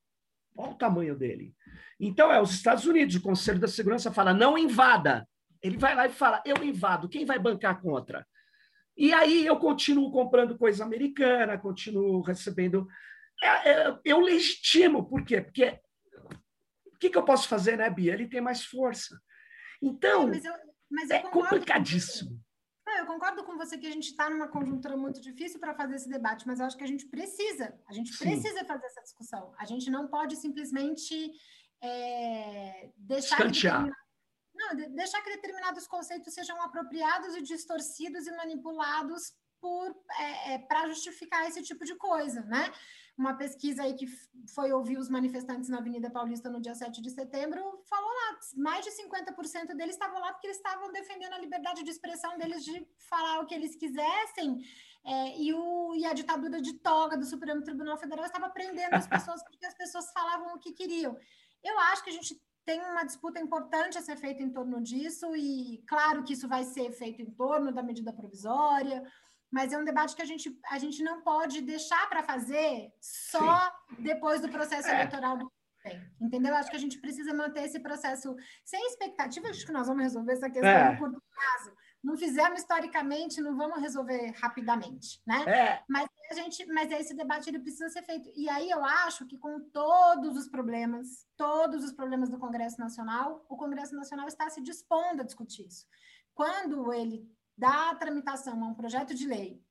Olha 0.58 0.72
o 0.72 0.78
tamanho 0.78 1.16
dele. 1.16 1.54
Então, 2.00 2.32
é 2.32 2.42
os 2.42 2.52
Estados 2.52 2.86
Unidos, 2.86 3.16
o 3.16 3.22
Conselho 3.22 3.60
da 3.60 3.68
Segurança 3.68 4.12
fala, 4.12 4.34
não 4.34 4.58
invada, 4.58 5.28
ele 5.62 5.78
vai 5.78 5.96
lá 5.96 6.06
e 6.06 6.12
fala: 6.12 6.42
eu 6.46 6.64
invado, 6.64 7.10
quem 7.10 7.26
vai 7.26 7.40
bancar 7.40 7.82
contra? 7.82 8.26
E 8.96 9.14
aí 9.14 9.46
eu 9.46 9.58
continuo 9.58 10.12
comprando 10.12 10.58
coisa 10.58 10.84
americana, 10.84 11.58
continuo 11.58 12.22
recebendo. 12.22 12.88
É, 13.44 13.70
é, 13.70 14.00
eu 14.04 14.20
legitimo, 14.20 15.08
por 15.08 15.24
quê? 15.24 15.42
Porque 15.42 15.80
o 16.86 16.98
que, 17.00 17.10
que, 17.12 17.18
eu 17.18 17.24
posso 17.24 17.48
fazer, 17.48 17.78
né, 17.78 17.90
Bia? 17.90 18.14
Ele 18.14 18.28
tem 18.28 18.42
mais 18.42 18.66
força. 18.66 19.20
Então, 19.82 20.28
mas 20.28 20.44
eu, 20.44 20.54
mas 20.90 21.10
eu 21.10 21.18
é 21.18 21.22
complicadíssimo. 21.22 22.40
eu 23.00 23.06
concordo 23.06 23.44
com 23.44 23.58
você 23.58 23.78
que 23.78 23.88
a 23.88 23.92
gente 23.92 24.10
está 24.10 24.30
numa 24.30 24.48
conjuntura 24.48 24.98
muito 24.98 25.22
difícil 25.22 25.60
para 25.60 25.76
fazer 25.76 25.96
esse 25.96 26.10
debate, 26.10 26.48
mas 26.48 26.60
eu 26.60 26.66
acho 26.66 26.78
que 26.78 26.84
a 26.84 26.88
gente 26.88 27.06
precisa, 27.08 27.80
a 27.88 27.94
gente 27.94 28.12
Sim. 28.14 28.26
precisa 28.26 28.66
fazer 28.66 28.86
essa 28.88 29.02
discussão. 29.02 29.54
A 29.58 29.66
gente 29.66 29.90
não 29.90 30.08
pode 30.08 30.36
simplesmente 30.36 31.32
é, 31.82 32.90
deixar 32.98 33.36
Escantear. 33.36 33.92
Não, 34.56 34.76
deixar 34.76 35.22
que 35.22 35.30
determinados 35.30 35.86
conceitos 35.86 36.34
sejam 36.34 36.60
apropriados 36.62 37.36
e 37.36 37.42
distorcidos 37.44 38.26
e 38.26 38.32
manipulados 38.36 39.32
por 39.68 39.94
é, 40.18 40.54
é, 40.54 40.58
para 40.60 40.88
justificar 40.88 41.46
esse 41.46 41.62
tipo 41.62 41.84
de 41.84 41.96
coisa, 41.96 42.42
né? 42.42 42.72
Uma 43.18 43.34
pesquisa 43.36 43.84
aí 43.84 43.96
que 43.96 44.08
foi 44.56 44.72
ouvir 44.72 44.98
os 44.98 45.10
manifestantes 45.10 45.70
na 45.70 45.80
Avenida 45.80 46.10
Paulista 46.10 46.50
no 46.50 46.62
dia 46.62 46.74
7 46.74 47.02
de 47.02 47.10
setembro 47.10 47.62
falou 47.90 48.10
lá, 48.20 48.40
mais 48.56 48.86
de 48.86 48.92
50% 48.92 49.76
deles 49.76 49.96
estavam 49.96 50.20
lá 50.22 50.32
porque 50.32 50.48
eles 50.48 50.58
estavam 50.58 50.92
defendendo 50.92 51.34
a 51.34 51.40
liberdade 51.40 51.84
de 51.84 51.90
expressão 51.90 52.38
deles 52.38 52.64
de 52.64 52.88
falar 53.10 53.40
o 53.42 53.46
que 53.46 53.56
eles 53.56 53.76
quisessem, 53.76 54.64
é, 55.04 55.38
e, 55.42 55.54
o, 55.54 55.96
e 55.96 56.06
a 56.06 56.14
ditadura 56.14 56.62
de 56.62 56.74
toga 56.80 57.18
do 57.18 57.26
Supremo 57.26 57.64
Tribunal 57.64 57.98
Federal 57.98 58.26
estava 58.26 58.50
prendendo 58.50 58.94
as 58.94 59.08
pessoas 59.16 59.44
porque 59.44 59.66
as 59.66 59.74
pessoas 59.74 60.12
falavam 60.12 60.56
o 60.56 60.60
que 60.60 60.72
queriam. 60.72 61.18
Eu 61.64 61.78
acho 61.80 62.04
que 62.04 62.10
a 62.12 62.14
gente 62.14 62.42
tem 62.68 62.82
uma 62.82 63.06
disputa 63.06 63.40
importante 63.40 63.98
a 63.98 64.02
ser 64.02 64.18
feita 64.18 64.44
em 64.44 64.52
torno 64.52 64.82
disso, 64.82 65.34
e 65.34 65.82
claro 65.88 66.24
que 66.26 66.34
isso 66.34 66.50
vai 66.50 66.66
ser 66.66 66.92
feito 66.92 67.22
em 67.22 67.32
torno 67.32 67.72
da 67.72 67.82
medida 67.82 68.12
provisória, 68.12 69.02
mas 69.52 69.72
é 69.72 69.78
um 69.78 69.84
debate 69.84 70.16
que 70.16 70.22
a 70.22 70.26
gente, 70.26 70.58
a 70.70 70.78
gente 70.78 71.04
não 71.04 71.22
pode 71.22 71.62
deixar 71.62 72.08
para 72.10 72.24
fazer 72.24 72.92
só 73.00 73.72
Sim. 73.90 74.04
depois 74.04 74.42
do 74.42 74.50
processo 74.50 74.88
é. 74.90 74.96
eleitoral 74.96 75.38
do 75.38 75.52
Entendeu? 76.20 76.54
Acho 76.54 76.70
que 76.70 76.76
a 76.76 76.80
gente 76.80 77.00
precisa 77.00 77.34
manter 77.34 77.64
esse 77.64 77.80
processo 77.80 78.36
sem 78.66 78.86
expectativa 78.88 79.50
de 79.50 79.66
que 79.66 79.72
nós 79.72 79.88
vamos 79.88 80.04
resolver 80.04 80.34
essa 80.34 80.50
questão 80.50 80.70
é. 80.70 80.92
no 80.92 80.98
curto 80.98 81.24
prazo 81.34 81.78
não 82.04 82.16
fizemos 82.16 82.62
historicamente, 82.62 83.42
não 83.42 83.58
vamos 83.58 83.82
resolver 83.82 84.32
rapidamente, 84.38 85.22
né? 85.26 85.44
É. 85.46 85.84
Mas 85.90 86.08
a 86.32 86.34
gente, 86.36 86.66
mas 86.68 86.92
esse 86.92 87.14
debate 87.14 87.50
ele 87.50 87.60
precisa 87.60 87.90
ser 87.90 88.04
feito. 88.04 88.32
E 88.36 88.48
aí 88.50 88.70
eu 88.70 88.84
acho 88.84 89.26
que 89.26 89.38
com 89.38 89.60
todos 89.72 90.38
os 90.38 90.48
problemas, 90.48 91.28
todos 91.36 91.84
os 91.84 91.92
problemas 91.92 92.30
do 92.30 92.38
Congresso 92.38 92.80
Nacional, 92.80 93.46
o 93.50 93.58
Congresso 93.58 93.96
Nacional 93.96 94.28
está 94.28 94.50
se 94.50 94.62
dispondo 94.62 95.22
a 95.22 95.26
discutir 95.26 95.68
isso. 95.68 95.86
Quando 96.34 96.94
ele 96.94 97.30
dá 97.58 97.90
a 97.90 97.96
tramitação 97.96 98.64
a 98.64 98.68
um 98.68 98.74
projeto 98.74 99.14
de 99.14 99.26
lei 99.26 99.64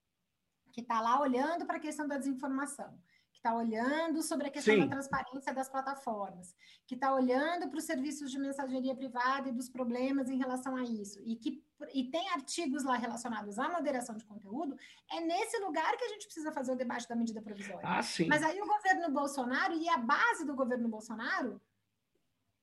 que 0.73 0.81
está 0.81 1.01
lá 1.01 1.21
olhando 1.21 1.65
para 1.65 1.79
a 1.79 1.81
questão 1.81 2.07
da 2.07 2.19
desinformação, 2.19 2.99
está 3.47 3.55
olhando 3.55 4.23
sobre 4.23 4.49
a 4.49 4.51
questão 4.51 4.75
Sim. 4.75 4.81
da 4.81 4.89
transparência 4.89 5.55
das 5.55 5.69
plataformas, 5.69 6.55
que 6.87 6.95
está 6.95 7.15
olhando 7.15 7.69
para 7.69 7.79
os 7.79 7.85
serviços 7.85 8.31
de 8.31 8.39
mensageria 8.39 8.95
privada 8.95 9.49
e 9.49 9.53
dos 9.53 9.69
problemas 9.69 10.29
em 10.29 10.37
relação 10.37 10.75
a 10.77 10.83
isso, 10.83 11.21
e 11.25 11.37
que 11.37 11.65
e 11.93 12.05
tem 12.11 12.29
artigos 12.31 12.85
lá 12.85 12.97
relacionados 12.97 13.59
à 13.59 13.69
moderação 13.69 14.17
de 14.17 14.25
conteúdo, 14.25 14.77
é 15.11 15.21
nesse 15.21 15.59
lugar 15.59 15.95
que 15.97 16.05
a 16.05 16.09
gente 16.09 16.25
precisa 16.25 16.51
fazer 16.51 16.73
o 16.73 16.77
debate 16.77 17.07
da 17.07 17.15
medida 17.15 17.43
provisória. 17.43 17.83
Ah. 17.85 18.01
Mas 18.29 18.43
aí 18.43 18.61
o 18.61 18.67
governo 18.67 19.11
Bolsonaro 19.11 19.75
e 19.75 19.87
a 19.89 19.99
base 19.99 20.47
do 20.47 20.55
governo 20.55 20.89
Bolsonaro, 20.89 21.61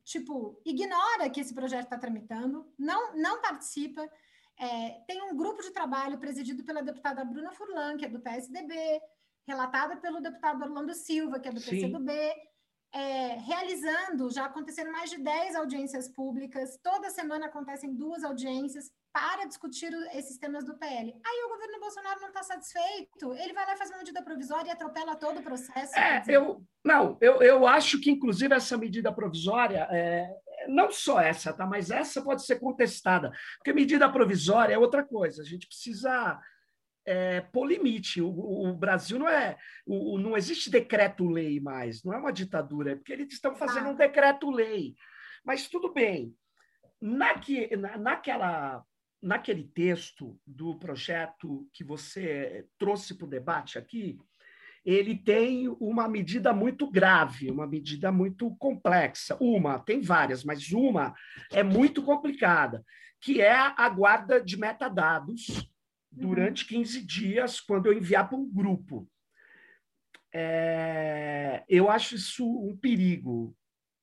tipo, 0.03 0.59
ignora 0.65 1.29
que 1.29 1.39
esse 1.39 1.53
projeto 1.53 1.83
está 1.83 1.97
tramitando, 1.97 2.67
não, 2.77 3.15
não 3.15 3.39
participa. 3.39 4.09
É, 4.59 5.01
tem 5.07 5.21
um 5.23 5.35
grupo 5.35 5.61
de 5.61 5.71
trabalho 5.71 6.17
presidido 6.17 6.63
pela 6.63 6.81
deputada 6.81 7.25
Bruna 7.25 7.51
Furlan, 7.51 7.97
que 7.97 8.05
é 8.05 8.09
do 8.09 8.19
PSDB, 8.19 9.01
relatada 9.47 9.97
pelo 9.97 10.21
deputado 10.21 10.63
Orlando 10.63 10.93
Silva, 10.93 11.39
que 11.39 11.49
é 11.49 11.51
do 11.51 11.59
Sim. 11.59 11.69
PCdoB, 11.69 12.11
é, 12.93 13.37
realizando, 13.39 14.29
já 14.29 14.45
aconteceram 14.45 14.91
mais 14.91 15.09
de 15.09 15.17
10 15.17 15.55
audiências 15.55 16.07
públicas, 16.07 16.77
toda 16.83 17.09
semana 17.09 17.47
acontecem 17.47 17.95
duas 17.95 18.23
audiências 18.23 18.91
para 19.11 19.45
discutir 19.45 19.91
esses 20.13 20.37
temas 20.37 20.63
do 20.63 20.77
PL. 20.77 21.11
Aí 21.25 21.43
o 21.45 21.49
governo 21.49 21.79
Bolsonaro 21.79 22.21
não 22.21 22.27
está 22.27 22.43
satisfeito, 22.43 23.33
ele 23.33 23.53
vai 23.53 23.65
lá 23.65 23.73
e 23.73 23.77
faz 23.77 23.89
uma 23.89 23.97
medida 23.97 24.21
provisória 24.23 24.69
e 24.69 24.71
atropela 24.71 25.15
todo 25.15 25.39
o 25.39 25.43
processo. 25.43 25.97
É, 25.97 26.23
eu, 26.27 26.63
não, 26.83 27.17
eu, 27.19 27.41
eu 27.41 27.67
acho 27.67 27.99
que, 27.99 28.11
inclusive, 28.11 28.53
essa 28.53 28.77
medida 28.77 29.11
provisória, 29.11 29.87
é, 29.91 30.29
não 30.67 30.91
só 30.91 31.19
essa, 31.19 31.53
tá? 31.53 31.65
mas 31.65 31.91
essa 31.91 32.21
pode 32.21 32.45
ser 32.45 32.59
contestada, 32.59 33.31
porque 33.57 33.73
medida 33.73 34.11
provisória 34.11 34.73
é 34.73 34.77
outra 34.77 35.03
coisa, 35.03 35.41
a 35.41 35.45
gente 35.45 35.67
precisa 35.67 36.39
é, 37.05 37.41
polimite. 37.41 38.21
O, 38.21 38.29
o, 38.29 38.73
Brasil 38.73 39.19
não 39.19 39.29
é. 39.29 39.57
O, 39.85 40.17
não 40.17 40.37
existe 40.37 40.69
decreto-lei 40.69 41.59
mais, 41.59 42.03
não 42.03 42.13
é 42.13 42.17
uma 42.17 42.33
ditadura, 42.33 42.91
é 42.91 42.95
porque 42.95 43.13
eles 43.13 43.33
estão 43.33 43.55
fazendo 43.55 43.89
um 43.89 43.95
decreto-lei. 43.95 44.95
Mas 45.43 45.67
tudo 45.67 45.93
bem. 45.93 46.35
Naque, 47.01 47.75
na, 47.75 47.97
naquela, 47.97 48.83
naquele 49.21 49.65
texto 49.65 50.39
do 50.47 50.77
projeto 50.79 51.67
que 51.73 51.83
você 51.83 52.65
trouxe 52.77 53.15
para 53.15 53.25
o 53.25 53.29
debate 53.29 53.77
aqui, 53.77 54.17
ele 54.85 55.15
tem 55.15 55.69
uma 55.79 56.07
medida 56.07 56.53
muito 56.53 56.89
grave, 56.89 57.49
uma 57.49 57.65
medida 57.65 58.11
muito 58.11 58.53
complexa. 58.57 59.37
Uma, 59.39 59.79
tem 59.79 60.01
várias, 60.01 60.43
mas 60.43 60.71
uma 60.71 61.13
é 61.51 61.63
muito 61.63 62.03
complicada, 62.03 62.83
que 63.21 63.41
é 63.41 63.53
a 63.53 63.89
guarda 63.89 64.41
de 64.41 64.57
metadados 64.57 65.69
durante 66.11 66.65
15 66.67 67.05
dias, 67.05 67.59
quando 67.59 67.87
eu 67.87 67.93
enviar 67.93 68.27
para 68.27 68.37
um 68.37 68.49
grupo. 68.49 69.09
É, 70.33 71.63
eu 71.69 71.89
acho 71.89 72.15
isso 72.15 72.45
um 72.45 72.75
perigo, 72.75 73.55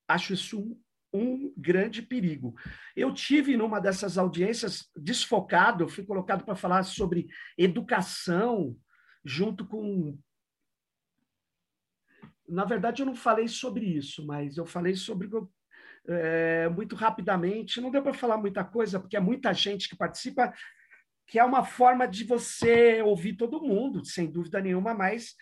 acho 0.08 0.32
isso 0.32 0.60
um, 0.60 0.80
um 1.12 1.52
grande 1.56 2.02
perigo. 2.02 2.54
Eu 2.96 3.12
tive 3.12 3.56
numa 3.56 3.80
dessas 3.80 4.16
audiências 4.16 4.88
desfocado, 4.96 5.88
fui 5.88 6.04
colocado 6.04 6.44
para 6.44 6.54
falar 6.54 6.84
sobre 6.84 7.28
educação, 7.58 8.76
junto 9.24 9.66
com. 9.66 10.18
Na 12.50 12.64
verdade, 12.64 13.02
eu 13.02 13.06
não 13.06 13.14
falei 13.14 13.48
sobre 13.48 13.86
isso, 13.86 14.26
mas 14.26 14.56
eu 14.56 14.66
falei 14.66 14.94
sobre 14.94 15.28
é, 16.08 16.68
muito 16.68 16.96
rapidamente. 16.96 17.80
Não 17.80 17.90
deu 17.90 18.02
para 18.02 18.12
falar 18.12 18.36
muita 18.36 18.64
coisa, 18.64 18.98
porque 18.98 19.16
é 19.16 19.20
muita 19.20 19.52
gente 19.52 19.88
que 19.88 19.96
participa 19.96 20.52
que 21.26 21.38
é 21.38 21.44
uma 21.44 21.64
forma 21.64 22.08
de 22.08 22.24
você 22.24 23.00
ouvir 23.02 23.34
todo 23.36 23.62
mundo, 23.62 24.04
sem 24.04 24.28
dúvida 24.28 24.60
nenhuma, 24.60 24.92
mas 24.92 25.36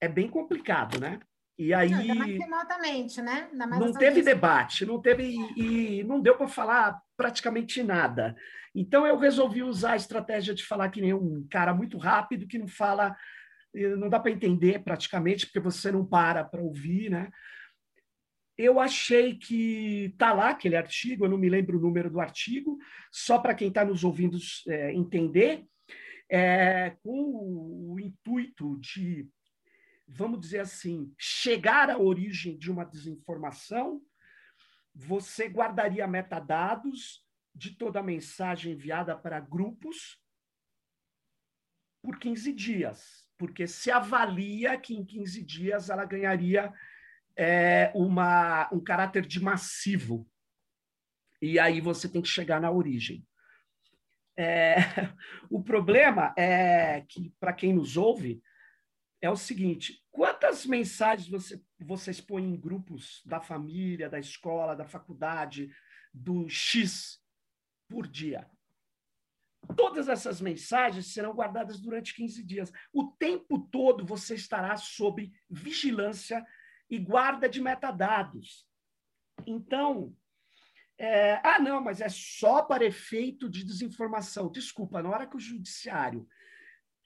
é 0.00 0.08
bem 0.08 0.26
complicado, 0.28 0.98
né? 0.98 1.20
E 1.58 1.74
aí 1.74 1.90
não, 1.90 2.14
mais 2.14 2.38
remotamente, 2.38 3.20
né? 3.20 3.48
Mais 3.52 3.80
não 3.80 3.92
teve 3.92 4.22
debate, 4.22 4.86
não 4.86 5.02
teve 5.02 5.34
e, 5.56 6.00
e 6.00 6.04
não 6.04 6.20
deu 6.20 6.36
para 6.36 6.46
falar 6.46 7.02
praticamente 7.16 7.82
nada. 7.82 8.34
Então 8.72 9.04
eu 9.06 9.18
resolvi 9.18 9.62
usar 9.62 9.92
a 9.92 9.96
estratégia 9.96 10.54
de 10.54 10.64
falar 10.64 10.88
que 10.88 11.00
nem 11.00 11.12
um 11.12 11.46
cara 11.50 11.74
muito 11.74 11.98
rápido 11.98 12.46
que 12.46 12.58
não 12.58 12.68
fala, 12.68 13.14
não 13.74 14.08
dá 14.08 14.18
para 14.18 14.30
entender 14.30 14.82
praticamente 14.82 15.46
porque 15.46 15.60
você 15.60 15.92
não 15.92 16.04
para 16.06 16.44
para 16.44 16.62
ouvir, 16.62 17.10
né? 17.10 17.30
eu 18.58 18.80
achei 18.80 19.38
que 19.38 20.06
está 20.06 20.32
lá 20.32 20.50
aquele 20.50 20.76
artigo, 20.76 21.24
eu 21.24 21.30
não 21.30 21.38
me 21.38 21.48
lembro 21.48 21.78
o 21.78 21.80
número 21.80 22.10
do 22.10 22.20
artigo, 22.20 22.76
só 23.12 23.38
para 23.38 23.54
quem 23.54 23.68
está 23.68 23.84
nos 23.84 24.02
ouvindo 24.02 24.36
é, 24.66 24.92
entender, 24.92 25.64
é, 26.28 26.90
com 27.00 27.92
o 27.92 28.00
intuito 28.00 28.76
de, 28.80 29.28
vamos 30.08 30.40
dizer 30.40 30.58
assim, 30.58 31.14
chegar 31.16 31.88
à 31.88 31.98
origem 31.98 32.58
de 32.58 32.68
uma 32.68 32.84
desinformação, 32.84 34.02
você 34.92 35.48
guardaria 35.48 36.08
metadados 36.08 37.24
de 37.54 37.76
toda 37.76 38.00
a 38.00 38.02
mensagem 38.02 38.72
enviada 38.72 39.16
para 39.16 39.38
grupos 39.38 40.20
por 42.02 42.18
15 42.18 42.52
dias, 42.52 43.27
porque 43.38 43.66
se 43.68 43.90
avalia 43.90 44.76
que 44.76 44.94
em 44.94 45.04
15 45.04 45.42
dias 45.44 45.88
ela 45.88 46.04
ganharia 46.04 46.72
é, 47.36 47.92
uma, 47.94 48.68
um 48.72 48.80
caráter 48.80 49.24
de 49.24 49.40
massivo. 49.40 50.28
E 51.40 51.58
aí 51.58 51.80
você 51.80 52.08
tem 52.08 52.20
que 52.20 52.28
chegar 52.28 52.60
na 52.60 52.70
origem. 52.70 53.24
É, 54.36 54.74
o 55.48 55.62
problema 55.62 56.34
é 56.36 57.02
que, 57.08 57.32
para 57.38 57.52
quem 57.52 57.72
nos 57.72 57.96
ouve, 57.96 58.42
é 59.20 59.30
o 59.30 59.36
seguinte: 59.36 60.04
quantas 60.10 60.66
mensagens 60.66 61.28
você, 61.28 61.62
vocês 61.78 62.20
põem 62.20 62.44
em 62.44 62.60
grupos 62.60 63.22
da 63.24 63.40
família, 63.40 64.10
da 64.10 64.18
escola, 64.18 64.74
da 64.74 64.84
faculdade, 64.84 65.70
do 66.12 66.48
X 66.48 67.22
por 67.88 68.06
dia? 68.06 68.50
Todas 69.76 70.08
essas 70.08 70.40
mensagens 70.40 71.12
serão 71.12 71.34
guardadas 71.34 71.78
durante 71.78 72.14
15 72.14 72.42
dias. 72.44 72.72
O 72.92 73.08
tempo 73.18 73.58
todo 73.70 74.04
você 74.04 74.34
estará 74.34 74.76
sob 74.76 75.30
vigilância 75.50 76.44
e 76.88 76.98
guarda 76.98 77.48
de 77.48 77.60
metadados. 77.60 78.66
Então, 79.46 80.14
é, 80.96 81.40
ah, 81.44 81.58
não, 81.58 81.80
mas 81.80 82.00
é 82.00 82.08
só 82.08 82.62
para 82.62 82.84
efeito 82.84 83.48
de 83.48 83.64
desinformação. 83.64 84.50
Desculpa, 84.50 85.02
na 85.02 85.10
hora 85.10 85.26
que 85.26 85.36
o 85.36 85.40
judiciário 85.40 86.26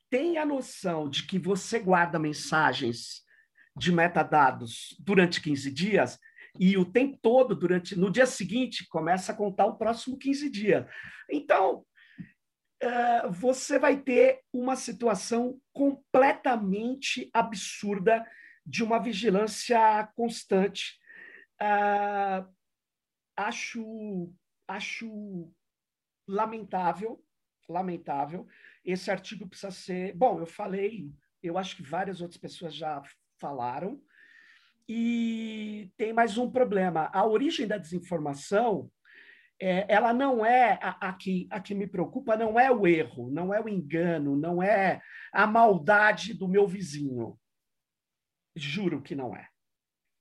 tem 0.09 0.39
a 0.39 0.47
noção 0.47 1.09
de 1.09 1.27
que 1.27 1.39
você 1.39 1.79
guarda 1.79 2.19
mensagens 2.19 3.23
de 3.77 3.91
metadados 3.91 4.95
durante 5.01 5.41
15 5.41 5.71
dias 5.71 6.19
e 6.59 6.77
o 6.77 6.85
tempo 6.85 7.19
todo 7.23 7.55
durante 7.55 7.97
no 7.97 8.11
dia 8.11 8.27
seguinte 8.27 8.87
começa 8.89 9.33
a 9.33 9.35
contar 9.35 9.67
o 9.67 9.77
próximo 9.77 10.19
15 10.19 10.51
dias. 10.51 10.87
Então, 11.31 11.85
é, 12.83 13.29
você 13.29 13.79
vai 13.79 13.97
ter 13.97 14.41
uma 14.53 14.75
situação 14.75 15.61
completamente 15.73 17.31
absurda 17.33 18.27
de 18.67 18.83
uma 18.83 18.99
vigilância 18.99 20.09
constante. 20.17 20.99
Ah, 21.61 22.45
acho, 23.37 24.33
acho 24.67 25.49
lamentável, 26.27 27.25
lamentável. 27.69 28.49
Esse 28.85 29.13
artigo 29.13 29.49
precisa 29.49 29.71
ser. 29.71 30.13
Bom, 30.17 30.41
eu 30.41 30.47
falei, 30.47 31.09
eu 31.41 31.57
acho 31.57 31.77
que 31.77 31.85
várias 31.85 32.21
outras 32.21 32.41
pessoas 32.41 32.75
já 32.75 33.01
falaram. 33.39 34.03
E 34.89 35.93
tem 35.97 36.13
mais 36.13 36.37
um 36.37 36.51
problema. 36.51 37.09
A 37.13 37.25
origem 37.25 37.69
da 37.69 37.79
desinformação, 37.79 38.91
ela 39.63 40.13
não 40.13 40.45
é 40.45 40.79
a, 40.83 41.09
a, 41.09 41.13
que, 41.13 41.47
a 41.51 41.61
que 41.61 41.75
me 41.75 41.87
preocupa, 41.87 42.37
não 42.37 42.59
é 42.59 42.71
o 42.71 42.87
erro, 42.87 43.31
não 43.31 43.55
é 43.55 43.61
o 43.61 43.69
engano, 43.69 44.37
não 44.37 44.63
é 44.63 45.01
a 45.33 45.47
maldade 45.47 46.35
do 46.35 46.49
meu 46.49 46.67
vizinho. 46.67 47.39
Juro 48.57 49.01
que 49.01 49.15
não 49.15 49.37
é. 49.37 49.49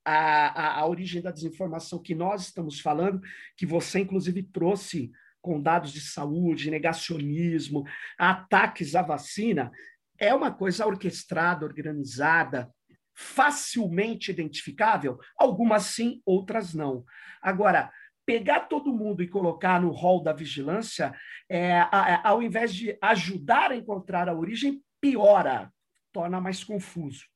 A, 0.04 0.46
a, 0.46 0.80
a, 0.80 0.86
origem 0.86 1.20
da 1.20 1.30
desinformação 1.30 2.00
que 2.00 2.14
nós 2.14 2.42
estamos 2.42 2.80
falando, 2.80 3.20
que 3.56 3.66
você 3.66 4.00
inclusive 4.00 4.42
trouxe 4.44 5.10
com 5.40 5.60
dados 5.60 5.92
de 5.92 6.00
saúde, 6.00 6.70
negacionismo, 6.70 7.84
ataques 8.16 8.94
à 8.94 9.02
vacina, 9.02 9.72
é 10.18 10.32
uma 10.32 10.52
coisa 10.52 10.86
orquestrada, 10.86 11.66
organizada, 11.66 12.72
facilmente 13.12 14.30
identificável, 14.30 15.18
algumas 15.36 15.86
sim, 15.86 16.22
outras 16.24 16.72
não. 16.74 17.04
Agora, 17.42 17.92
pegar 18.32 18.60
todo 18.60 18.94
mundo 18.94 19.22
e 19.22 19.28
colocar 19.28 19.78
no 19.78 19.90
rol 19.90 20.22
da 20.22 20.32
vigilância, 20.32 21.14
é, 21.50 21.80
a, 21.80 22.26
ao 22.26 22.42
invés 22.42 22.74
de 22.74 22.96
ajudar 23.02 23.70
a 23.70 23.76
encontrar 23.76 24.26
a 24.26 24.34
origem, 24.34 24.82
piora, 24.98 25.70
torna 26.10 26.40
mais 26.40 26.64
confuso. 26.64 27.26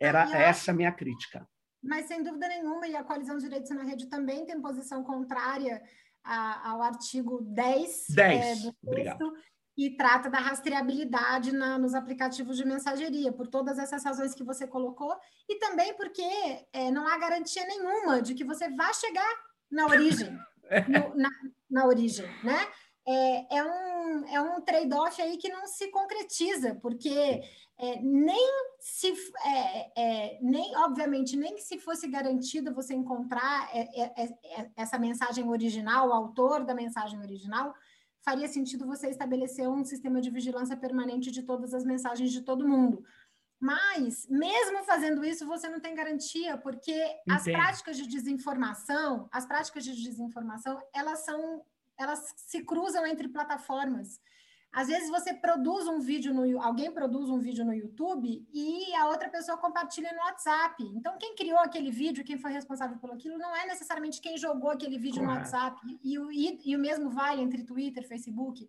Era 0.00 0.24
a, 0.24 0.36
essa 0.36 0.72
a 0.72 0.74
minha 0.74 0.90
crítica. 0.90 1.48
Mas, 1.80 2.06
sem 2.06 2.20
dúvida 2.20 2.48
nenhuma, 2.48 2.88
e 2.88 2.96
a 2.96 3.04
Coalizão 3.04 3.36
de 3.36 3.44
Direitos 3.44 3.70
na 3.70 3.84
Rede 3.84 4.08
também 4.08 4.44
tem 4.44 4.60
posição 4.60 5.04
contrária 5.04 5.80
a, 6.24 6.70
ao 6.70 6.82
artigo 6.82 7.42
10, 7.42 8.06
10 8.08 8.44
é, 8.44 8.54
do 8.56 8.72
texto, 8.72 8.76
Obrigado. 8.82 9.32
e 9.76 9.96
trata 9.96 10.28
da 10.28 10.38
rastreabilidade 10.40 11.52
na, 11.52 11.78
nos 11.78 11.94
aplicativos 11.94 12.56
de 12.56 12.64
mensageria, 12.64 13.32
por 13.32 13.46
todas 13.46 13.78
essas 13.78 14.02
razões 14.02 14.34
que 14.34 14.42
você 14.42 14.66
colocou, 14.66 15.16
e 15.48 15.60
também 15.60 15.94
porque 15.94 16.22
é, 16.72 16.90
não 16.90 17.06
há 17.06 17.16
garantia 17.18 17.64
nenhuma 17.66 18.20
de 18.20 18.34
que 18.34 18.42
você 18.42 18.68
vá 18.68 18.92
chegar 18.92 19.47
na 19.70 19.86
origem, 19.86 20.38
no, 20.88 21.16
na, 21.16 21.30
na 21.70 21.86
origem, 21.86 22.26
né? 22.42 22.58
É, 23.06 23.56
é, 23.56 23.64
um, 23.64 24.28
é 24.28 24.40
um 24.40 24.60
trade-off 24.60 25.20
aí 25.22 25.38
que 25.38 25.48
não 25.48 25.66
se 25.66 25.90
concretiza, 25.90 26.74
porque 26.74 27.42
é, 27.78 28.02
nem 28.02 28.52
se 28.78 29.14
é, 29.46 29.92
é, 29.96 30.38
nem 30.42 30.76
obviamente 30.76 31.34
nem 31.34 31.54
que 31.54 31.62
se 31.62 31.78
fosse 31.78 32.06
garantido 32.06 32.74
você 32.74 32.94
encontrar 32.94 33.70
é, 33.72 34.22
é, 34.24 34.70
essa 34.76 34.98
mensagem 34.98 35.48
original, 35.48 36.08
o 36.08 36.12
autor 36.12 36.64
da 36.64 36.74
mensagem 36.74 37.18
original, 37.20 37.74
faria 38.20 38.46
sentido 38.46 38.86
você 38.86 39.08
estabelecer 39.08 39.66
um 39.66 39.84
sistema 39.84 40.20
de 40.20 40.28
vigilância 40.28 40.76
permanente 40.76 41.30
de 41.30 41.42
todas 41.42 41.72
as 41.72 41.84
mensagens 41.84 42.30
de 42.30 42.42
todo 42.42 42.68
mundo. 42.68 43.02
Mas, 43.60 44.26
mesmo 44.28 44.84
fazendo 44.84 45.24
isso, 45.24 45.44
você 45.46 45.68
não 45.68 45.80
tem 45.80 45.94
garantia, 45.94 46.56
porque 46.56 46.92
Entendo. 46.92 47.36
as 47.36 47.42
práticas 47.44 47.96
de 47.96 48.06
desinformação, 48.06 49.28
as 49.32 49.44
práticas 49.44 49.84
de 49.84 49.94
desinformação, 49.94 50.80
elas 50.94 51.24
são, 51.24 51.64
elas 51.98 52.34
se 52.36 52.62
cruzam 52.62 53.04
entre 53.04 53.28
plataformas. 53.28 54.20
Às 54.70 54.88
vezes 54.88 55.08
você 55.08 55.32
produz 55.32 55.88
um 55.88 55.98
vídeo 55.98 56.32
no 56.34 56.60
alguém 56.62 56.92
produz 56.92 57.30
um 57.30 57.38
vídeo 57.38 57.64
no 57.64 57.72
YouTube 57.72 58.46
e 58.52 58.94
a 58.94 59.08
outra 59.08 59.28
pessoa 59.28 59.56
compartilha 59.56 60.12
no 60.12 60.18
WhatsApp. 60.18 60.84
Então, 60.94 61.16
quem 61.18 61.34
criou 61.34 61.58
aquele 61.58 61.90
vídeo, 61.90 62.22
quem 62.22 62.36
foi 62.36 62.52
responsável 62.52 62.98
por 62.98 63.10
aquilo, 63.10 63.38
não 63.38 63.56
é 63.56 63.66
necessariamente 63.66 64.20
quem 64.20 64.36
jogou 64.36 64.70
aquele 64.70 64.98
vídeo 64.98 65.22
Correto. 65.22 65.32
no 65.32 65.38
WhatsApp. 65.38 65.98
E, 66.04 66.16
e, 66.16 66.70
e 66.70 66.76
o 66.76 66.78
mesmo 66.78 67.08
vale 67.08 67.42
entre 67.42 67.64
Twitter, 67.64 68.06
Facebook. 68.06 68.68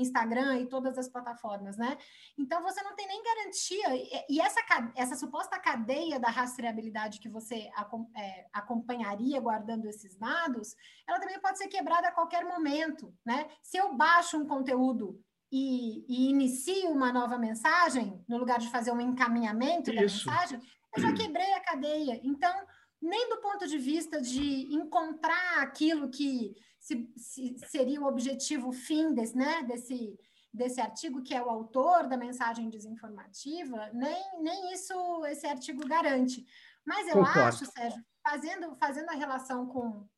Instagram 0.00 0.60
e 0.60 0.68
todas 0.68 0.96
as 0.96 1.08
plataformas, 1.08 1.76
né? 1.76 1.96
Então 2.38 2.62
você 2.62 2.82
não 2.82 2.94
tem 2.94 3.06
nem 3.06 3.22
garantia 3.22 4.24
e 4.28 4.40
essa 4.40 4.60
essa 4.96 5.16
suposta 5.16 5.58
cadeia 5.58 6.18
da 6.18 6.28
rastreabilidade 6.28 7.20
que 7.20 7.28
você 7.28 7.70
é, 8.16 8.46
acompanharia 8.52 9.40
guardando 9.40 9.86
esses 9.86 10.16
dados, 10.16 10.74
ela 11.06 11.20
também 11.20 11.40
pode 11.40 11.58
ser 11.58 11.68
quebrada 11.68 12.08
a 12.08 12.12
qualquer 12.12 12.44
momento, 12.44 13.14
né? 13.24 13.48
Se 13.62 13.76
eu 13.76 13.94
baixo 13.94 14.36
um 14.36 14.46
conteúdo 14.46 15.20
e, 15.50 16.04
e 16.08 16.30
inicio 16.30 16.90
uma 16.90 17.12
nova 17.12 17.36
mensagem, 17.36 18.24
no 18.26 18.38
lugar 18.38 18.58
de 18.58 18.70
fazer 18.70 18.90
um 18.90 19.00
encaminhamento 19.00 19.90
Isso. 19.90 20.24
da 20.26 20.32
mensagem, 20.32 20.60
eu 20.96 21.02
já 21.02 21.12
quebrei 21.12 21.52
a 21.52 21.60
cadeia. 21.60 22.20
Então, 22.24 22.54
nem 23.00 23.28
do 23.28 23.38
ponto 23.38 23.66
de 23.66 23.76
vista 23.78 24.20
de 24.20 24.72
encontrar 24.74 25.60
aquilo 25.60 26.08
que 26.08 26.54
se, 26.82 27.08
se 27.16 27.56
seria 27.68 28.00
o 28.00 28.06
objetivo 28.06 28.72
fim 28.72 29.14
desse, 29.14 29.36
né, 29.36 29.62
desse, 29.62 30.18
desse 30.52 30.80
artigo, 30.80 31.22
que 31.22 31.32
é 31.32 31.40
o 31.40 31.48
autor 31.48 32.08
da 32.08 32.16
mensagem 32.16 32.68
desinformativa, 32.68 33.88
nem, 33.94 34.42
nem 34.42 34.72
isso 34.72 35.24
esse 35.26 35.46
artigo 35.46 35.86
garante. 35.86 36.44
Mas 36.84 37.06
eu 37.06 37.14
Concordo. 37.14 37.40
acho, 37.40 37.66
Sérgio, 37.66 38.04
fazendo, 38.20 38.74
fazendo 38.74 39.10
a 39.10 39.14
relação 39.14 39.68
com, 39.68 40.08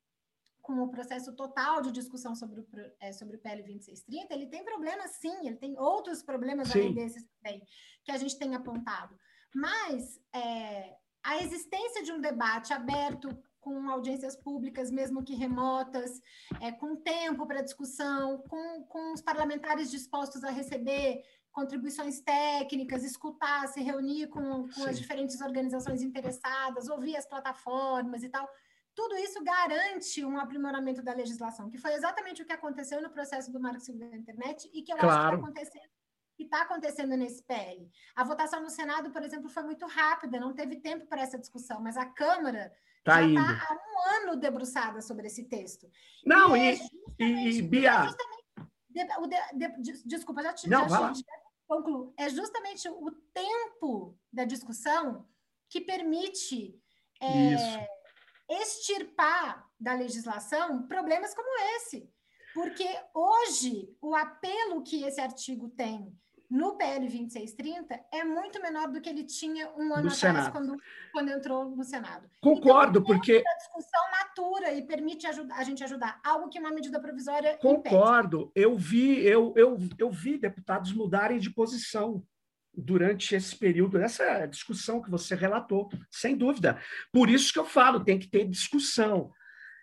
com 0.63 0.83
o 0.83 0.91
processo 0.91 1.37
total 1.37 1.83
de 1.83 1.93
discussão 1.93 2.35
sobre 2.35 2.61
o, 2.63 2.67
é, 2.99 3.13
sobre 3.13 3.37
o 3.37 3.41
PL 3.41 3.63
2630, 3.63 4.33
ele 4.33 4.47
tem 4.47 4.65
problemas 4.65 5.11
sim, 5.17 5.47
ele 5.47 5.57
tem 5.57 5.79
outros 5.79 6.23
problemas 6.23 6.69
sim. 6.69 6.79
além 6.81 6.95
desses 6.95 7.27
também, 7.43 7.63
que 8.03 8.11
a 8.11 8.17
gente 8.17 8.39
tem 8.39 8.55
apontado. 8.55 9.15
Mas 9.55 10.19
é, 10.35 10.97
a 11.23 11.43
existência 11.43 12.03
de 12.03 12.11
um 12.11 12.23
debate 12.23 12.73
aberto 12.73 13.29
com 13.65 13.89
audiências 13.89 14.37
públicas, 14.37 14.91
mesmo 14.91 15.25
que 15.25 15.35
remotas, 15.35 16.21
é, 16.61 16.71
com 16.71 16.95
tempo 16.95 17.47
para 17.47 17.63
discussão, 17.63 18.39
com, 18.47 18.85
com 18.85 19.15
os 19.15 19.23
parlamentares 19.23 19.91
dispostos 19.91 20.45
a 20.45 20.51
receber 20.51 21.23
contribuições 21.51 22.21
técnicas, 22.21 23.03
escutar, 23.03 23.67
se 23.69 23.81
reunir 23.81 24.27
com, 24.27 24.69
com 24.69 24.85
as 24.85 24.99
diferentes 24.99 25.41
organizações 25.41 26.03
interessadas, 26.03 26.89
ouvir 26.89 27.17
as 27.17 27.27
plataformas 27.27 28.23
e 28.23 28.29
tal 28.29 28.47
tudo 28.95 29.17
isso 29.17 29.43
garante 29.43 30.25
um 30.25 30.39
aprimoramento 30.39 31.03
da 31.03 31.13
legislação, 31.13 31.69
que 31.69 31.79
foi 31.79 31.95
exatamente 31.95 32.43
o 32.43 32.47
que 32.47 32.53
aconteceu 32.53 33.03
no 33.03 33.11
processo 33.11 33.51
do 33.51 33.61
Marco 33.61 33.81
Civil 33.81 34.09
da 34.09 34.17
Internet 34.17 34.71
e 34.73 34.83
que 34.83 34.93
eu 34.93 34.97
claro. 34.97 35.13
acho 35.15 35.21
que 35.21 35.35
está 35.35 35.43
acontecendo, 35.43 35.91
está 36.39 36.63
acontecendo 36.63 37.17
nesse 37.17 37.43
PL. 37.43 37.91
A 38.15 38.23
votação 38.23 38.63
no 38.63 38.71
Senado, 38.71 39.11
por 39.11 39.23
exemplo, 39.23 39.49
foi 39.49 39.65
muito 39.65 39.85
rápida, 39.87 40.39
não 40.39 40.55
teve 40.55 40.77
tempo 40.77 41.07
para 41.07 41.23
essa 41.23 41.39
discussão, 41.39 41.81
mas 41.81 41.97
a 41.97 42.07
Câmara 42.07 42.73
tá 43.05 43.23
já 43.23 43.29
está 43.29 43.69
há 43.69 43.75
um 43.75 44.27
ano 44.27 44.37
debruçada 44.41 45.01
sobre 45.01 45.27
esse 45.27 45.45
texto. 45.45 45.91
Não, 46.25 46.57
e, 46.57 46.79
e, 47.19 47.59
e, 47.59 47.63
Bia... 47.63 48.09
É 48.97 49.19
o 49.19 49.27
de, 49.27 49.83
de, 49.83 50.07
desculpa, 50.07 50.43
já 50.43 50.53
te 50.53 50.69
não, 50.69 50.89
já, 50.89 51.13
já 51.13 51.23
concluo. 51.67 52.15
É 52.17 52.29
justamente 52.29 52.89
o 52.89 53.11
tempo 53.33 54.17
da 54.33 54.45
discussão 54.45 55.27
que 55.69 55.81
permite... 55.81 56.81
É, 57.21 57.89
extirpar 58.49 59.67
da 59.79 59.95
legislação 59.95 60.87
problemas 60.87 61.35
como 61.35 61.49
esse. 61.77 62.11
Porque 62.53 62.87
hoje 63.13 63.97
o 64.01 64.15
apelo 64.15 64.83
que 64.83 65.03
esse 65.05 65.21
artigo 65.21 65.69
tem 65.71 66.17
no 66.51 66.77
PL 66.77 67.01
2630 67.01 68.01
é 68.13 68.25
muito 68.25 68.61
menor 68.61 68.89
do 68.89 69.01
que 69.01 69.09
ele 69.09 69.25
tinha 69.25 69.71
um 69.77 69.95
ano 69.95 70.09
no 70.09 70.13
atrás, 70.13 70.49
quando, 70.49 70.77
quando 71.13 71.31
entrou 71.31 71.71
no 71.71 71.85
Senado. 71.85 72.29
Concordo, 72.41 72.99
então, 73.01 73.15
porque. 73.15 73.43
A 73.47 73.57
discussão 73.57 74.03
matura 74.11 74.73
e 74.73 74.83
permite 74.83 75.27
a 75.27 75.65
gente 75.65 75.83
ajudar. 75.85 76.21
Algo 76.25 76.49
que 76.49 76.59
uma 76.59 76.71
medida 76.71 77.01
provisória. 77.01 77.57
Concordo. 77.59 78.51
Impede. 78.51 78.53
Eu 78.55 78.77
vi, 78.77 79.25
eu, 79.25 79.53
eu, 79.57 79.79
eu 79.99 80.11
vi 80.11 80.39
deputados 80.39 80.93
mudarem 80.93 81.39
de 81.39 81.51
posição 81.51 82.25
durante 82.77 83.35
esse 83.35 83.57
período, 83.57 83.99
essa 83.99 84.47
discussão 84.47 85.01
que 85.01 85.11
você 85.11 85.35
relatou, 85.35 85.89
sem 86.11 86.37
dúvida. 86.37 86.81
Por 87.13 87.31
isso 87.31 87.53
que 87.53 87.59
eu 87.59 87.65
falo, 87.65 88.05
tem 88.05 88.19
que 88.19 88.29
ter 88.29 88.49
discussão. 88.49 89.33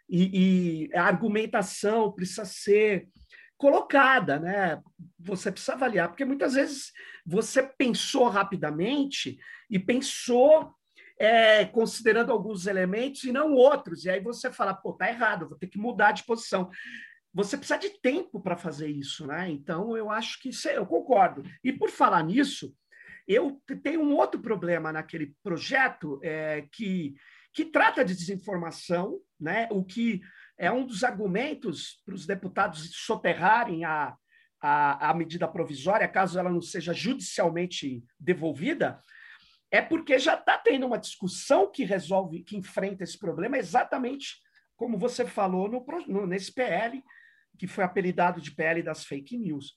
E, 0.09 0.89
e 0.89 0.95
a 0.95 1.03
argumentação 1.03 2.11
precisa 2.11 2.43
ser 2.43 3.07
colocada, 3.61 4.39
né? 4.39 4.81
Você 5.19 5.51
precisa 5.51 5.73
avaliar, 5.73 6.07
porque 6.07 6.25
muitas 6.25 6.55
vezes 6.55 6.91
você 7.23 7.61
pensou 7.61 8.27
rapidamente 8.27 9.37
e 9.69 9.77
pensou 9.77 10.73
é, 11.19 11.65
considerando 11.65 12.31
alguns 12.31 12.65
elementos 12.65 13.23
e 13.23 13.31
não 13.31 13.53
outros, 13.53 14.03
e 14.03 14.09
aí 14.09 14.19
você 14.19 14.51
fala, 14.51 14.73
pô, 14.73 14.93
tá 14.93 15.07
errado, 15.07 15.47
vou 15.47 15.59
ter 15.59 15.67
que 15.67 15.77
mudar 15.77 16.11
de 16.11 16.23
posição 16.23 16.71
você 17.33 17.55
precisa 17.55 17.79
de 17.79 17.91
tempo 18.01 18.41
para 18.41 18.57
fazer 18.57 18.89
isso, 18.89 19.25
né? 19.25 19.49
Então, 19.49 19.95
eu 19.95 20.09
acho 20.09 20.37
que 20.41 20.49
eu 20.73 20.85
concordo. 20.85 21.43
E 21.63 21.71
por 21.71 21.89
falar 21.89 22.21
nisso, 22.23 22.75
eu 23.25 23.61
tenho 23.81 24.01
um 24.01 24.13
outro 24.13 24.41
problema 24.41 24.91
naquele 24.91 25.33
projeto 25.41 26.19
é, 26.21 26.67
que, 26.73 27.15
que 27.53 27.63
trata 27.63 28.03
de 28.03 28.13
desinformação, 28.13 29.19
né? 29.39 29.69
o 29.71 29.81
que 29.81 30.21
é 30.61 30.71
um 30.71 30.85
dos 30.85 31.03
argumentos 31.03 31.99
para 32.05 32.13
os 32.13 32.27
deputados 32.27 32.91
soterrarem 32.93 33.83
a, 33.83 34.15
a, 34.61 35.09
a 35.09 35.13
medida 35.15 35.47
provisória, 35.47 36.07
caso 36.07 36.37
ela 36.37 36.51
não 36.51 36.61
seja 36.61 36.93
judicialmente 36.93 38.03
devolvida, 38.19 39.01
é 39.71 39.81
porque 39.81 40.19
já 40.19 40.35
está 40.35 40.59
tendo 40.59 40.85
uma 40.85 40.99
discussão 40.99 41.71
que 41.71 41.83
resolve, 41.83 42.43
que 42.43 42.55
enfrenta 42.55 43.03
esse 43.03 43.17
problema, 43.17 43.57
exatamente 43.57 44.35
como 44.75 44.99
você 44.99 45.25
falou 45.25 45.67
no, 45.67 45.83
no, 46.07 46.27
nesse 46.27 46.53
PL, 46.53 47.03
que 47.57 47.65
foi 47.65 47.83
apelidado 47.83 48.39
de 48.39 48.51
PL 48.51 48.83
das 48.83 49.03
fake 49.03 49.35
news. 49.39 49.75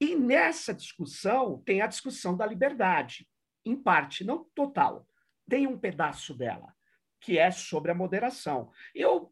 E 0.00 0.16
nessa 0.16 0.72
discussão 0.72 1.62
tem 1.62 1.82
a 1.82 1.86
discussão 1.86 2.34
da 2.34 2.46
liberdade, 2.46 3.28
em 3.66 3.76
parte, 3.76 4.24
não 4.24 4.46
total. 4.54 5.06
Tem 5.46 5.66
um 5.66 5.78
pedaço 5.78 6.34
dela, 6.34 6.74
que 7.20 7.36
é 7.36 7.50
sobre 7.50 7.90
a 7.90 7.94
moderação. 7.94 8.70
Eu, 8.94 9.30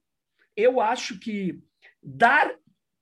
eu 0.61 0.81
acho 0.81 1.19
que 1.19 1.63
dar 2.03 2.55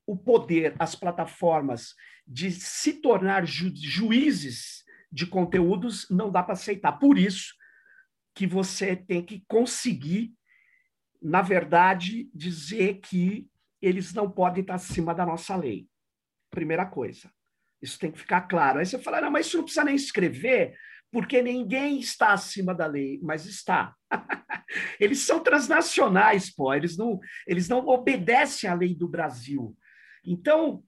o 0.06 0.16
poder 0.16 0.74
às 0.78 0.94
plataformas 0.94 1.94
de 2.26 2.50
se 2.50 2.94
tornar 2.94 3.46
ju 3.46 3.70
juízes 3.74 4.84
de 5.10 5.26
conteúdos 5.26 6.06
não 6.10 6.30
dá 6.30 6.42
para 6.42 6.54
aceitar. 6.54 6.92
Por 6.92 7.18
isso 7.18 7.54
que 8.34 8.46
você 8.46 8.94
tem 8.94 9.24
que 9.24 9.44
conseguir, 9.48 10.32
na 11.20 11.42
verdade, 11.42 12.30
dizer 12.34 13.00
que 13.00 13.48
eles 13.80 14.12
não 14.12 14.30
podem 14.30 14.60
estar 14.62 14.74
acima 14.74 15.14
da 15.14 15.24
nossa 15.24 15.56
lei. 15.56 15.88
Primeira 16.50 16.86
coisa. 16.86 17.30
Isso 17.80 17.98
tem 17.98 18.10
que 18.10 18.18
ficar 18.18 18.42
claro. 18.42 18.78
Aí 18.78 18.86
você 18.86 18.98
fala, 18.98 19.20
não, 19.20 19.30
mas 19.30 19.46
isso 19.46 19.56
não 19.56 19.64
precisa 19.64 19.84
nem 19.84 19.94
escrever, 19.94 20.76
porque 21.10 21.42
ninguém 21.42 21.98
está 21.98 22.32
acima 22.32 22.74
da 22.74 22.86
lei, 22.86 23.18
mas 23.22 23.46
está. 23.46 23.94
eles 25.00 25.20
são 25.20 25.40
transnacionais, 25.42 26.54
pô, 26.54 26.72
eles 26.74 26.96
não, 26.96 27.18
eles 27.46 27.68
não 27.68 27.86
obedecem 27.86 28.68
à 28.68 28.74
lei 28.74 28.94
do 28.94 29.08
Brasil. 29.08 29.76
Então, 30.24 30.82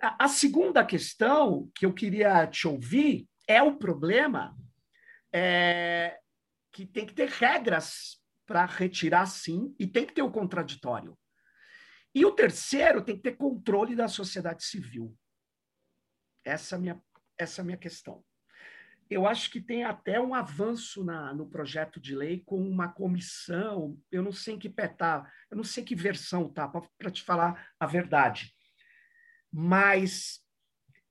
a, 0.00 0.24
a 0.24 0.28
segunda 0.28 0.84
questão 0.84 1.70
que 1.74 1.86
eu 1.86 1.92
queria 1.92 2.46
te 2.46 2.66
ouvir 2.66 3.28
é 3.46 3.62
o 3.62 3.76
problema 3.76 4.56
é, 5.32 6.18
que 6.72 6.86
tem 6.86 7.06
que 7.06 7.14
ter 7.14 7.28
regras 7.28 8.18
para 8.46 8.64
retirar 8.64 9.26
sim, 9.26 9.74
e 9.78 9.86
tem 9.86 10.06
que 10.06 10.14
ter 10.14 10.22
o 10.22 10.30
contraditório. 10.30 11.18
E 12.14 12.24
o 12.24 12.32
terceiro 12.32 13.04
tem 13.04 13.14
que 13.14 13.22
ter 13.22 13.36
controle 13.36 13.94
da 13.94 14.08
sociedade 14.08 14.64
civil. 14.64 15.14
Essa 16.42 16.74
é 16.74 16.78
a 16.78 16.80
minha, 16.80 17.02
essa 17.36 17.60
é 17.60 17.62
a 17.62 17.64
minha 17.64 17.76
questão. 17.76 18.24
Eu 19.10 19.26
acho 19.26 19.50
que 19.50 19.60
tem 19.60 19.84
até 19.84 20.20
um 20.20 20.34
avanço 20.34 21.02
na, 21.02 21.32
no 21.32 21.48
projeto 21.48 21.98
de 21.98 22.14
lei 22.14 22.42
com 22.44 22.60
uma 22.60 22.88
comissão, 22.88 23.98
eu 24.12 24.22
não 24.22 24.32
sei 24.32 24.54
em 24.54 24.58
que 24.58 24.68
pé 24.68 24.86
tá, 24.86 25.30
eu 25.50 25.56
não 25.56 25.64
sei 25.64 25.82
que 25.82 25.94
versão 25.94 26.48
tá, 26.48 26.68
para 26.68 27.10
te 27.10 27.22
falar 27.22 27.70
a 27.80 27.86
verdade. 27.86 28.52
Mas 29.50 30.40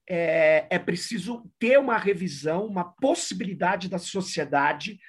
é, 0.07 0.67
é, 0.69 0.79
preciso 0.79 1.51
ter 1.59 1.77
uma 1.79 1.97
revisão, 1.97 2.65
uma 2.65 2.83
possibilidade 2.83 3.89
da 3.89 3.97
sociedade 3.97 4.99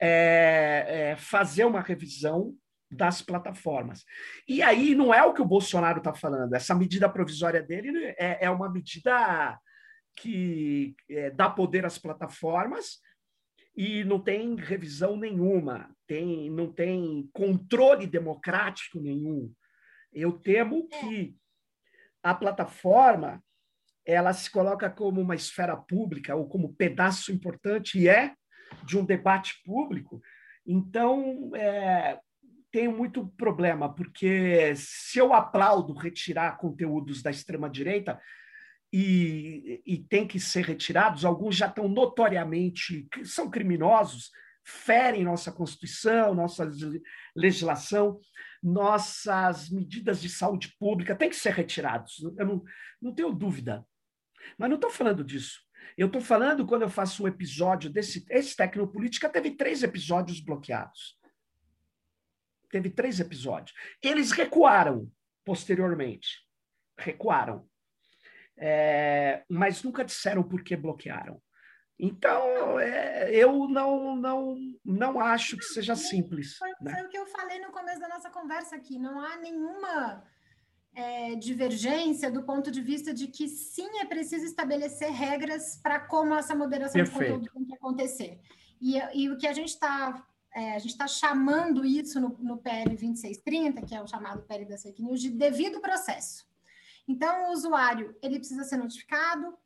é, 0.00 1.10
é, 1.12 1.16
fazer 1.16 1.64
uma 1.64 1.80
revisão 1.80 2.56
das 2.90 3.20
plataformas. 3.20 4.04
E 4.48 4.62
aí 4.62 4.94
não 4.94 5.12
é 5.12 5.22
o 5.22 5.34
que 5.34 5.42
o 5.42 5.46
Bolsonaro 5.46 5.98
está 5.98 6.14
falando, 6.14 6.54
essa 6.54 6.74
medida 6.74 7.08
provisória 7.08 7.62
dele 7.62 8.14
é, 8.18 8.44
é 8.46 8.50
uma 8.50 8.70
medida 8.70 9.58
que 10.16 10.94
é, 11.08 11.30
dá 11.30 11.48
poder 11.48 11.84
às 11.84 11.98
plataformas 11.98 12.98
e 13.76 14.04
não 14.04 14.20
tem 14.20 14.56
revisão 14.56 15.16
nenhuma, 15.16 15.94
tem, 16.06 16.50
não 16.50 16.72
tem 16.72 17.28
controle 17.32 18.06
democrático 18.06 19.00
nenhum. 19.00 19.52
Eu 20.12 20.32
temo 20.32 20.88
é. 20.92 20.98
que 20.98 21.36
a 22.22 22.34
plataforma 22.34 23.42
ela 24.04 24.32
se 24.32 24.50
coloca 24.50 24.90
como 24.90 25.20
uma 25.20 25.34
esfera 25.34 25.76
pública 25.76 26.34
ou 26.34 26.48
como 26.48 26.74
pedaço 26.74 27.32
importante 27.32 27.98
e 27.98 28.08
é 28.08 28.34
de 28.84 28.98
um 28.98 29.04
debate 29.04 29.62
público. 29.64 30.20
Então, 30.66 31.50
é, 31.54 32.18
tenho 32.70 32.96
muito 32.96 33.26
problema, 33.36 33.92
porque 33.92 34.74
se 34.76 35.18
eu 35.18 35.32
aplaudo 35.32 35.92
retirar 35.92 36.56
conteúdos 36.56 37.22
da 37.22 37.30
extrema-direita, 37.30 38.20
e, 38.92 39.82
e 39.86 39.98
têm 39.98 40.26
que 40.26 40.40
ser 40.40 40.64
retirados, 40.64 41.24
alguns 41.24 41.56
já 41.56 41.66
estão 41.66 41.88
notoriamente, 41.88 43.08
são 43.24 43.48
criminosos, 43.48 44.30
ferem 44.64 45.24
nossa 45.24 45.52
Constituição, 45.52 46.34
nossa 46.34 46.68
legislação, 47.34 48.20
nossas 48.62 49.70
medidas 49.70 50.20
de 50.20 50.28
saúde 50.28 50.74
pública, 50.78 51.14
têm 51.14 51.30
que 51.30 51.36
ser 51.36 51.52
retirados. 51.52 52.22
Eu 52.38 52.46
não, 52.46 52.64
não 53.00 53.14
tenho 53.14 53.32
dúvida. 53.32 53.86
Mas 54.58 54.68
não 54.68 54.76
estou 54.76 54.90
falando 54.90 55.24
disso. 55.24 55.60
Eu 55.96 56.06
estou 56.06 56.20
falando 56.20 56.66
quando 56.66 56.82
eu 56.82 56.90
faço 56.90 57.24
um 57.24 57.28
episódio 57.28 57.90
desse. 57.90 58.24
Esse 58.28 58.56
Tecnopolítica 58.56 59.28
teve 59.28 59.52
três 59.52 59.82
episódios 59.82 60.40
bloqueados. 60.40 61.18
Teve 62.70 62.90
três 62.90 63.18
episódios. 63.18 63.76
Eles 64.02 64.30
recuaram 64.30 65.10
posteriormente. 65.44 66.46
Recuaram. 66.98 67.68
É, 68.60 69.42
mas 69.48 69.82
nunca 69.82 70.04
disseram 70.04 70.42
por 70.42 70.62
que 70.62 70.76
bloquearam. 70.76 71.40
Então, 71.98 72.78
é, 72.78 73.30
eu 73.34 73.68
não, 73.68 74.16
não, 74.16 74.56
não 74.84 75.20
acho 75.20 75.56
que 75.56 75.64
seja 75.64 75.94
simples. 75.94 76.56
Foi, 76.56 76.70
né? 76.80 76.94
foi 76.94 77.06
o 77.06 77.08
que 77.08 77.18
eu 77.18 77.26
falei 77.26 77.58
no 77.58 77.72
começo 77.72 78.00
da 78.00 78.08
nossa 78.08 78.30
conversa 78.30 78.76
aqui. 78.76 78.98
Não 78.98 79.20
há 79.20 79.36
nenhuma 79.36 80.24
é, 80.94 81.34
divergência 81.36 82.30
do 82.30 82.42
ponto 82.42 82.70
de 82.70 82.80
vista 82.80 83.12
de 83.12 83.28
que 83.28 83.48
sim 83.48 83.98
é 84.00 84.04
preciso 84.04 84.44
estabelecer 84.44 85.10
regras 85.10 85.76
para 85.82 86.00
como 86.00 86.34
essa 86.34 86.54
moderação 86.54 86.92
Perfeito. 86.92 87.40
de 87.40 87.50
conteúdo 87.50 87.52
tem 87.52 87.64
que 87.66 87.74
acontecer. 87.74 88.40
E, 88.80 88.98
e 89.14 89.30
o 89.30 89.36
que 89.36 89.46
a 89.46 89.52
gente 89.52 89.68
está 89.68 90.26
é, 90.54 90.74
a 90.74 90.78
gente 90.78 90.90
está 90.90 91.06
chamando 91.06 91.84
isso 91.84 92.18
no, 92.20 92.30
no 92.40 92.58
PL 92.58 92.90
2630, 92.90 93.82
que 93.82 93.94
é 93.94 94.02
o 94.02 94.06
chamado 94.06 94.42
PL 94.42 94.64
da 94.64 94.76
fake 94.76 95.02
news, 95.02 95.20
de 95.20 95.30
devido 95.30 95.80
processo. 95.80 96.44
Então, 97.10 97.48
o 97.48 97.52
usuário 97.52 98.16
ele 98.22 98.38
precisa 98.38 98.62
ser 98.62 98.76
notificado, 98.76 99.58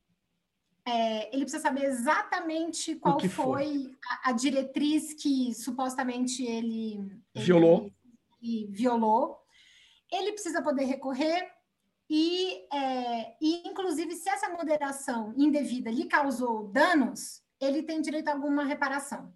é, 0.86 1.28
ele 1.28 1.42
precisa 1.44 1.62
saber 1.62 1.84
exatamente 1.84 2.94
qual 2.96 3.20
foi, 3.20 3.28
foi 3.28 3.96
a, 4.08 4.30
a, 4.30 4.32
diretriz 4.32 5.12
que 5.12 5.52
supostamente 5.52 6.42
ele 6.42 7.06
violou. 7.34 7.92
Ele, 8.40 8.62
ele 8.62 8.66
violou. 8.72 9.38
Ele 10.10 10.32
precisa 10.32 10.62
poder 10.62 10.84
recorrer 10.84 11.50
e, 12.08 12.66
é, 12.72 13.36
e, 13.42 13.68
inclusive, 13.68 14.14
se 14.14 14.30
essa 14.30 14.48
moderação 14.48 15.34
indevida 15.36 15.90
lhe 15.90 16.06
causou 16.06 16.68
danos, 16.68 17.42
ele 17.60 17.82
tem 17.82 18.00
direito 18.00 18.28
a 18.28 18.32
alguma 18.32 18.64
reparação. 18.64 19.34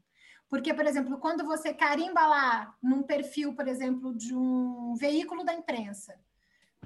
Porque, 0.48 0.72
por 0.72 0.86
exemplo, 0.86 1.18
quando 1.18 1.44
você 1.44 1.74
carimba 1.74 2.26
lá 2.26 2.74
num 2.82 3.02
perfil, 3.02 3.54
por 3.54 3.68
exemplo, 3.68 4.14
de 4.14 4.34
um 4.34 4.94
veículo 4.94 5.44
da 5.44 5.52
imprensa, 5.52 6.18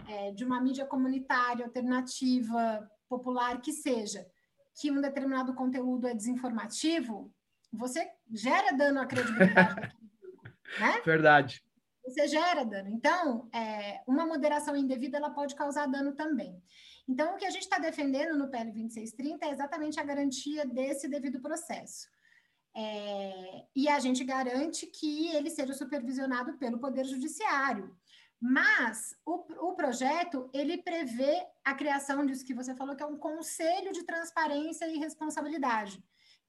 é, 0.07 0.33
de 0.33 0.45
uma 0.45 0.61
mídia 0.61 0.87
comunitária, 0.87 1.65
alternativa, 1.65 2.91
popular, 3.09 3.61
que 3.61 3.73
seja, 3.73 4.27
que 4.81 4.91
um 4.91 5.01
determinado 5.01 5.55
conteúdo 5.55 6.07
é 6.07 6.15
desinformativo, 6.15 7.33
você 7.73 8.07
gera 8.31 8.73
dano 8.73 9.01
à 9.01 9.07
credibilidade 9.07 9.75
daquele 9.75 10.03
né? 10.81 11.01
Verdade. 11.05 11.63
Você 12.05 12.27
gera 12.27 12.65
dano. 12.65 12.89
Então, 12.89 13.49
é, 13.55 14.03
uma 14.07 14.27
moderação 14.27 14.77
indevida 14.77 15.19
ela 15.19 15.31
pode 15.31 15.55
causar 15.55 15.87
dano 15.87 16.15
também. 16.15 16.61
Então, 17.09 17.35
o 17.35 17.37
que 17.37 17.45
a 17.45 17.51
gente 17.51 17.63
está 17.63 17.79
defendendo 17.79 18.37
no 18.37 18.51
PL 18.51 18.71
2630 18.73 19.47
é 19.47 19.51
exatamente 19.51 20.01
a 20.01 20.05
garantia 20.05 20.67
desse 20.67 21.09
devido 21.09 21.41
processo. 21.41 22.09
É, 22.75 23.67
e 23.77 23.89
a 23.89 23.99
gente 23.99 24.25
garante 24.25 24.87
que 24.87 25.29
ele 25.29 25.51
seja 25.51 25.75
supervisionado 25.75 26.57
pelo 26.59 26.79
Poder 26.79 27.05
Judiciário. 27.05 27.95
Mas 28.45 29.15
o, 29.25 29.35
o 29.69 29.75
projeto 29.77 30.51
ele 30.53 30.77
prevê 30.77 31.47
a 31.65 31.75
criação 31.75 32.27
disso 32.27 32.45
que 32.45 32.53
você 32.53 32.75
falou, 32.75 32.97
que 32.97 33.03
é 33.03 33.07
um 33.07 33.17
conselho 33.17 33.93
de 33.93 34.03
transparência 34.03 34.85
e 34.89 34.99
responsabilidade, 34.99 36.03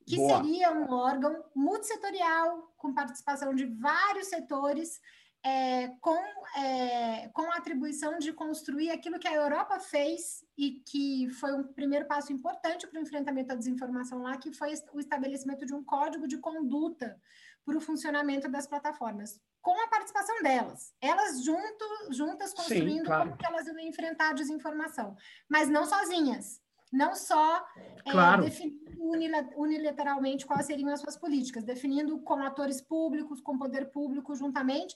que 0.04 0.16
Boa. 0.16 0.38
seria 0.38 0.72
um 0.72 0.92
órgão 0.92 1.46
multissetorial, 1.56 2.74
com 2.78 2.96
participação 2.96 3.54
de 3.54 3.68
vários 3.68 4.26
setores, 4.26 5.00
é, 5.44 5.90
com, 6.02 6.18
é, 6.58 7.30
com 7.32 7.44
a 7.52 7.58
atribuição 7.58 8.18
de 8.18 8.34
construir 8.34 8.90
aquilo 8.90 9.20
que 9.20 9.28
a 9.28 9.36
Europa 9.36 9.80
fez 9.80 10.44
e 10.58 10.82
que 10.88 11.30
foi 11.30 11.54
um 11.54 11.64
primeiro 11.64 12.08
passo 12.08 12.34
importante 12.34 12.88
para 12.88 13.00
o 13.00 13.04
enfrentamento 13.04 13.54
à 13.54 13.56
desinformação 13.56 14.24
lá, 14.24 14.36
que 14.36 14.52
foi 14.52 14.74
o 14.94 15.00
estabelecimento 15.00 15.64
de 15.64 15.76
um 15.76 15.84
código 15.84 16.28
de 16.28 16.40
conduta 16.40 17.22
para 17.64 17.78
o 17.78 17.82
funcionamento 17.82 18.50
das 18.50 18.66
plataformas 18.66 19.40
com 19.64 19.82
a 19.82 19.88
participação 19.88 20.44
delas. 20.44 20.94
Elas 21.02 21.44
junto, 21.44 21.86
juntas 22.12 22.54
construindo 22.54 23.00
Sim, 23.00 23.06
claro. 23.06 23.30
como 23.30 23.38
que 23.38 23.46
elas 23.46 23.66
iam 23.66 23.80
enfrentar 23.80 24.32
a 24.32 24.34
desinformação. 24.34 25.16
Mas 25.50 25.70
não 25.70 25.86
sozinhas. 25.86 26.62
Não 26.92 27.16
só 27.16 27.66
é, 28.06 28.12
claro. 28.12 28.44
é, 28.44 28.46
definindo 28.46 28.84
unilateralmente 29.56 30.46
quais 30.46 30.68
seriam 30.68 30.90
as 30.90 31.00
suas 31.00 31.18
políticas, 31.18 31.64
definindo 31.64 32.20
com 32.20 32.36
atores 32.36 32.82
públicos, 32.82 33.42
com 33.42 33.58
poder 33.58 33.90
público 33.90 34.36
juntamente, 34.36 34.96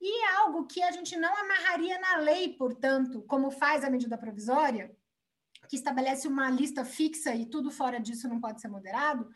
e 0.00 0.24
é 0.24 0.36
algo 0.36 0.66
que 0.66 0.82
a 0.82 0.90
gente 0.90 1.18
não 1.18 1.36
amarraria 1.36 1.98
na 1.98 2.16
lei, 2.16 2.54
portanto, 2.56 3.22
como 3.28 3.50
faz 3.50 3.84
a 3.84 3.90
medida 3.90 4.16
provisória, 4.16 4.96
que 5.68 5.76
estabelece 5.76 6.26
uma 6.26 6.48
lista 6.48 6.82
fixa 6.82 7.34
e 7.34 7.44
tudo 7.44 7.70
fora 7.70 8.00
disso 8.00 8.26
não 8.26 8.40
pode 8.40 8.62
ser 8.62 8.68
moderado, 8.68 9.28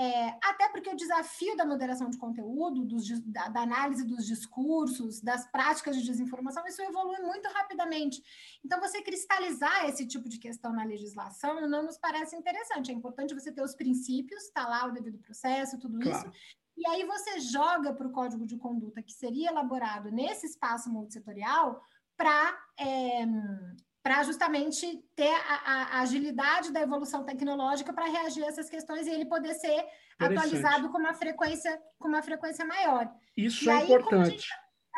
é, 0.00 0.30
até 0.42 0.66
porque 0.70 0.88
o 0.88 0.96
desafio 0.96 1.54
da 1.58 1.66
moderação 1.66 2.08
de 2.08 2.16
conteúdo, 2.16 2.86
dos, 2.86 3.06
da, 3.20 3.48
da, 3.48 3.60
análise 3.60 4.02
dos 4.02 4.24
discursos, 4.24 5.20
das 5.20 5.46
práticas 5.50 5.94
de 5.94 6.02
desinformação, 6.02 6.66
isso 6.66 6.80
evolui 6.80 7.18
muito 7.18 7.46
rapidamente. 7.50 8.22
Então, 8.64 8.80
você 8.80 9.02
cristalizar 9.02 9.84
esse 9.90 10.06
tipo 10.06 10.26
de 10.26 10.38
questão 10.38 10.72
na 10.72 10.84
legislação 10.84 11.68
não 11.68 11.82
nos 11.82 11.98
parece 11.98 12.34
interessante. 12.34 12.90
É 12.90 12.94
importante 12.94 13.34
você 13.34 13.52
ter 13.52 13.62
os 13.62 13.74
princípios, 13.74 14.44
está 14.44 14.66
lá 14.66 14.86
o 14.86 14.90
devido 14.90 15.18
processo, 15.18 15.78
tudo 15.78 15.98
claro. 15.98 16.16
isso. 16.16 16.38
E 16.78 16.88
aí 16.88 17.04
você 17.04 17.38
joga 17.40 17.92
para 17.92 18.08
o 18.08 18.12
código 18.12 18.46
de 18.46 18.56
conduta 18.56 19.02
que 19.02 19.12
seria 19.12 19.50
elaborado 19.50 20.10
nesse 20.10 20.46
espaço 20.46 20.88
multissetorial 20.88 21.78
para 22.16 22.58
é, 22.78 23.26
para 24.02 24.22
justamente 24.22 25.02
ter 25.14 25.34
a, 25.46 25.98
a, 25.98 26.00
agilidade 26.00 26.72
da 26.72 26.80
evolução 26.80 27.24
tecnológica 27.24 27.92
para 27.92 28.06
reagir 28.06 28.44
a 28.44 28.48
essas 28.48 28.70
questões 28.70 29.06
e 29.06 29.10
ele 29.10 29.26
poder 29.26 29.54
ser 29.54 29.86
atualizado 30.18 30.90
com 30.90 30.98
uma 30.98 31.14
frequência 31.14 31.80
com 31.98 32.08
uma 32.08 32.22
frequência 32.22 32.64
maior. 32.64 33.12
Isso 33.36 33.64
e 33.64 33.68
é 33.68 33.72
aí, 33.72 33.84
importante. 33.84 34.30
Gente, 34.30 34.48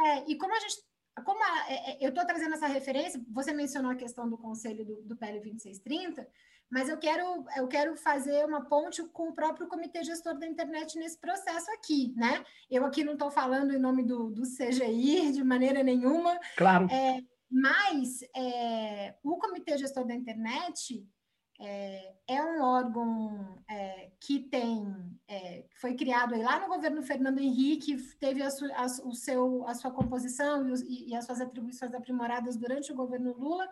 é, 0.07 0.31
e 0.31 0.37
como 0.37 0.55
a 0.55 0.61
gente 0.61 0.77
como 1.25 1.43
a, 1.43 1.71
é, 1.71 1.93
é 1.93 2.05
eu 2.05 2.09
estou 2.09 2.25
trazendo 2.25 2.55
essa 2.55 2.67
referência, 2.67 3.21
você 3.31 3.53
mencionou 3.53 3.91
a 3.91 3.97
questão 3.97 4.29
do 4.29 4.39
conselho 4.39 4.85
do, 4.85 5.03
do 5.03 5.17
PL 5.17 5.41
2630, 5.41 6.27
mas 6.73 6.89
eu 6.89 6.97
quero, 6.97 7.45
eu 7.55 7.69
quero 7.69 7.95
fazer 7.97 8.47
uma 8.47 8.65
ponte 8.65 9.03
com 9.09 9.29
o 9.29 9.35
próprio 9.35 9.69
comitê 9.69 10.03
gestor 10.03 10.39
da 10.39 10.47
internet 10.47 10.99
nesse 10.99 11.21
processo 11.21 11.71
aqui, 11.73 12.15
né? 12.17 12.43
Eu 12.71 12.87
aqui 12.87 13.05
não 13.05 13.13
estou 13.13 13.31
falando 13.31 13.75
em 13.75 13.79
nome 13.79 14.03
do, 14.03 14.31
do 14.31 14.43
CGI 14.43 15.33
de 15.33 15.45
maneira 15.45 15.83
nenhuma. 15.83 16.41
Claro. 16.57 16.89
É, 16.91 17.23
mas 17.53 18.23
é, 18.35 19.15
o 19.23 19.37
Comitê 19.37 19.77
Gestor 19.77 20.07
da 20.07 20.15
Internet 20.15 21.07
é, 21.61 22.15
é 22.27 22.43
um 22.43 22.63
órgão 22.63 23.63
é, 23.69 24.11
que 24.19 24.41
tem, 24.41 24.83
é, 25.29 25.67
foi 25.77 25.95
criado 25.95 26.35
lá 26.41 26.59
no 26.59 26.67
governo 26.67 27.03
Fernando 27.03 27.41
Henrique, 27.41 27.97
teve 28.19 28.43
a, 28.43 28.51
su, 28.51 28.65
a, 28.73 28.87
o 29.05 29.15
seu, 29.15 29.67
a 29.69 29.75
sua 29.75 29.91
composição 29.91 30.67
e, 30.67 30.73
os, 30.73 30.81
e, 30.81 31.15
as 31.15 31.27
suas 31.27 31.43
atribuições 31.43 31.93
aprimoradas 31.93 32.57
durante 32.57 32.91
o 32.91 32.97
governo 32.97 33.35
Lula, 33.37 33.69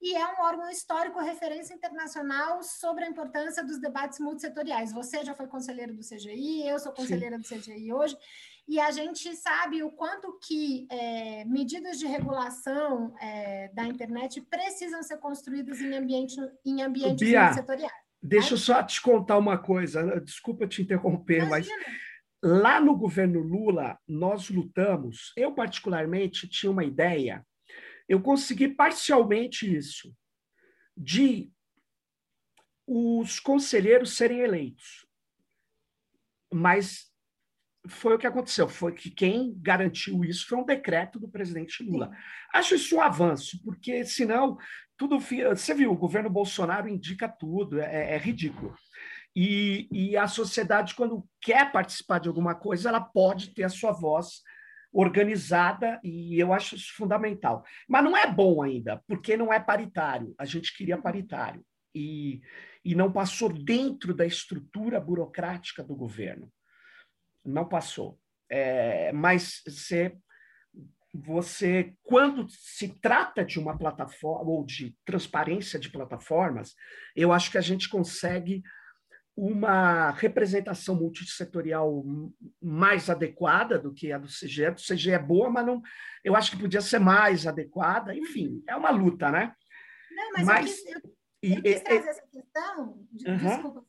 e 0.00 0.14
é 0.14 0.26
um 0.26 0.44
órgão 0.44 0.68
histórico 0.68 1.18
referência 1.18 1.72
internacional 1.72 2.62
sobre 2.62 3.04
a 3.04 3.08
importância 3.08 3.64
dos 3.64 3.78
debates 3.78 4.20
multissetoriais. 4.20 4.92
Você 4.92 5.24
já 5.24 5.34
foi 5.34 5.46
conselheiro 5.46 5.94
do 5.94 6.02
CGI, 6.02 6.68
eu 6.68 6.78
sou 6.78 6.92
conselheira 6.92 7.40
Sim. 7.42 7.56
do 7.56 7.62
CGI 7.62 7.92
hoje, 7.94 8.16
e 8.68 8.80
a 8.80 8.90
gente 8.90 9.34
sabe 9.36 9.82
o 9.82 9.90
quanto 9.90 10.38
que 10.40 10.86
é, 10.90 11.44
medidas 11.44 11.98
de 11.98 12.06
regulação 12.06 13.14
é, 13.20 13.68
da 13.68 13.84
internet 13.84 14.40
precisam 14.40 15.02
ser 15.02 15.18
construídas 15.18 15.80
em, 15.80 15.94
ambiente, 15.94 16.36
em 16.64 16.82
ambientes 16.82 17.28
Bia, 17.28 17.52
setoriais. 17.52 17.92
Deixa 18.20 18.54
eu 18.54 18.58
só 18.58 18.82
te 18.82 19.00
contar 19.00 19.38
uma 19.38 19.56
coisa, 19.56 20.20
desculpa 20.20 20.66
te 20.66 20.82
interromper, 20.82 21.44
Imagina. 21.44 21.76
mas 21.78 21.96
lá 22.42 22.80
no 22.80 22.96
governo 22.96 23.40
Lula, 23.40 23.98
nós 24.06 24.50
lutamos, 24.50 25.32
eu 25.36 25.54
particularmente 25.54 26.48
tinha 26.48 26.70
uma 26.72 26.84
ideia, 26.84 27.46
eu 28.08 28.20
consegui 28.20 28.68
parcialmente 28.68 29.72
isso, 29.72 30.12
de 30.96 31.52
os 32.84 33.38
conselheiros 33.38 34.16
serem 34.16 34.40
eleitos, 34.40 35.06
mas 36.52 37.12
foi 37.88 38.14
o 38.14 38.18
que 38.18 38.26
aconteceu, 38.26 38.68
foi 38.68 38.92
que 38.92 39.10
quem 39.10 39.54
garantiu 39.58 40.24
isso 40.24 40.46
foi 40.46 40.58
um 40.58 40.64
decreto 40.64 41.18
do 41.18 41.28
presidente 41.28 41.82
Lula. 41.82 42.08
Sim. 42.08 42.12
Acho 42.54 42.74
isso 42.74 42.96
um 42.96 43.00
avanço, 43.00 43.60
porque 43.64 44.04
senão 44.04 44.56
tudo. 44.96 45.18
Você 45.20 45.74
viu, 45.74 45.92
o 45.92 45.96
governo 45.96 46.30
Bolsonaro 46.30 46.88
indica 46.88 47.28
tudo, 47.28 47.80
é, 47.80 48.14
é 48.14 48.18
ridículo. 48.18 48.74
E, 49.34 49.86
e, 49.92 50.16
a 50.16 50.26
sociedade, 50.26 50.94
quando 50.94 51.28
quer 51.42 51.70
participar 51.70 52.18
de 52.18 52.28
alguma 52.28 52.54
coisa, 52.54 52.88
ela 52.88 53.00
pode 53.00 53.52
ter 53.52 53.64
a 53.64 53.68
sua 53.68 53.92
voz 53.92 54.40
organizada 54.90 56.00
e 56.02 56.40
eu 56.40 56.54
acho 56.54 56.74
isso 56.74 56.94
fundamental. 56.96 57.62
Mas 57.86 58.02
não 58.02 58.16
é 58.16 58.26
bom 58.26 58.62
ainda, 58.62 59.02
porque 59.06 59.36
não 59.36 59.52
é 59.52 59.60
paritário. 59.60 60.34
A 60.38 60.46
gente 60.46 60.74
queria 60.74 60.96
paritário 60.96 61.62
e, 61.94 62.40
e 62.82 62.94
não 62.94 63.12
passou 63.12 63.52
dentro 63.52 64.14
da 64.14 64.24
estrutura 64.24 64.98
burocrática 64.98 65.84
do 65.84 65.94
governo. 65.94 66.50
Não 67.46 67.68
passou. 67.68 68.18
É, 68.50 69.12
mas 69.12 69.62
você, 69.66 70.16
você, 71.12 71.94
quando 72.02 72.48
se 72.48 72.88
trata 73.00 73.44
de 73.44 73.58
uma 73.58 73.76
plataforma 73.76 74.50
ou 74.50 74.64
de 74.64 74.96
transparência 75.04 75.78
de 75.78 75.90
plataformas, 75.90 76.74
eu 77.14 77.32
acho 77.32 77.50
que 77.50 77.58
a 77.58 77.62
gente 77.62 77.88
consegue 77.88 78.62
uma 79.36 80.10
representação 80.12 80.94
multissetorial 80.94 82.02
mais 82.60 83.10
adequada 83.10 83.78
do 83.78 83.92
que 83.92 84.10
a 84.10 84.18
do 84.18 84.28
CGE. 84.28 84.64
A 84.64 84.70
do 84.70 84.80
CGE 84.80 85.10
é 85.10 85.18
boa, 85.18 85.50
mas 85.50 85.66
não, 85.66 85.82
eu 86.24 86.34
acho 86.34 86.50
que 86.50 86.58
podia 86.58 86.80
ser 86.80 86.98
mais 86.98 87.46
adequada. 87.46 88.16
Enfim, 88.16 88.62
é 88.66 88.74
uma 88.74 88.90
luta, 88.90 89.30
né? 89.30 89.54
Não, 90.10 90.32
mas, 90.32 90.46
mas 90.46 90.78
eu, 90.86 91.02
quis, 91.02 91.04
eu, 91.42 91.52
eu 91.52 91.62
quis 91.62 91.82
trazer 91.82 92.08
essa 92.08 92.26
questão, 92.32 93.06
desculpa, 93.12 93.84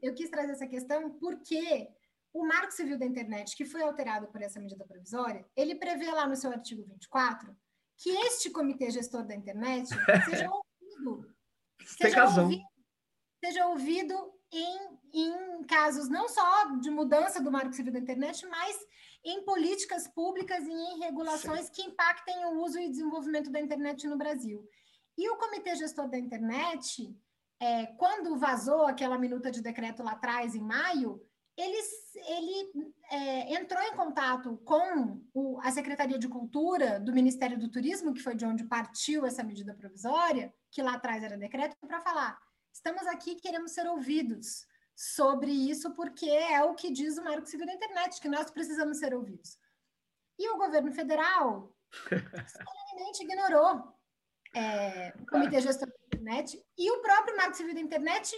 eu 0.00 0.14
quis 0.14 0.30
trazer 0.30 0.52
essa 0.52 0.66
questão 0.68 1.10
porque 1.18 1.88
o 2.32 2.46
Marco 2.46 2.72
Civil 2.72 2.98
da 2.98 3.04
Internet, 3.04 3.54
que 3.56 3.64
foi 3.64 3.82
alterado 3.82 4.28
por 4.28 4.40
essa 4.40 4.58
medida 4.58 4.84
provisória, 4.84 5.46
ele 5.54 5.74
prevê 5.74 6.10
lá 6.10 6.26
no 6.26 6.36
seu 6.36 6.50
artigo 6.50 6.84
24 6.84 7.54
que 7.98 8.10
este 8.10 8.50
comitê 8.50 8.90
gestor 8.90 9.24
da 9.24 9.34
internet 9.34 9.88
seja 10.24 10.50
ouvido. 10.50 11.34
Seja. 11.84 12.24
Ouvido, 12.24 12.64
seja 13.44 13.66
ouvido 13.66 14.32
em, 14.50 14.98
em 15.12 15.64
casos 15.64 16.08
não 16.08 16.28
só 16.28 16.76
de 16.76 16.90
mudança 16.90 17.40
do 17.40 17.50
marco 17.50 17.72
civil 17.72 17.92
da 17.92 17.98
internet, 17.98 18.46
mas 18.46 18.76
em 19.24 19.44
políticas 19.44 20.08
públicas 20.08 20.64
e 20.64 20.72
em 20.72 20.98
regulações 21.00 21.66
Sim. 21.66 21.72
que 21.72 21.82
impactem 21.82 22.44
o 22.46 22.62
uso 22.62 22.78
e 22.78 22.88
desenvolvimento 22.88 23.50
da 23.50 23.60
internet 23.60 24.06
no 24.06 24.18
Brasil. 24.18 24.68
E 25.16 25.28
o 25.28 25.36
Comitê 25.36 25.76
Gestor 25.76 26.08
da 26.08 26.18
Internet, 26.18 27.14
é, 27.60 27.86
quando 27.98 28.36
vazou 28.36 28.86
aquela 28.86 29.18
minuta 29.18 29.50
de 29.50 29.62
decreto 29.62 30.02
lá 30.02 30.12
atrás, 30.12 30.54
em 30.54 30.62
maio, 30.62 31.20
ele, 31.56 31.78
ele 32.14 32.94
é, 33.10 33.54
entrou 33.54 33.82
em 33.82 33.94
contato 33.94 34.56
com 34.64 35.22
o, 35.34 35.60
a 35.60 35.70
Secretaria 35.70 36.18
de 36.18 36.28
Cultura 36.28 36.98
do 36.98 37.12
Ministério 37.12 37.58
do 37.58 37.70
Turismo, 37.70 38.14
que 38.14 38.22
foi 38.22 38.34
de 38.34 38.44
onde 38.44 38.64
partiu 38.64 39.26
essa 39.26 39.42
medida 39.42 39.74
provisória, 39.74 40.52
que 40.70 40.82
lá 40.82 40.94
atrás 40.94 41.22
era 41.22 41.36
decreto, 41.36 41.76
para 41.86 42.00
falar: 42.00 42.38
Estamos 42.72 43.06
aqui 43.06 43.36
queremos 43.36 43.72
ser 43.72 43.86
ouvidos 43.86 44.66
sobre 44.96 45.50
isso, 45.50 45.94
porque 45.94 46.28
é 46.28 46.62
o 46.62 46.74
que 46.74 46.90
diz 46.90 47.18
o 47.18 47.24
Marco 47.24 47.46
Civil 47.46 47.66
da 47.66 47.74
Internet, 47.74 48.20
que 48.20 48.28
nós 48.28 48.50
precisamos 48.50 48.98
ser 48.98 49.14
ouvidos. 49.14 49.58
E 50.38 50.48
o 50.48 50.56
governo 50.56 50.90
federal 50.92 51.76
solenemente 51.92 53.24
ignorou 53.24 53.94
é, 54.54 55.14
o 55.20 55.26
Comitê 55.26 55.60
Gestor 55.60 55.88
da 55.88 55.94
Internet 56.06 56.64
e 56.78 56.90
o 56.90 57.02
próprio 57.02 57.36
Marco 57.36 57.56
Civil 57.56 57.74
da 57.74 57.80
Internet 57.80 58.34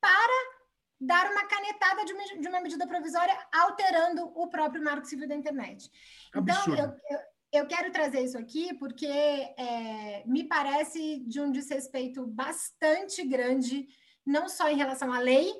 para 0.00 0.59
dar 1.00 1.30
uma 1.30 1.46
canetada 1.46 2.04
de 2.04 2.12
uma, 2.12 2.24
de 2.24 2.48
uma 2.48 2.60
medida 2.60 2.86
provisória 2.86 3.36
alterando 3.52 4.24
o 4.34 4.48
próprio 4.48 4.84
Marco 4.84 5.06
Civil 5.06 5.26
da 5.26 5.34
Internet. 5.34 5.90
Então, 6.36 6.76
eu, 6.76 6.94
eu, 7.10 7.20
eu 7.52 7.66
quero 7.66 7.90
trazer 7.90 8.20
isso 8.20 8.36
aqui 8.36 8.74
porque 8.74 9.06
é, 9.06 10.22
me 10.26 10.44
parece 10.44 11.20
de 11.20 11.40
um 11.40 11.50
desrespeito 11.50 12.26
bastante 12.26 13.26
grande, 13.26 13.88
não 14.26 14.48
só 14.48 14.68
em 14.68 14.76
relação 14.76 15.12
à 15.12 15.18
lei, 15.18 15.50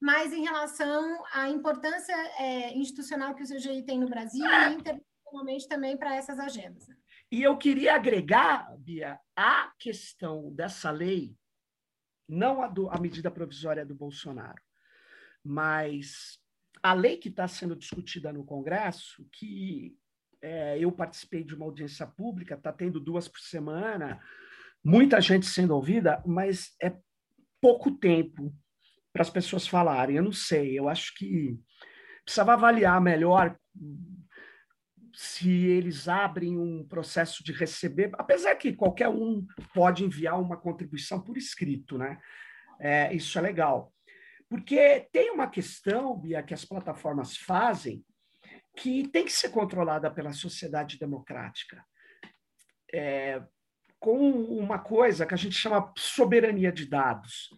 mas 0.00 0.32
em 0.32 0.42
relação 0.42 1.22
à 1.32 1.48
importância 1.48 2.14
é, 2.38 2.76
institucional 2.76 3.34
que 3.34 3.42
o 3.42 3.46
CGI 3.46 3.82
tem 3.84 4.00
no 4.00 4.08
Brasil 4.08 4.44
e 4.44 4.74
internacionalmente 4.74 5.68
também 5.68 5.96
para 5.96 6.16
essas 6.16 6.40
agendas. 6.40 6.88
E 7.30 7.42
eu 7.42 7.56
queria 7.56 7.94
agregar, 7.94 8.76
Bia, 8.78 9.20
a 9.36 9.72
questão 9.78 10.52
dessa 10.52 10.90
lei, 10.90 11.36
não 12.28 12.60
a, 12.62 12.66
do, 12.66 12.90
a 12.90 12.98
medida 12.98 13.30
provisória 13.30 13.86
do 13.86 13.94
Bolsonaro, 13.94 14.60
mas 15.44 16.38
a 16.82 16.92
lei 16.94 17.16
que 17.16 17.28
está 17.28 17.46
sendo 17.46 17.76
discutida 17.76 18.32
no 18.32 18.44
Congresso, 18.44 19.26
que 19.32 19.96
é, 20.42 20.78
eu 20.78 20.90
participei 20.90 21.44
de 21.44 21.54
uma 21.54 21.66
audiência 21.66 22.06
pública, 22.06 22.54
está 22.54 22.72
tendo 22.72 22.98
duas 22.98 23.28
por 23.28 23.40
semana, 23.40 24.20
muita 24.82 25.20
gente 25.20 25.46
sendo 25.46 25.74
ouvida, 25.74 26.22
mas 26.26 26.74
é 26.82 26.94
pouco 27.60 27.90
tempo 27.90 28.54
para 29.12 29.22
as 29.22 29.30
pessoas 29.30 29.66
falarem. 29.66 30.16
Eu 30.16 30.22
não 30.22 30.32
sei, 30.32 30.78
eu 30.78 30.88
acho 30.88 31.14
que 31.16 31.58
precisava 32.24 32.54
avaliar 32.54 33.00
melhor 33.00 33.56
se 35.12 35.50
eles 35.50 36.08
abrem 36.08 36.56
um 36.56 36.86
processo 36.86 37.44
de 37.44 37.52
receber, 37.52 38.10
apesar 38.14 38.54
que 38.54 38.72
qualquer 38.72 39.08
um 39.08 39.44
pode 39.74 40.04
enviar 40.04 40.40
uma 40.40 40.56
contribuição 40.56 41.20
por 41.20 41.36
escrito, 41.36 41.98
né? 41.98 42.18
É, 42.78 43.14
isso 43.14 43.38
é 43.38 43.42
legal. 43.42 43.92
Porque 44.50 45.08
tem 45.12 45.30
uma 45.30 45.46
questão, 45.46 46.18
Bia, 46.18 46.42
que 46.42 46.52
as 46.52 46.64
plataformas 46.64 47.36
fazem, 47.36 48.04
que 48.76 49.06
tem 49.06 49.24
que 49.24 49.32
ser 49.32 49.50
controlada 49.50 50.10
pela 50.10 50.32
sociedade 50.32 50.98
democrática. 50.98 51.84
É, 52.92 53.40
com 54.00 54.18
uma 54.18 54.80
coisa 54.80 55.24
que 55.24 55.34
a 55.34 55.36
gente 55.36 55.54
chama 55.54 55.92
soberania 55.96 56.72
de 56.72 56.84
dados. 56.84 57.50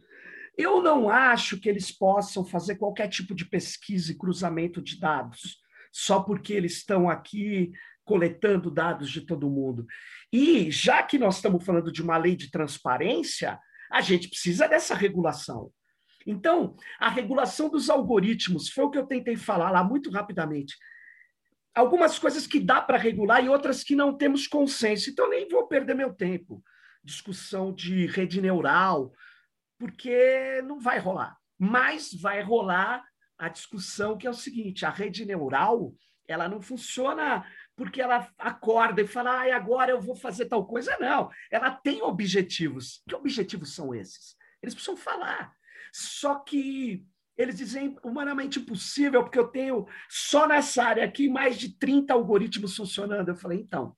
Eu 0.59 0.83
não 0.83 1.09
acho 1.09 1.59
que 1.59 1.69
eles 1.69 1.91
possam 1.91 2.45
fazer 2.45 2.77
qualquer 2.77 3.09
tipo 3.09 3.35
de 3.35 3.47
pesquisa 3.47 4.13
e 4.13 4.19
cruzamento 4.19 4.83
de 4.83 5.01
dados, 5.01 5.63
só 5.91 6.21
porque 6.21 6.53
eles 6.53 6.75
estão 6.75 7.09
aqui 7.09 7.73
coletando 8.05 8.71
dados 8.71 9.11
de 9.11 9.23
todo 9.23 9.49
mundo. 9.49 9.87
E 10.31 10.71
já 10.71 11.03
que 11.03 11.19
nós 11.19 11.37
estamos 11.37 11.65
falando 11.65 11.91
de 11.91 12.03
uma 12.03 12.19
lei 12.19 12.37
de 12.37 12.51
transparência, 12.51 13.59
a 13.91 14.03
gente 14.03 14.29
precisa 14.29 14.69
dessa 14.69 14.95
regulação. 14.95 15.73
Então, 16.27 16.75
a 16.99 17.09
regulação 17.09 17.69
dos 17.69 17.91
algoritmos 17.91 18.69
foi 18.69 18.85
o 18.85 18.91
que 18.91 18.99
eu 18.99 19.07
tentei 19.07 19.37
falar 19.37 19.71
lá 19.71 19.83
muito 19.83 20.11
rapidamente 20.11 20.77
algumas 21.75 22.19
coisas 22.19 22.47
que 22.47 22.61
dá 22.61 22.81
para 22.81 22.99
regular 22.99 23.43
e 23.43 23.49
outras 23.49 23.83
que 23.83 23.97
não 23.97 24.17
temos 24.17 24.47
consenso. 24.47 25.11
Então, 25.11 25.29
nem 25.29 25.49
vou 25.49 25.67
perder 25.67 25.95
meu 25.95 26.13
tempo. 26.13 26.63
Discussão 27.03 27.73
de 27.73 28.07
rede 28.07 28.41
neural, 28.41 29.13
porque 29.79 30.63
não 30.65 30.79
vai 30.79 30.99
rolar. 30.99 31.37
Mas 31.59 32.13
vai 32.13 32.43
rolar 32.43 33.05
a 33.39 33.49
discussão 33.49 34.17
que 34.17 34.27
é 34.27 34.31
o 34.31 34.35
seguinte: 34.35 34.87
a 34.87 34.91
rede 34.91 35.25
neural 35.25 35.95
ela 36.29 36.49
não 36.49 36.63
funciona 36.63 37.45
porque 37.75 38.01
ela 38.01 38.29
acorda 38.39 39.03
e 39.03 39.07
fala, 39.07 39.43
ah, 39.43 39.57
agora 39.57 39.91
eu 39.91 40.01
vou 40.01 40.15
fazer 40.15 40.47
tal 40.47 40.65
coisa. 40.65 40.97
Não, 41.01 41.31
ela 41.51 41.71
tem 41.71 42.01
objetivos. 42.01 43.03
Que 43.09 43.15
objetivos 43.15 43.75
são 43.75 43.95
esses? 43.95 44.37
Eles 44.63 44.75
precisam 44.75 44.97
falar. 44.97 45.53
Só 45.93 46.37
que 46.37 47.07
eles 47.37 47.57
dizem 47.57 47.97
humanamente 48.03 48.59
impossível, 48.59 49.23
porque 49.23 49.39
eu 49.39 49.49
tenho 49.49 49.87
só 50.09 50.47
nessa 50.47 50.85
área 50.85 51.05
aqui 51.05 51.29
mais 51.29 51.59
de 51.59 51.77
30 51.79 52.13
algoritmos 52.13 52.77
funcionando. 52.77 53.29
Eu 53.29 53.37
falei, 53.37 53.61
então, 53.61 53.97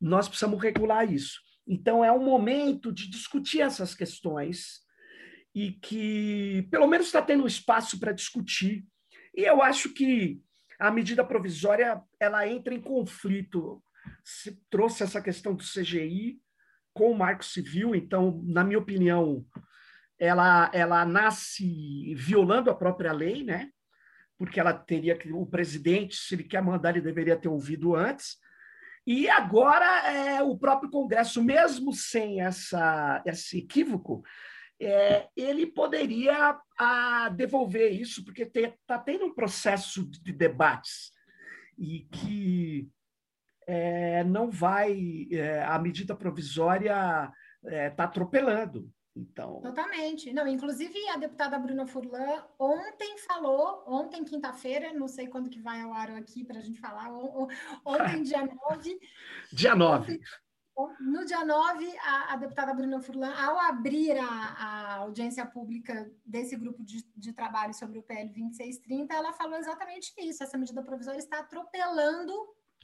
nós 0.00 0.28
precisamos 0.28 0.60
regular 0.60 1.10
isso. 1.10 1.40
Então, 1.66 2.04
é 2.04 2.12
um 2.12 2.24
momento 2.24 2.92
de 2.92 3.08
discutir 3.10 3.60
essas 3.60 3.94
questões 3.94 4.84
e 5.54 5.72
que, 5.72 6.66
pelo 6.70 6.86
menos, 6.86 7.06
está 7.06 7.22
tendo 7.22 7.46
espaço 7.46 7.98
para 7.98 8.12
discutir. 8.12 8.86
E 9.34 9.42
eu 9.42 9.62
acho 9.62 9.92
que 9.92 10.40
a 10.78 10.90
medida 10.90 11.24
provisória 11.24 12.02
ela 12.20 12.46
entra 12.46 12.74
em 12.74 12.80
conflito. 12.80 13.82
Se 14.22 14.60
trouxe 14.70 15.02
essa 15.02 15.20
questão 15.20 15.54
do 15.54 15.64
CGI 15.64 16.40
com 16.92 17.10
o 17.10 17.18
Marco 17.18 17.44
Civil, 17.44 17.94
então, 17.94 18.42
na 18.44 18.62
minha 18.62 18.78
opinião, 18.78 19.44
ela, 20.18 20.70
ela 20.72 21.04
nasce 21.04 22.14
violando 22.14 22.70
a 22.70 22.74
própria 22.74 23.12
lei, 23.12 23.42
né? 23.44 23.70
Porque 24.38 24.60
ela 24.60 24.72
teria 24.72 25.16
que 25.16 25.32
o 25.32 25.46
presidente, 25.46 26.16
se 26.16 26.34
ele 26.34 26.44
quer 26.44 26.62
mandar, 26.62 26.90
ele 26.90 27.00
deveria 27.00 27.36
ter 27.36 27.48
ouvido 27.48 27.94
antes. 27.94 28.36
E 29.06 29.28
agora 29.28 29.86
é, 30.10 30.42
o 30.42 30.58
próprio 30.58 30.90
Congresso, 30.90 31.42
mesmo 31.42 31.92
sem 31.92 32.40
essa, 32.40 33.22
esse 33.24 33.58
equívoco, 33.58 34.22
é, 34.80 35.28
ele 35.36 35.66
poderia 35.66 36.58
a, 36.78 37.28
devolver 37.30 37.92
isso, 37.92 38.24
porque 38.24 38.42
está 38.42 38.98
tendo 38.98 39.26
um 39.26 39.34
processo 39.34 40.08
de 40.10 40.32
debates 40.32 41.12
e 41.78 42.00
que 42.10 42.88
é, 43.66 44.22
não 44.24 44.50
vai, 44.50 45.26
é, 45.30 45.62
a 45.64 45.78
medida 45.78 46.14
provisória 46.14 47.32
está 47.62 48.02
é, 48.02 48.06
atropelando. 48.06 48.90
Então... 49.16 49.60
Totalmente. 49.62 50.30
Não, 50.32 50.46
inclusive 50.46 50.94
a 51.08 51.16
deputada 51.16 51.58
Bruna 51.58 51.86
Furlan 51.86 52.44
ontem 52.58 53.16
falou, 53.18 53.82
ontem, 53.86 54.22
quinta-feira, 54.22 54.92
não 54.92 55.08
sei 55.08 55.26
quando 55.26 55.48
que 55.48 55.60
vai 55.60 55.80
ao 55.80 55.92
ar 55.92 56.10
aqui 56.10 56.44
para 56.44 56.58
a 56.58 56.62
gente 56.62 56.78
falar, 56.78 57.10
ontem, 57.84 58.22
dia 58.22 58.44
9. 58.70 59.00
dia 59.50 59.74
9. 59.74 60.20
no 61.00 61.24
dia 61.24 61.42
9, 61.42 61.98
a, 61.98 62.34
a, 62.34 62.36
deputada 62.36 62.74
Bruna 62.74 63.00
Furlan, 63.00 63.32
ao 63.32 63.58
abrir 63.58 64.18
a, 64.18 64.26
a 64.26 64.96
audiência 64.96 65.46
pública 65.46 66.12
desse 66.24 66.54
grupo 66.54 66.84
de, 66.84 67.02
de, 67.16 67.32
trabalho 67.32 67.72
sobre 67.72 67.98
o 67.98 68.02
PL 68.02 68.28
2630, 68.28 69.14
ela 69.14 69.32
falou 69.32 69.56
exatamente 69.56 70.12
isso. 70.18 70.42
Essa 70.42 70.58
medida 70.58 70.82
provisória 70.82 71.18
está 71.18 71.38
atropelando 71.38 72.34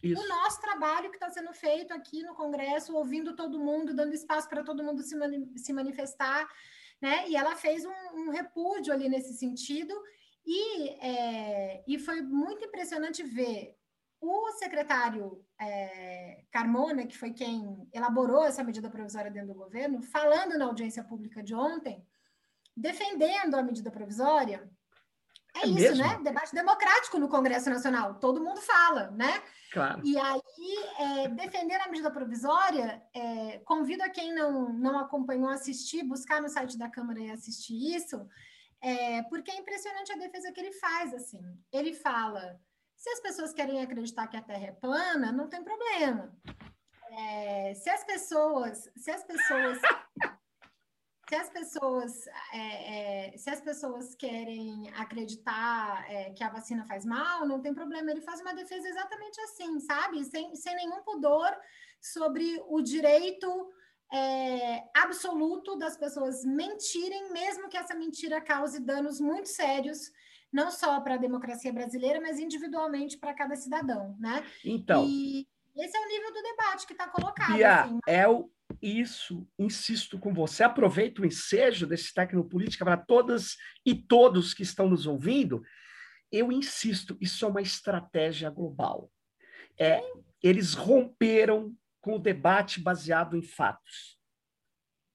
Isso. 0.02 0.20
o 0.20 0.28
nosso 0.28 0.60
trabalho 0.60 1.10
que 1.10 1.16
está 1.16 1.30
sendo 1.30 1.52
feito 1.52 1.92
aqui 1.92 2.22
no 2.22 2.34
Congresso, 2.34 2.94
ouvindo 2.94 3.36
todo 3.36 3.60
mundo, 3.60 3.94
dando 3.94 4.14
espaço 4.14 4.48
para 4.48 4.64
todo 4.64 4.82
mundo 4.82 5.02
se, 5.02 5.14
mani 5.14 5.52
se 5.56 5.72
manifestar, 5.72 6.48
né? 7.00 7.28
E 7.28 7.36
ela 7.36 7.54
fez 7.56 7.84
um, 7.84 7.92
um 8.14 8.30
repúdio 8.30 8.92
ali 8.92 9.08
nesse 9.08 9.34
sentido, 9.34 9.94
e, 10.44 10.88
é, 11.00 11.84
e 11.86 11.98
foi 11.98 12.20
muito 12.20 12.64
impressionante 12.64 13.22
ver 13.22 13.76
o 14.20 14.50
secretário 14.52 15.44
é, 15.60 16.44
Carmona, 16.50 17.06
que 17.06 17.18
foi 17.18 17.32
quem 17.32 17.88
elaborou 17.92 18.44
essa 18.44 18.62
medida 18.62 18.88
provisória 18.88 19.30
dentro 19.30 19.48
do 19.48 19.58
governo, 19.58 20.00
falando 20.00 20.56
na 20.56 20.66
audiência 20.66 21.02
pública 21.02 21.42
de 21.42 21.54
ontem, 21.54 22.06
defendendo 22.76 23.56
a 23.56 23.62
medida 23.62 23.90
provisória. 23.90 24.70
É, 25.62 25.66
é 25.66 25.68
isso, 25.68 25.96
mesmo? 25.96 26.04
né? 26.04 26.20
Debate 26.22 26.54
democrático 26.54 27.18
no 27.18 27.28
Congresso 27.28 27.70
Nacional, 27.70 28.14
todo 28.14 28.42
mundo 28.42 28.60
fala, 28.60 29.10
né? 29.12 29.42
Claro. 29.72 30.02
E 30.04 30.18
aí, 30.18 30.42
é, 30.98 31.28
defender 31.28 31.80
a 31.80 31.88
medida 31.88 32.10
provisória, 32.10 33.02
é, 33.14 33.58
convido 33.64 34.02
a 34.02 34.10
quem 34.10 34.34
não, 34.34 34.72
não 34.72 34.98
acompanhou 34.98 35.48
assistir, 35.48 36.02
buscar 36.02 36.42
no 36.42 36.48
site 36.48 36.76
da 36.76 36.90
Câmara 36.90 37.20
e 37.20 37.30
assistir 37.30 37.94
isso, 37.96 38.26
é, 38.80 39.22
porque 39.24 39.50
é 39.50 39.56
impressionante 39.56 40.12
a 40.12 40.16
defesa 40.16 40.52
que 40.52 40.60
ele 40.60 40.72
faz, 40.72 41.14
assim. 41.14 41.40
Ele 41.72 41.94
fala, 41.94 42.60
se 42.96 43.08
as 43.10 43.20
pessoas 43.20 43.52
querem 43.52 43.80
acreditar 43.80 44.26
que 44.26 44.36
a 44.36 44.42
Terra 44.42 44.66
é 44.66 44.72
plana, 44.72 45.32
não 45.32 45.48
tem 45.48 45.62
problema. 45.62 46.36
É, 47.12 47.74
se 47.74 47.88
as 47.88 48.04
pessoas, 48.04 48.90
se 48.96 49.10
as 49.10 49.22
pessoas 49.24 49.78
se 51.28 51.34
as 51.34 51.48
pessoas 51.48 52.26
é, 52.52 53.32
é, 53.32 53.36
se 53.36 53.48
as 53.48 53.60
pessoas 53.60 54.14
querem 54.14 54.90
acreditar 54.96 56.04
é, 56.10 56.30
que 56.30 56.42
a 56.42 56.50
vacina 56.50 56.84
faz 56.84 57.04
mal, 57.04 57.46
não 57.46 57.60
tem 57.60 57.72
problema. 57.72 58.10
Ele 58.10 58.20
faz 58.20 58.40
uma 58.40 58.54
defesa 58.54 58.88
exatamente 58.88 59.40
assim, 59.40 59.80
sabe? 59.80 60.24
Sem, 60.24 60.54
sem 60.56 60.74
nenhum 60.76 61.02
pudor 61.02 61.50
sobre 62.00 62.60
o 62.68 62.82
direito 62.82 63.48
é, 64.12 64.84
absoluto 64.94 65.76
das 65.76 65.96
pessoas 65.96 66.44
mentirem, 66.44 67.32
mesmo 67.32 67.68
que 67.68 67.76
essa 67.76 67.94
mentira 67.94 68.40
cause 68.40 68.78
danos 68.80 69.20
muito 69.20 69.48
sérios, 69.48 70.12
não 70.52 70.70
só 70.70 71.00
para 71.00 71.14
a 71.14 71.18
democracia 71.18 71.72
brasileira, 71.72 72.20
mas 72.20 72.38
individualmente 72.38 73.16
para 73.16 73.32
cada 73.32 73.56
cidadão, 73.56 74.14
né? 74.18 74.44
Então. 74.64 75.06
E 75.08 75.48
esse 75.74 75.96
é 75.96 76.00
o 76.00 76.08
nível 76.08 76.32
do 76.32 76.42
debate 76.42 76.86
que 76.86 76.92
está 76.92 77.08
colocado. 77.08 77.54
Bia, 77.54 77.80
assim. 77.84 77.98
é 78.06 78.28
o 78.28 78.50
isso, 78.80 79.46
insisto 79.58 80.18
com 80.18 80.32
você, 80.32 80.62
aproveito 80.62 81.20
o 81.20 81.26
ensejo 81.26 81.86
desse 81.86 82.12
Tecnopolítica 82.14 82.84
para 82.84 82.96
todas 82.96 83.56
e 83.84 83.94
todos 83.94 84.54
que 84.54 84.62
estão 84.62 84.88
nos 84.88 85.06
ouvindo. 85.06 85.62
Eu 86.30 86.50
insisto, 86.50 87.16
isso 87.20 87.44
é 87.44 87.48
uma 87.48 87.60
estratégia 87.60 88.48
global. 88.50 89.10
É, 89.78 90.00
eles 90.42 90.74
romperam 90.74 91.74
com 92.00 92.16
o 92.16 92.18
debate 92.18 92.80
baseado 92.80 93.36
em 93.36 93.42
fatos. 93.42 94.18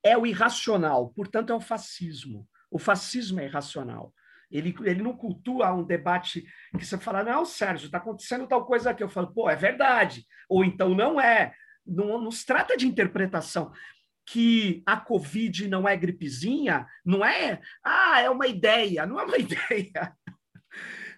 É 0.03 0.17
o 0.17 0.25
irracional, 0.25 1.09
portanto, 1.09 1.51
é 1.51 1.55
o 1.55 1.61
fascismo. 1.61 2.47
O 2.71 2.79
fascismo 2.79 3.39
é 3.39 3.45
irracional. 3.45 4.13
Ele, 4.49 4.73
ele 4.83 5.01
não 5.01 5.15
cultua 5.15 5.73
um 5.73 5.83
debate 5.83 6.45
que 6.77 6.85
você 6.85 6.97
fala, 6.97 7.23
não, 7.23 7.43
Sérgio, 7.43 7.87
está 7.87 7.97
acontecendo 7.97 8.47
tal 8.47 8.65
coisa 8.65 8.91
aqui. 8.91 9.03
Eu 9.03 9.09
falo, 9.09 9.33
pô, 9.33 9.49
é 9.49 9.55
verdade. 9.55 10.25
Ou 10.47 10.63
então 10.63 10.95
não 10.95 11.19
é 11.19 11.53
não, 11.87 12.21
não 12.21 12.31
se 12.31 12.45
trata 12.45 12.75
de 12.75 12.87
interpretação 12.87 13.71
que 14.25 14.83
a 14.85 14.97
Covid 14.97 15.69
não 15.69 15.87
é 15.87 15.95
gripezinha, 15.95 16.85
não 17.05 17.25
é, 17.25 17.61
ah, 17.81 18.19
é 18.19 18.29
uma 18.29 18.45
ideia, 18.45 19.05
não 19.05 19.19
é 19.19 19.23
uma 19.23 19.37
ideia. 19.39 20.15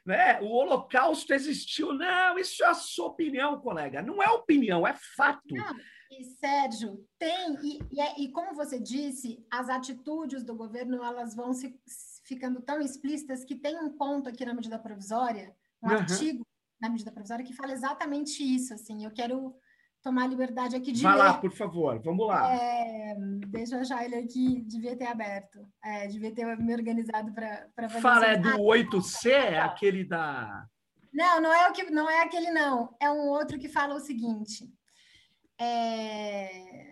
né? 0.05 0.39
O 0.41 0.47
Holocausto 0.47 1.33
existiu, 1.33 1.91
não, 1.93 2.37
isso 2.37 2.63
é 2.63 2.67
a 2.67 2.73
sua 2.75 3.07
opinião, 3.07 3.59
colega, 3.59 4.01
não 4.01 4.21
é 4.21 4.29
opinião, 4.29 4.87
é 4.87 4.93
fato. 5.15 5.55
Não, 5.55 5.75
e 6.11 6.23
Sérgio, 6.23 7.03
tem, 7.17 7.55
e, 7.63 7.79
e, 7.91 8.01
é, 8.01 8.19
e, 8.19 8.31
como 8.31 8.55
você 8.55 8.79
disse, 8.79 9.45
as 9.51 9.69
atitudes 9.69 10.43
do 10.43 10.55
governo 10.55 11.03
elas 11.03 11.35
vão 11.35 11.53
se, 11.53 11.79
ficando 12.25 12.61
tão 12.61 12.79
explícitas 12.79 13.43
que 13.43 13.55
tem 13.55 13.77
um 13.79 13.95
ponto 13.95 14.29
aqui 14.29 14.45
na 14.45 14.53
medida 14.53 14.77
provisória, 14.79 15.55
um 15.83 15.89
uhum. 15.89 15.97
artigo 15.97 16.45
na 16.81 16.89
medida 16.89 17.11
provisória 17.11 17.45
que 17.45 17.53
fala 17.53 17.73
exatamente 17.73 18.41
isso, 18.43 18.73
assim, 18.73 19.03
eu 19.03 19.11
quero 19.11 19.55
tomar 20.01 20.23
a 20.23 20.27
liberdade 20.27 20.75
aqui 20.75 20.91
de 20.91 21.03
Vai 21.03 21.13
ler. 21.13 21.19
lá, 21.19 21.37
por 21.37 21.51
favor, 21.51 21.99
vamos 22.01 22.27
lá. 22.27 22.53
É, 22.53 23.15
deixa 23.47 23.75
eu 23.75 23.81
achar 23.81 24.05
ele 24.05 24.15
aqui, 24.15 24.61
devia 24.61 24.95
ter 24.95 25.07
aberto, 25.07 25.59
é, 25.83 26.07
devia 26.07 26.33
ter 26.33 26.45
me 26.57 26.73
organizado 26.73 27.33
para 27.33 27.89
fazer 27.89 28.01
Fala, 28.01 28.25
é 28.27 28.37
do 28.37 28.49
ah, 28.49 28.57
8C, 28.57 29.29
é 29.29 29.59
aquele 29.59 30.03
da... 30.03 30.65
Não, 31.13 31.41
não 31.41 31.53
é, 31.53 31.69
o 31.69 31.73
que, 31.73 31.89
não 31.89 32.09
é 32.09 32.23
aquele 32.23 32.51
não, 32.51 32.95
é 32.99 33.09
um 33.09 33.29
outro 33.29 33.59
que 33.59 33.67
fala 33.67 33.95
o 33.95 33.99
seguinte, 33.99 34.71
é... 35.59 36.87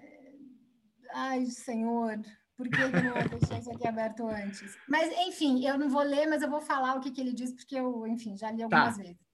Ai, 1.14 1.46
senhor, 1.46 2.20
por 2.58 2.68
que 2.68 2.82
eu 2.82 2.90
não 2.90 3.14
deixei 3.40 3.60
isso 3.60 3.72
aqui 3.72 3.88
aberto 3.88 4.28
antes? 4.28 4.78
Mas, 4.90 5.10
enfim, 5.28 5.66
eu 5.66 5.78
não 5.78 5.90
vou 5.90 6.02
ler, 6.02 6.28
mas 6.28 6.42
eu 6.42 6.50
vou 6.50 6.60
falar 6.60 6.96
o 6.96 7.00
que, 7.00 7.12
que 7.12 7.22
ele 7.22 7.34
diz, 7.34 7.54
porque 7.54 7.76
eu, 7.80 8.06
enfim, 8.06 8.36
já 8.38 8.52
li 8.52 8.64
algumas 8.64 8.98
tá. 8.98 9.04
vezes 9.04 9.28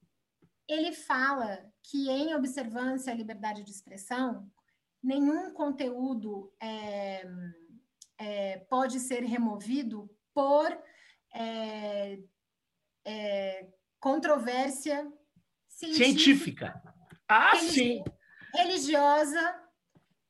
ele 0.68 0.92
fala 0.92 1.58
que, 1.84 2.08
em 2.08 2.34
observância 2.34 3.12
à 3.12 3.16
liberdade 3.16 3.62
de 3.62 3.70
expressão, 3.70 4.50
nenhum 5.02 5.52
conteúdo 5.52 6.52
é, 6.60 7.26
é, 8.18 8.58
pode 8.70 8.98
ser 9.00 9.22
removido 9.22 10.10
por 10.32 10.66
é, 11.32 12.18
é 13.04 13.68
controvérsia 14.00 15.06
científica. 15.68 16.04
científica. 16.04 16.82
Ah, 17.28 17.52
religi 17.52 17.72
sim. 17.72 18.04
Religiosa. 18.54 19.60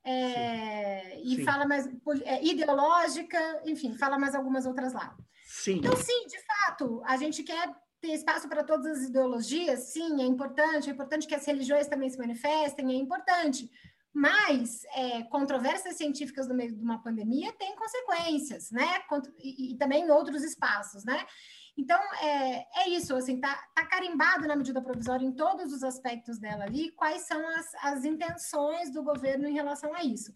É, 0.06 1.18
e 1.20 1.36
sim. 1.36 1.44
fala 1.44 1.66
mais 1.66 1.88
é, 2.24 2.44
ideológica, 2.44 3.62
enfim, 3.64 3.96
fala 3.96 4.18
mais 4.18 4.34
algumas 4.34 4.66
outras 4.66 4.92
lá. 4.92 5.16
Sim. 5.46 5.78
Então, 5.78 5.96
sim, 5.96 6.26
de 6.26 6.38
fato, 6.44 7.02
a 7.06 7.16
gente 7.16 7.42
quer 7.42 7.74
ter 8.04 8.12
espaço 8.12 8.46
para 8.46 8.62
todas 8.62 8.98
as 8.98 9.08
ideologias, 9.08 9.80
sim, 9.84 10.20
é 10.20 10.26
importante, 10.26 10.90
é 10.90 10.92
importante 10.92 11.26
que 11.26 11.34
as 11.34 11.46
religiões 11.46 11.86
também 11.86 12.10
se 12.10 12.18
manifestem, 12.18 12.92
é 12.92 12.96
importante. 12.96 13.70
Mas 14.12 14.84
é, 14.94 15.22
controvérsias 15.24 15.96
científicas 15.96 16.46
no 16.46 16.54
meio 16.54 16.72
de 16.76 16.84
uma 16.84 17.02
pandemia 17.02 17.52
têm 17.54 17.74
consequências, 17.74 18.70
né? 18.70 18.86
E, 19.38 19.72
e 19.72 19.78
também 19.78 20.04
em 20.04 20.10
outros 20.10 20.44
espaços, 20.44 21.02
né? 21.04 21.26
Então, 21.76 21.98
é, 22.22 22.84
é 22.84 22.88
isso, 22.88 23.14
assim, 23.16 23.40
tá, 23.40 23.54
tá 23.74 23.84
carimbado 23.86 24.46
na 24.46 24.54
medida 24.54 24.80
provisória 24.80 25.26
em 25.26 25.32
todos 25.32 25.72
os 25.72 25.82
aspectos 25.82 26.38
dela 26.38 26.64
ali, 26.64 26.92
quais 26.92 27.22
são 27.22 27.46
as, 27.48 27.74
as 27.82 28.04
intenções 28.04 28.90
do 28.90 29.02
governo 29.02 29.48
em 29.48 29.54
relação 29.54 29.92
a 29.92 30.04
isso. 30.04 30.32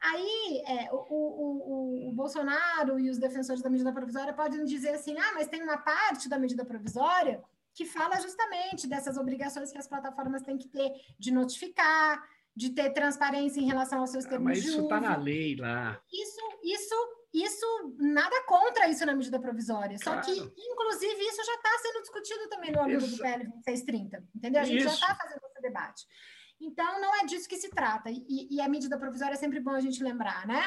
Aí, 0.00 0.62
é, 0.66 0.92
o, 0.92 0.96
o, 1.08 2.08
o, 2.08 2.12
Bolsonaro 2.12 3.00
e 3.00 3.08
os 3.08 3.18
defensores 3.18 3.62
da 3.62 3.70
medida 3.70 3.92
provisória 3.92 4.34
podem 4.34 4.64
dizer 4.64 4.90
assim, 4.90 5.18
ah, 5.18 5.32
mas 5.34 5.48
tem 5.48 5.62
uma 5.62 5.78
parte 5.78 6.28
da 6.28 6.38
medida 6.38 6.64
provisória 6.64 7.42
que 7.74 7.86
fala 7.86 8.20
justamente 8.20 8.86
dessas 8.86 9.16
obrigações 9.16 9.72
que 9.72 9.78
as 9.78 9.88
plataformas 9.88 10.42
têm 10.42 10.58
que 10.58 10.68
ter 10.68 10.92
de 11.18 11.32
notificar, 11.32 12.22
de 12.54 12.70
ter 12.70 12.90
transparência 12.90 13.60
em 13.60 13.66
relação 13.66 14.00
aos 14.00 14.10
seus 14.10 14.26
ah, 14.26 14.28
termos 14.28 14.46
ah, 14.46 14.50
mas 14.50 14.62
de 14.62 14.68
isso 14.68 14.82
está 14.82 15.00
na 15.00 15.16
lei 15.16 15.56
lá. 15.56 15.98
Isso, 16.12 16.40
isso, 16.62 16.94
isso, 17.32 17.66
nada 17.98 18.44
contra 18.44 18.88
isso 18.88 19.06
na 19.06 19.14
medida 19.14 19.40
provisória. 19.40 19.96
Claro. 19.98 20.22
Só 20.22 20.32
que, 20.32 20.38
inclusive, 20.38 21.22
isso 21.22 21.44
já 21.44 21.54
está 21.54 21.78
sendo 21.80 22.02
discutido 22.02 22.48
também 22.48 22.72
no 22.72 22.82
âmbito 22.82 23.06
do 23.06 23.18
PL 23.18 23.44
2630, 23.44 24.24
entendeu? 24.34 24.60
A 24.60 24.64
gente 24.64 24.84
isso. 24.84 24.88
já 24.88 24.94
está 24.94 25.14
fazendo 25.14 25.40
esse 25.46 25.62
debate. 25.62 26.06
Então, 26.60 27.00
não 27.00 27.14
é 27.16 27.24
disso 27.24 27.48
que 27.48 27.56
se 27.56 27.70
trata. 27.70 28.10
E, 28.10 28.48
e, 28.50 28.60
a 28.60 28.68
medida 28.68 28.98
provisória 28.98 29.34
é 29.34 29.36
sempre 29.36 29.60
bom 29.60 29.72
a 29.72 29.80
gente 29.80 30.02
lembrar, 30.02 30.46
né? 30.46 30.62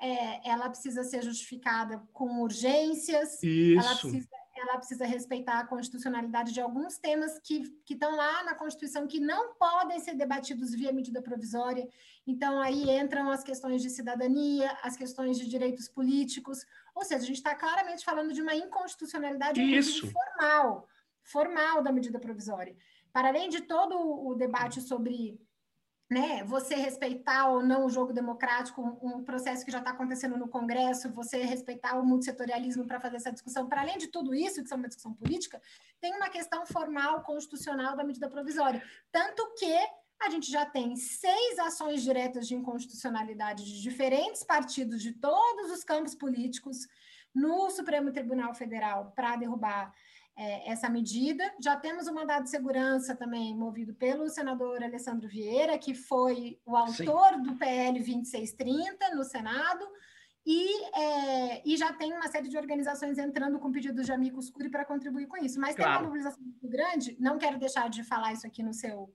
É, 0.00 0.50
ela 0.50 0.68
precisa 0.68 1.02
ser 1.02 1.22
justificada 1.22 1.98
com 2.12 2.42
urgências, 2.42 3.42
isso. 3.42 3.80
ela 3.80 3.96
precisa 3.96 4.37
ela 4.58 4.76
precisa 4.76 5.06
respeitar 5.06 5.60
a 5.60 5.66
constitucionalidade 5.66 6.52
de 6.52 6.60
alguns 6.60 6.98
temas 6.98 7.38
que 7.38 7.62
estão 7.88 8.16
lá 8.16 8.42
na 8.44 8.54
Constituição 8.54 9.06
que 9.06 9.20
não 9.20 9.54
podem 9.54 9.98
ser 10.00 10.14
debatidos 10.14 10.74
via 10.74 10.92
medida 10.92 11.22
provisória. 11.22 11.88
Então, 12.26 12.60
aí 12.60 12.90
entram 12.90 13.30
as 13.30 13.42
questões 13.42 13.80
de 13.82 13.90
cidadania, 13.90 14.76
as 14.82 14.96
questões 14.96 15.38
de 15.38 15.48
direitos 15.48 15.88
políticos, 15.88 16.64
ou 16.94 17.04
seja, 17.04 17.22
a 17.22 17.26
gente 17.26 17.36
está 17.36 17.54
claramente 17.54 18.04
falando 18.04 18.32
de 18.32 18.42
uma 18.42 18.54
inconstitucionalidade 18.54 19.60
formal, 19.82 20.88
formal 21.22 21.82
da 21.82 21.92
medida 21.92 22.18
provisória. 22.18 22.76
Para 23.12 23.28
além 23.28 23.48
de 23.48 23.62
todo 23.62 23.96
o 23.98 24.34
debate 24.34 24.80
sobre 24.80 25.40
né, 26.10 26.42
você 26.44 26.74
respeitar 26.74 27.50
ou 27.50 27.62
não 27.62 27.84
o 27.84 27.90
jogo 27.90 28.14
democrático, 28.14 28.80
um, 29.02 29.22
processo 29.22 29.64
que 29.64 29.70
já 29.70 29.78
está 29.78 29.90
acontecendo 29.90 30.38
no 30.38 30.48
Congresso, 30.48 31.12
você 31.12 31.42
respeitar 31.42 31.98
o 31.98 32.04
multissetorialismo 32.04 32.86
para 32.86 32.98
fazer 32.98 33.16
essa 33.16 33.32
discussão, 33.32 33.68
para 33.68 33.82
além 33.82 33.98
de 33.98 34.06
tudo 34.06 34.34
isso, 34.34 34.64
que 34.64 34.72
é 34.72 34.76
uma 34.76 34.88
discussão 34.88 35.12
política, 35.12 35.60
tem 36.00 36.14
uma 36.14 36.30
questão 36.30 36.64
formal, 36.64 37.22
constitucional 37.22 37.94
da 37.94 38.04
medida 38.04 38.28
provisória. 38.28 38.82
Tanto 39.12 39.54
que 39.58 39.76
a 40.20 40.30
gente 40.30 40.50
já 40.50 40.64
tem 40.64 40.96
seis 40.96 41.58
ações 41.58 42.02
diretas 42.02 42.48
de 42.48 42.54
inconstitucionalidade 42.54 43.64
de 43.64 43.82
diferentes 43.82 44.42
partidos 44.42 45.02
de 45.02 45.12
todos 45.12 45.70
os 45.70 45.84
campos 45.84 46.14
políticos 46.14 46.88
no 47.34 47.70
Supremo 47.70 48.10
Tribunal 48.10 48.54
Federal 48.54 49.12
para 49.14 49.36
derrubar 49.36 49.92
é, 50.38 50.70
essa 50.70 50.88
medida. 50.88 51.52
Já 51.60 51.76
temos 51.76 52.06
o 52.06 52.14
mandado 52.14 52.44
de 52.44 52.50
segurança 52.50 53.16
também 53.16 53.56
movido 53.56 53.92
pelo 53.92 54.28
senador 54.28 54.82
Alessandro 54.82 55.28
Vieira, 55.28 55.76
que 55.76 55.94
foi 55.94 56.60
o 56.64 56.76
autor 56.76 57.34
Sim. 57.34 57.42
do 57.42 57.56
PL 57.56 57.98
2630 57.98 59.16
no 59.16 59.24
Senado. 59.24 59.84
E, 60.46 60.84
é, 60.96 61.62
e, 61.68 61.76
já 61.76 61.92
tem 61.92 62.12
uma 62.12 62.28
série 62.28 62.48
de 62.48 62.56
organizações 62.56 63.18
entrando 63.18 63.58
com 63.58 63.72
pedidos 63.72 64.06
de 64.06 64.12
amigos 64.12 64.48
curi 64.48 64.70
para 64.70 64.84
contribuir 64.84 65.26
com 65.26 65.36
isso. 65.36 65.60
Mas 65.60 65.74
claro. 65.74 65.90
tem 65.90 65.98
uma 65.98 66.06
mobilização 66.06 66.40
muito 66.40 66.68
grande, 66.68 67.16
não 67.18 67.36
quero 67.36 67.58
deixar 67.58 67.90
de 67.90 68.02
falar 68.04 68.32
isso 68.32 68.46
aqui 68.46 68.62
no 68.62 68.72
seu, 68.72 69.12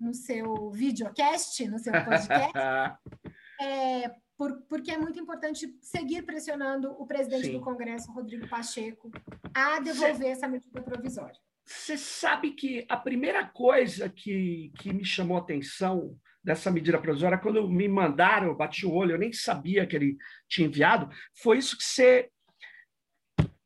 no 0.00 0.14
seu 0.14 0.70
videocast, 0.70 1.66
no 1.66 1.78
seu 1.78 1.92
podcast, 1.92 2.52
é, 3.60 4.10
por, 4.44 4.60
porque 4.68 4.90
é 4.90 4.98
muito 4.98 5.18
importante 5.18 5.74
seguir 5.80 6.22
pressionando 6.22 6.90
o 7.00 7.06
presidente 7.06 7.46
Sim. 7.46 7.52
do 7.52 7.60
Congresso, 7.60 8.12
Rodrigo 8.12 8.46
Pacheco, 8.46 9.10
a 9.54 9.80
devolver 9.80 10.16
Cê, 10.16 10.28
essa 10.28 10.46
medida 10.46 10.82
provisória. 10.82 11.38
Você 11.64 11.96
sabe 11.96 12.50
que 12.50 12.84
a 12.90 12.96
primeira 12.96 13.46
coisa 13.46 14.06
que, 14.10 14.70
que 14.78 14.92
me 14.92 15.02
chamou 15.02 15.38
a 15.38 15.40
atenção 15.40 16.14
dessa 16.42 16.70
medida 16.70 17.00
provisória, 17.00 17.38
quando 17.38 17.66
me 17.66 17.88
mandaram, 17.88 18.48
eu 18.48 18.54
bati 18.54 18.84
o 18.84 18.92
olho, 18.92 19.12
eu 19.12 19.18
nem 19.18 19.32
sabia 19.32 19.86
que 19.86 19.96
ele 19.96 20.18
tinha 20.46 20.68
enviado, 20.68 21.08
foi 21.42 21.56
isso 21.56 21.78
que 21.78 21.84
você. 21.84 22.28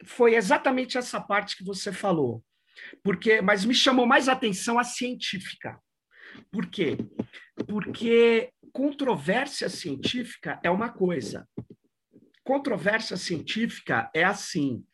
Foi 0.05 0.37
exatamente 0.37 0.97
essa 0.97 1.21
parte 1.21 1.57
que 1.57 1.65
você 1.65 1.93
falou. 1.93 2.43
Porque, 3.03 3.41
mas 3.41 3.65
me 3.65 3.75
chamou 3.75 4.07
mais 4.07 4.29
atenção 4.29 4.79
a 4.79 4.85
científica. 4.85 5.77
Por 6.53 6.67
quê? 6.67 6.97
Porque 7.67 8.53
controvérsia 8.79 9.69
científica 9.69 10.61
é 10.63 10.71
uma 10.71 10.89
coisa. 10.89 11.49
Controvérsia 12.45 13.17
científica 13.17 14.09
é 14.15 14.23
assim: 14.23 14.87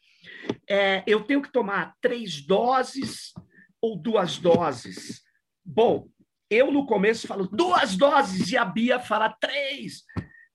é, 0.66 1.05
eu 1.07 1.22
tenho 1.22 1.43
que 1.43 1.53
tomar 1.53 1.95
três 2.01 2.41
doses 2.41 3.35
ou 3.82 3.95
duas 3.95 4.39
doses. 4.39 5.22
Bom, 5.62 6.09
eu 6.49 6.72
no 6.72 6.87
começo 6.87 7.26
falo 7.26 7.47
duas 7.47 7.95
doses 7.95 8.51
e 8.51 8.57
a 8.57 8.64
Bia 8.64 8.99
fala 8.99 9.37
três. 9.39 10.05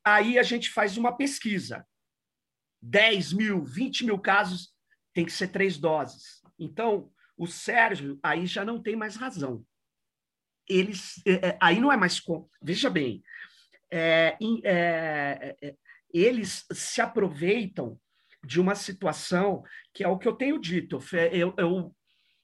Aí 0.04 0.40
a 0.40 0.44
gente 0.44 0.72
faz 0.72 0.98
uma 0.98 1.16
pesquisa. 1.16 1.86
10 2.82 3.34
mil, 3.34 3.64
20 3.64 4.06
mil 4.06 4.18
casos, 4.18 4.74
tem 5.14 5.24
que 5.24 5.32
ser 5.32 5.50
três 5.50 5.78
doses. 5.78 6.42
Então, 6.58 7.12
o 7.38 7.46
Sérgio 7.46 8.18
aí 8.24 8.48
já 8.48 8.66
não 8.66 8.82
tem 8.82 8.96
mais 8.96 9.16
razão 9.16 9.64
eles 10.70 11.22
é, 11.26 11.50
é, 11.50 11.58
aí 11.62 11.80
não 11.80 11.92
é 11.92 11.98
mais 11.98 12.22
veja 12.62 12.90
bem 12.90 13.24
é, 13.92 14.38
é, 14.64 15.56
é, 15.62 15.76
eles 16.14 16.66
se 16.72 17.02
aproveitam 17.02 18.00
de 18.44 18.60
uma 18.62 18.76
situação 18.76 19.64
que 19.94 20.04
é 20.04 20.08
o 20.08 20.18
que 20.18 20.28
eu 20.28 20.34
tenho 20.34 20.60
dito 20.60 21.00
eu, 21.32 21.54
eu 21.58 21.96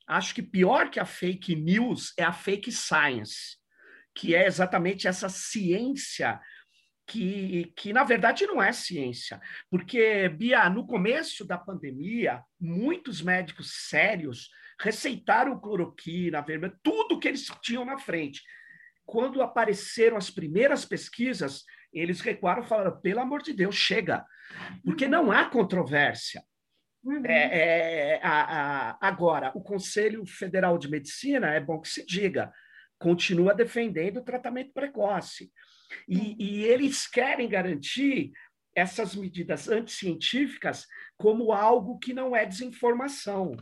acho 0.07 0.33
que 0.35 0.41
pior 0.41 0.89
que 0.89 0.99
a 0.99 1.05
fake 1.05 1.55
news 1.55 2.13
é 2.17 2.23
a 2.23 2.33
fake 2.33 2.71
science 2.71 3.57
que 4.13 4.33
é 4.33 4.47
exatamente 4.47 5.07
essa 5.07 5.29
ciência 5.29 6.39
que, 7.07 7.71
que 7.75 7.93
na 7.93 8.03
verdade 8.03 8.45
não 8.47 8.61
é 8.61 8.71
ciência, 8.71 9.39
porque 9.69 10.27
Bia, 10.29 10.69
no 10.69 10.87
começo 10.87 11.45
da 11.45 11.57
pandemia, 11.57 12.41
muitos 12.59 13.21
médicos 13.21 13.87
sérios 13.87 14.49
receitaram 14.79 15.59
cloroquina, 15.59 16.41
vermelho, 16.41 16.77
tudo 16.83 17.19
que 17.19 17.27
eles 17.27 17.45
tinham 17.61 17.85
na 17.85 17.97
frente. 17.97 18.41
Quando 19.05 19.41
apareceram 19.41 20.17
as 20.17 20.29
primeiras 20.29 20.83
pesquisas, 20.85 21.63
eles 21.93 22.21
recuaram 22.21 22.63
e 22.63 22.67
falaram: 22.67 22.99
pelo 22.99 23.19
amor 23.19 23.41
de 23.41 23.53
Deus, 23.53 23.75
chega, 23.75 24.25
porque 24.83 25.07
não 25.07 25.31
há 25.31 25.45
controvérsia. 25.45 26.43
Uhum. 27.03 27.23
É, 27.23 28.15
é, 28.15 28.19
a, 28.23 28.91
a, 28.91 28.97
agora, 28.99 29.51
o 29.53 29.61
Conselho 29.61 30.25
Federal 30.25 30.77
de 30.77 30.89
Medicina, 30.89 31.53
é 31.53 31.59
bom 31.59 31.79
que 31.79 31.87
se 31.87 32.03
diga, 32.03 32.51
continua 32.97 33.53
defendendo 33.53 34.17
o 34.17 34.23
tratamento 34.23 34.73
precoce. 34.73 35.51
E, 36.07 36.17
uhum. 36.17 36.35
e 36.39 36.63
eles 36.63 37.07
querem 37.07 37.47
garantir 37.47 38.31
essas 38.75 39.15
medidas 39.15 39.69
anticientíficas 39.69 40.85
como 41.15 41.53
algo 41.53 41.97
que 41.99 42.13
não 42.13 42.35
é 42.35 42.45
desinformação. 42.45 43.55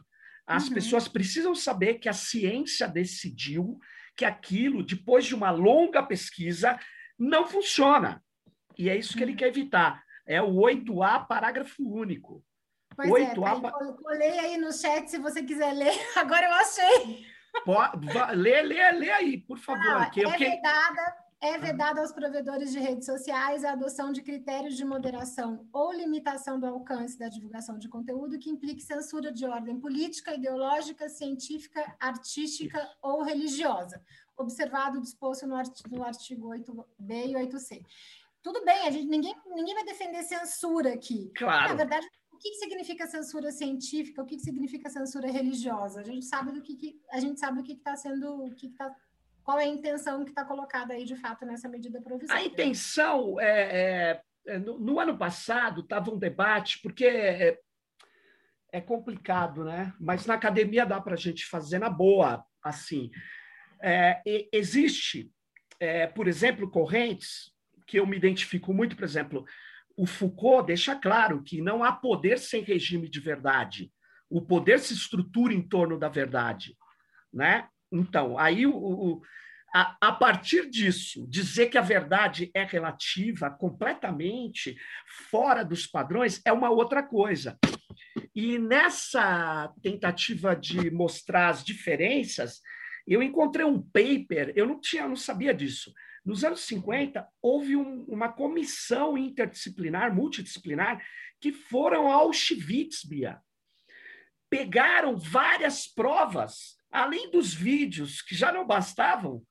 As 0.46 0.68
uhum. 0.68 0.74
pessoas 0.74 1.08
precisam 1.08 1.56
saber 1.56 1.96
que 1.96 2.10
a 2.10 2.14
ciência 2.14 2.88
decidiu 2.88 3.80
que 4.16 4.26
aquilo, 4.26 4.84
depois 4.84 5.26
de 5.26 5.34
uma 5.34 5.52
longa 5.52 6.04
pesquisa, 6.04 6.80
não 7.18 7.48
funciona. 7.48 8.24
E 8.78 8.90
é 8.90 8.96
isso 8.96 9.16
que 9.16 9.24
ele 9.24 9.32
uhum. 9.32 9.38
quer 9.38 9.48
evitar. 9.48 10.04
É 10.26 10.42
o 10.42 10.54
8A, 10.54 11.26
parágrafo 11.28 11.84
único. 11.84 12.44
Pois 12.96 13.10
8A, 13.10 13.22
é, 13.22 13.36
tá 13.36 13.78
aí, 13.80 13.94
colei 13.98 14.40
aí 14.40 14.58
no 14.58 14.72
chat 14.72 15.10
se 15.10 15.18
você 15.18 15.44
quiser 15.44 15.74
ler. 15.74 15.94
Agora 16.16 16.46
eu 16.46 16.54
achei. 16.54 17.26
Pode, 17.66 18.08
lê, 18.36 18.62
lê, 18.62 18.92
lê 18.92 19.12
aí, 19.12 19.38
por 19.38 19.58
favor. 19.58 20.10
Que 20.12 20.26
é 20.26 20.38
vedada 20.38 21.23
é 21.44 21.58
vedado 21.58 22.00
aos 22.00 22.14
provedores 22.14 22.72
de 22.72 22.80
redes 22.80 23.06
sociais 23.06 23.66
a 23.66 23.74
adoção 23.74 24.14
de 24.14 24.22
critérios 24.22 24.78
de 24.78 24.86
moderação 24.86 25.68
ou 25.74 25.92
limitação 25.92 26.58
do 26.58 26.66
alcance 26.66 27.20
da 27.20 27.28
divulgação 27.28 27.78
de 27.78 27.90
conteúdo 27.90 28.40
que 28.40 28.50
implique 28.50 28.82
censura 28.82 29.30
de 29.30 29.46
ordem 29.46 29.78
política, 29.78 30.34
ideológica, 30.34 31.10
científica, 31.10 31.98
artística 32.00 32.90
ou 33.02 33.24
religiosa, 33.24 34.02
observado 34.38 35.00
o 35.00 35.02
disposto 35.02 35.46
no 35.46 35.58
artigo, 35.58 35.98
no 35.98 36.04
artigo 36.04 36.48
8b 36.48 36.86
e 37.10 37.34
8c. 37.34 37.86
Tudo 38.42 38.64
bem, 38.64 38.88
a 38.88 38.92
gente, 38.92 39.10
ninguém, 39.10 39.36
ninguém 39.54 39.74
vai 39.74 39.84
defender 39.84 40.24
censura 40.24 40.94
aqui. 40.94 41.30
Claro. 41.36 41.68
Na 41.68 41.76
verdade, 41.76 42.08
o 42.32 42.38
que, 42.38 42.54
significa 42.54 43.06
censura 43.06 43.52
científica? 43.52 44.24
O 44.24 44.26
que, 44.26 44.40
significa 44.40 44.90
censura 44.90 45.30
religiosa? 45.30 46.00
A 46.00 46.04
gente 46.04 46.26
sabe 46.26 46.54
do 46.54 46.62
que, 46.62 46.76
que 46.78 47.02
a 47.12 47.20
gente 47.20 47.38
sabe 47.38 47.60
o 47.60 47.64
que 47.64 47.74
está 47.74 47.98
sendo, 47.98 48.46
o 48.46 48.56
que 48.56 48.68
está 48.68 48.96
qual 49.44 49.60
é 49.60 49.64
a 49.64 49.68
intenção 49.68 50.24
que 50.24 50.32
está 50.32 50.46
colocada 50.46 50.94
aí, 50.94 51.04
de 51.04 51.16
fato, 51.16 51.46
nessa 51.46 51.68
medida 51.68 52.02
provisória? 52.02 52.42
A 52.42 52.46
intenção, 52.46 53.40
é, 53.40 53.46
é, 53.48 54.22
é 54.48 54.58
no, 54.58 54.80
no, 54.80 55.00
ano 55.00 55.18
passado, 55.18 55.82
estava 55.82 56.12
um 56.12 56.18
debate, 56.18 56.80
porque 56.82 57.06
é, 57.06 57.60
é, 58.72 58.80
complicado, 58.80 59.66
né? 59.66 59.94
Mas 60.00 60.26
na 60.26 60.36
academia 60.36 60.86
dá 60.86 61.00
para 61.02 61.14
a 61.14 61.18
gente 61.18 61.46
fazer 61.46 61.78
na 61.78 61.90
boa, 61.90 62.44
assim. 62.64 63.12
É, 63.82 64.22
existe, 64.52 65.30
é, 65.80 66.08
por 66.08 66.28
exemplo, 66.28 66.72
correntes 66.72 67.52
que 67.86 68.00
eu 68.00 68.08
me 68.08 68.16
identifico 68.16 68.74
muito, 68.74 68.96
por 68.96 69.04
exemplo, 69.04 69.46
o 69.96 70.06
Foucault 70.06 70.66
deixa 70.66 70.96
claro 70.96 71.44
que 71.44 71.62
não 71.62 71.84
há 71.84 71.92
poder 71.92 72.40
sem 72.40 72.64
regime 72.64 73.10
de 73.10 73.20
verdade. 73.20 73.92
O 74.30 74.42
poder 74.42 74.80
se 74.80 74.94
estrutura 74.94 75.54
em 75.54 75.62
torno 75.62 76.00
da 76.00 76.08
verdade, 76.08 76.76
né? 77.32 77.68
Então, 77.94 78.40
aí 78.40 78.66
o, 78.66 78.76
o 78.76 79.22
a, 79.76 79.98
a, 80.02 80.12
partir 80.12 80.70
disso, 80.70 81.26
dizer 81.28 81.68
que 81.68 81.78
a 81.78 81.82
verdade 81.82 82.52
é 82.54 82.64
relativa, 82.64 83.50
completamente 83.50 84.76
fora 85.30 85.64
dos 85.64 85.88
padrões, 85.88 86.42
é 86.46 86.52
uma 86.52 86.70
outra 86.70 87.02
coisa. 87.02 87.58
E 88.36 88.58
nessa 88.60 89.72
tentativa 89.82 90.56
de 90.56 90.92
mostrar 90.92 91.50
as 91.50 91.64
diferenças, 91.64 92.62
eu 93.08 93.22
encontrei 93.22 93.66
um 93.66 93.82
paper, 93.82 94.54
eu 94.56 94.68
não 94.68 94.80
tinha, 94.80 95.08
não 95.08 95.16
sabia 95.16 95.54
disso. 95.54 95.92
Nos 96.26 96.44
anos 96.44 96.62
50, 96.62 97.28
houve 97.42 97.76
um, 97.76 98.04
uma 98.06 98.32
comissão 98.32 99.18
interdisciplinar, 99.18 100.14
multidisciplinar, 100.14 101.04
que 101.40 101.52
foram 101.52 102.12
ao 102.12 102.28
Auschwitz, 102.28 103.04
Bia. 103.04 103.42
Pegaram 104.50 105.18
várias 105.18 105.88
provas 105.88 106.78
além 106.94 107.32
dos 107.32 107.54
vídeos 107.54 108.22
que 108.22 108.36
já 108.36 108.52
não 108.52 108.66
bastavam, 108.66 109.44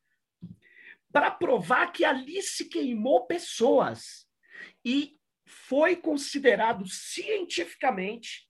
para 1.12 1.30
provar 1.30 1.92
que 1.92 2.04
ali 2.04 2.40
se 2.40 2.68
queimou 2.68 3.26
pessoas. 3.26 4.26
E 4.84 5.18
foi 5.46 5.96
considerado 5.96 6.86
cientificamente, 6.86 8.48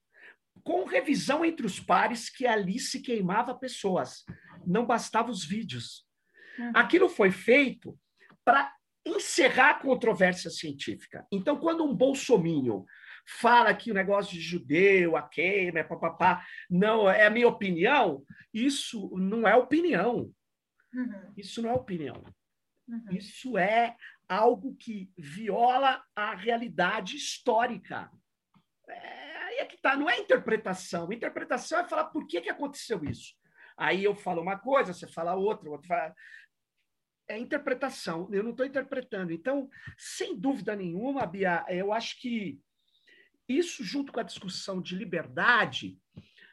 com 0.63 0.85
revisão 0.85 1.43
entre 1.43 1.65
os 1.65 1.79
pares, 1.79 2.29
que 2.29 2.45
ali 2.45 2.79
se 2.79 3.01
queimava 3.01 3.57
pessoas. 3.57 4.23
Não 4.65 4.85
bastavam 4.85 5.31
os 5.31 5.43
vídeos. 5.43 6.05
Uhum. 6.57 6.71
Aquilo 6.75 7.09
foi 7.09 7.31
feito 7.31 7.99
para 8.45 8.73
encerrar 9.05 9.71
a 9.71 9.79
controvérsia 9.79 10.49
científica. 10.49 11.27
Então, 11.31 11.57
quando 11.57 11.83
um 11.83 11.93
bolsominion 11.93 12.85
fala 13.25 13.73
que 13.73 13.91
o 13.91 13.93
negócio 13.93 14.33
de 14.33 14.41
judeu, 14.41 15.15
a 15.15 15.21
queima, 15.21 15.79
é 15.79 15.83
papapá, 15.83 16.45
não 16.69 17.09
é 17.09 17.25
a 17.25 17.29
minha 17.29 17.47
opinião, 17.47 18.23
isso 18.53 19.09
não 19.17 19.47
é 19.47 19.55
opinião. 19.55 20.31
Uhum. 20.93 21.33
Isso 21.35 21.61
não 21.61 21.69
é 21.69 21.73
opinião. 21.73 22.23
Uhum. 22.87 23.05
Isso 23.11 23.57
é 23.57 23.95
algo 24.27 24.75
que 24.75 25.11
viola 25.17 26.03
a 26.15 26.35
realidade 26.35 27.15
histórica. 27.15 28.11
É, 28.87 29.37
aí 29.37 29.55
é 29.59 29.65
que 29.65 29.77
tá, 29.77 29.95
não 29.95 30.09
é 30.09 30.19
interpretação. 30.19 31.11
Interpretação 31.11 31.79
é 31.79 31.87
falar 31.87 32.05
por 32.05 32.27
que, 32.27 32.41
que 32.41 32.49
aconteceu 32.49 33.03
isso. 33.05 33.33
Aí 33.77 34.03
eu 34.03 34.15
falo 34.15 34.41
uma 34.41 34.57
coisa, 34.57 34.93
você 34.93 35.07
fala 35.07 35.35
outra, 35.35 35.69
outro 35.69 35.87
fala... 35.87 36.13
É 37.27 37.37
interpretação, 37.37 38.27
eu 38.33 38.43
não 38.43 38.51
estou 38.51 38.65
interpretando. 38.65 39.31
Então, 39.31 39.69
sem 39.97 40.37
dúvida 40.37 40.75
nenhuma, 40.75 41.25
Bia, 41.25 41.65
eu 41.69 41.93
acho 41.93 42.19
que 42.19 42.59
isso, 43.47 43.83
junto 43.83 44.11
com 44.11 44.19
a 44.19 44.23
discussão 44.23 44.81
de 44.81 44.95
liberdade, 44.95 45.97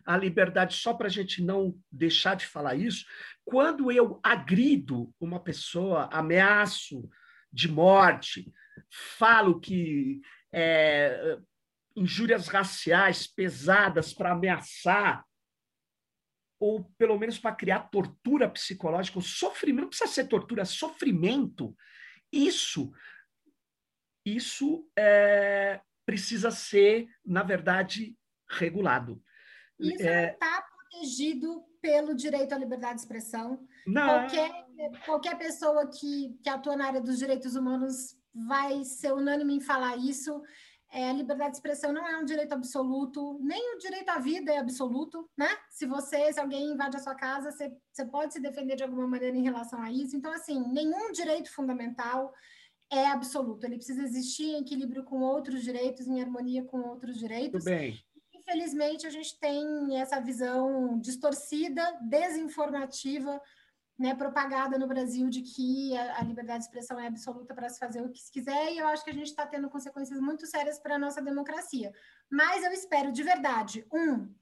a 0.04 0.16
liberdade, 0.16 0.74
só 0.74 0.94
para 0.94 1.06
a 1.06 1.10
gente 1.10 1.42
não 1.42 1.78
deixar 1.90 2.34
de 2.34 2.46
falar 2.46 2.74
isso, 2.74 3.06
quando 3.44 3.92
eu 3.92 4.18
agrido 4.22 5.14
uma 5.20 5.38
pessoa, 5.38 6.08
ameaço 6.12 7.08
de 7.52 7.68
morte, 7.68 8.52
falo 8.90 9.60
que 9.60 10.20
é, 10.52 11.38
injúrias 11.94 12.48
raciais 12.48 13.26
pesadas 13.26 14.12
para 14.12 14.32
ameaçar, 14.32 15.24
ou 16.58 16.84
pelo 16.98 17.18
menos 17.18 17.38
para 17.38 17.54
criar 17.54 17.88
tortura 17.90 18.48
psicológica, 18.48 19.18
o 19.18 19.22
sofrimento, 19.22 19.82
não 19.82 19.88
precisa 19.88 20.10
ser 20.10 20.28
tortura, 20.28 20.62
é 20.62 20.66
sofrimento, 20.66 21.74
isso, 22.32 22.92
isso 24.24 24.88
é, 24.96 25.80
precisa 26.10 26.50
ser, 26.50 27.08
na 27.24 27.44
verdade, 27.44 28.16
regulado. 28.48 29.22
Isso 29.78 30.02
é... 30.02 30.32
está 30.32 30.60
protegido 30.62 31.62
pelo 31.80 32.16
direito 32.16 32.52
à 32.52 32.58
liberdade 32.58 32.94
de 32.94 33.00
expressão. 33.02 33.64
Não. 33.86 34.06
Qualquer, 34.06 34.50
qualquer 35.06 35.38
pessoa 35.38 35.88
que, 35.88 36.36
que 36.42 36.48
atua 36.48 36.74
na 36.74 36.86
área 36.86 37.00
dos 37.00 37.16
direitos 37.16 37.54
humanos 37.54 38.16
vai 38.34 38.84
ser 38.84 39.12
unânime 39.12 39.54
em 39.54 39.60
falar 39.60 39.96
isso. 39.96 40.42
É, 40.92 41.10
a 41.10 41.12
liberdade 41.12 41.52
de 41.52 41.58
expressão 41.58 41.92
não 41.92 42.04
é 42.04 42.18
um 42.18 42.24
direito 42.24 42.52
absoluto, 42.52 43.38
nem 43.40 43.76
o 43.76 43.78
direito 43.78 44.08
à 44.08 44.18
vida 44.18 44.52
é 44.52 44.58
absoluto, 44.58 45.30
né? 45.38 45.48
Se 45.70 45.86
você, 45.86 46.32
se 46.32 46.40
alguém 46.40 46.72
invade 46.72 46.96
a 46.96 47.00
sua 47.00 47.14
casa, 47.14 47.52
você, 47.52 47.72
você 47.92 48.04
pode 48.04 48.32
se 48.32 48.40
defender 48.40 48.74
de 48.74 48.82
alguma 48.82 49.06
maneira 49.06 49.36
em 49.36 49.44
relação 49.44 49.80
a 49.80 49.92
isso. 49.92 50.16
Então, 50.16 50.32
assim, 50.32 50.60
nenhum 50.72 51.12
direito 51.12 51.52
fundamental 51.52 52.34
é 52.90 53.06
absoluto. 53.06 53.64
Ele 53.64 53.76
precisa 53.76 54.02
existir 54.02 54.44
em 54.44 54.60
equilíbrio 54.60 55.04
com 55.04 55.20
outros 55.20 55.62
direitos, 55.62 56.06
em 56.06 56.20
harmonia 56.20 56.64
com 56.64 56.80
outros 56.80 57.16
direitos. 57.18 57.64
Muito 57.64 57.78
bem. 57.78 57.98
Infelizmente, 58.34 59.06
a 59.06 59.10
gente 59.10 59.38
tem 59.38 60.00
essa 60.00 60.20
visão 60.20 60.98
distorcida, 60.98 61.82
desinformativa 62.02 63.40
né, 64.00 64.14
propagada 64.14 64.78
no 64.78 64.88
Brasil 64.88 65.28
de 65.28 65.42
que 65.42 65.94
a, 65.94 66.20
a 66.20 66.24
liberdade 66.24 66.60
de 66.60 66.64
expressão 66.64 66.98
é 66.98 67.06
absoluta 67.06 67.54
para 67.54 67.68
se 67.68 67.78
fazer 67.78 68.00
o 68.00 68.08
que 68.08 68.18
se 68.18 68.32
quiser, 68.32 68.72
e 68.72 68.78
eu 68.78 68.86
acho 68.86 69.04
que 69.04 69.10
a 69.10 69.14
gente 69.14 69.26
está 69.26 69.46
tendo 69.46 69.68
consequências 69.68 70.18
muito 70.18 70.46
sérias 70.46 70.78
para 70.78 70.94
a 70.94 70.98
nossa 70.98 71.20
democracia. 71.20 71.92
Mas 72.30 72.64
eu 72.64 72.72
espero 72.72 73.12
de 73.12 73.22
verdade, 73.22 73.86
um, 73.92 74.34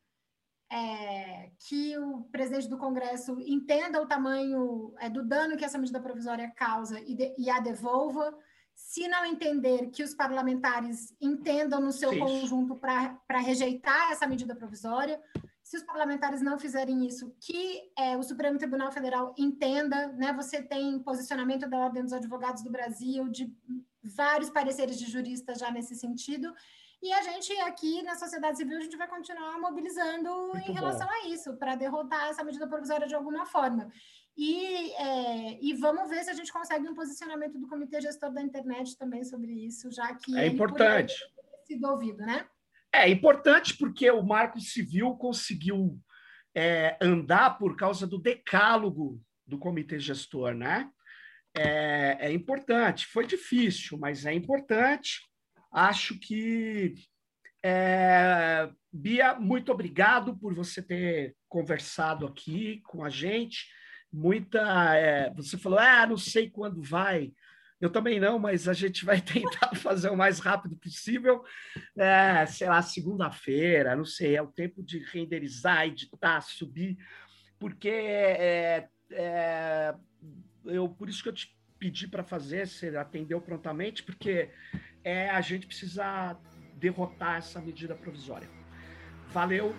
é, 0.71 1.51
que 1.59 1.97
o 1.99 2.25
presidente 2.25 2.69
do 2.69 2.77
Congresso 2.77 3.39
entenda 3.41 4.03
o 4.03 4.07
tamanho 4.07 4.95
é, 4.99 5.09
do 5.09 5.25
dano 5.25 5.57
que 5.57 5.65
essa 5.65 5.79
medida 5.79 6.01
provisória 6.01 6.51
causa 6.55 7.01
e, 7.01 7.15
de, 7.15 7.35
e, 7.39 7.49
a 7.51 7.59
devolva. 7.59 8.37
Se 8.75 9.09
não 9.09 9.25
entender, 9.25 9.91
que 9.91 10.03
os 10.03 10.15
parlamentares 10.15 11.15
entendam 11.21 11.81
no 11.81 11.91
seu 11.91 12.17
conjunto 12.19 12.77
para 12.77 13.41
rejeitar 13.41 14.13
essa 14.13 14.27
medida 14.27 14.55
provisória 14.55 15.21
se 15.69 15.77
os 15.77 15.83
parlamentares 15.83 16.41
não 16.41 16.59
fizerem 16.59 17.07
isso, 17.07 17.31
que 17.39 17.83
é, 17.99 18.17
o 18.17 18.23
Supremo 18.23 18.57
Tribunal 18.57 18.91
Federal 18.91 19.35
entenda, 19.37 20.09
né? 20.13 20.33
Você 20.33 20.63
tem 20.63 20.99
posicionamento 20.99 21.69
da 21.69 21.77
Ordem 21.77 22.03
dos 22.03 22.15
Advogados 22.15 22.63
do 22.63 22.71
Brasil, 22.71 23.29
de 23.29 23.55
vários 24.03 24.49
pareceres 24.49 24.99
de 24.99 25.05
juristas 25.11 25.59
já 25.59 25.71
nesse 25.71 25.95
sentido, 25.95 26.55
e 27.03 27.13
a 27.13 27.23
gente 27.23 27.53
aqui 27.61 28.03
na 28.03 28.15
sociedade 28.17 28.59
civil 28.59 28.79
a 28.79 28.81
gente 28.81 28.97
vai 28.97 29.09
continuar 29.09 29.59
mobilizando 29.59 30.31
Muito 30.53 30.71
em 30.71 30.75
relação 30.75 31.07
bom. 31.07 31.13
a 31.13 31.29
isso, 31.29 31.57
para 31.57 31.75
derrotar 31.75 32.29
essa 32.29 32.45
medida 32.45 32.67
provisória 32.67 33.07
de 33.07 33.15
alguma 33.15 33.47
forma. 33.47 33.91
E, 34.37 34.93
é, 34.93 35.59
e 35.61 35.75
vamos 35.75 36.09
ver 36.09 36.23
se 36.25 36.31
a 36.31 36.35
gente 36.35 36.53
consegue 36.53 36.89
um 36.89 36.95
posicionamento 36.95 37.59
do 37.59 37.69
Comitê 37.69 38.01
Gestor 38.01 38.33
da 38.33 38.43
Internet 38.43 38.97
também 38.97 39.25
sobre 39.25 39.53
isso, 39.53 39.91
já 39.91 40.15
que 40.15 40.37
é 40.39 40.47
importante. 40.47 41.15
Sido 41.67 41.89
ouvido, 41.89 42.25
né? 42.25 42.47
É 42.93 43.09
importante 43.09 43.77
porque 43.77 44.11
o 44.11 44.23
Marco 44.23 44.61
Civil 44.61 45.15
conseguiu 45.17 46.01
é, 46.55 46.97
andar 47.01 47.59
por 47.59 47.77
causa 47.77 48.07
do 48.07 48.19
decálogo 48.19 49.21
do 49.47 49.59
comitê 49.59 49.99
gestor, 49.99 50.55
né? 50.55 50.91
É, 51.57 52.17
é, 52.21 52.33
importante. 52.33 53.07
Foi 53.07 53.27
difícil, 53.27 53.99
mas 53.99 54.27
é 54.27 54.33
importante. 54.33 55.21
Acho 55.71 56.19
que 56.19 56.95
é, 57.63 58.71
Bia, 58.93 59.35
muito 59.35 59.73
obrigado 59.73 60.37
por 60.39 60.55
você 60.55 60.83
ter 60.83 61.37
conversado 61.49 62.27
aqui 62.27 62.81
com 62.85 63.05
a 63.05 63.11
gente. 63.11 63.67
Muita, 64.13 64.97
é, 64.97 65.33
você 65.35 65.59
falou, 65.59 65.79
ah, 65.79 66.07
não 66.07 66.17
sei 66.17 66.49
quando 66.49 66.83
vai 66.83 67.33
eu 67.81 67.91
também 67.91 68.19
não, 68.19 68.39
mas 68.39 68.67
a 68.67 68.73
gente 68.73 69.05
vai 69.05 69.21
tentar 69.23 69.75
fazer 69.77 70.11
o 70.11 70.17
mais 70.17 70.41
rápido 70.41 70.77
possível. 70.77 71.45
É, 71.97 72.45
sei 72.47 72.69
lá, 72.69 72.83
segunda-feira, 72.83 73.95
não 73.95 74.05
sei, 74.05 74.37
é 74.37 74.43
o 74.43 74.49
tempo 74.49 74.83
de 74.83 74.99
renderizar, 74.99 75.87
editar, 75.87 76.41
subir, 76.41 76.97
porque 77.59 77.89
é, 77.89 78.89
é, 79.13 79.95
eu 80.65 80.89
por 80.89 81.09
isso 81.09 81.23
que 81.23 81.29
eu 81.29 81.35
te 81.35 81.57
pedi 81.79 82.09
para 82.09 82.25
fazer, 82.25 82.67
você 82.67 82.89
atendeu 82.97 83.41
prontamente, 83.41 84.03
porque 84.03 84.51
é, 85.05 85.31
a 85.31 85.41
gente 85.41 85.67
precisa 85.67 86.37
derrotar 86.75 87.37
essa 87.37 87.61
medida 87.61 87.95
provisória. 87.95 88.49
Valeu. 89.33 89.75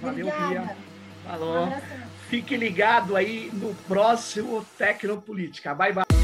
Valeu, 0.00 0.28
Obrigada. 0.28 0.48
Bia. 0.48 0.76
Falou. 1.24 1.66
Um 1.66 2.06
Fique 2.28 2.56
ligado 2.56 3.16
aí 3.16 3.50
no 3.52 3.74
próximo 3.86 4.64
Tecnopolítica. 4.76 5.74
Bye, 5.74 5.92
bye. 5.92 6.15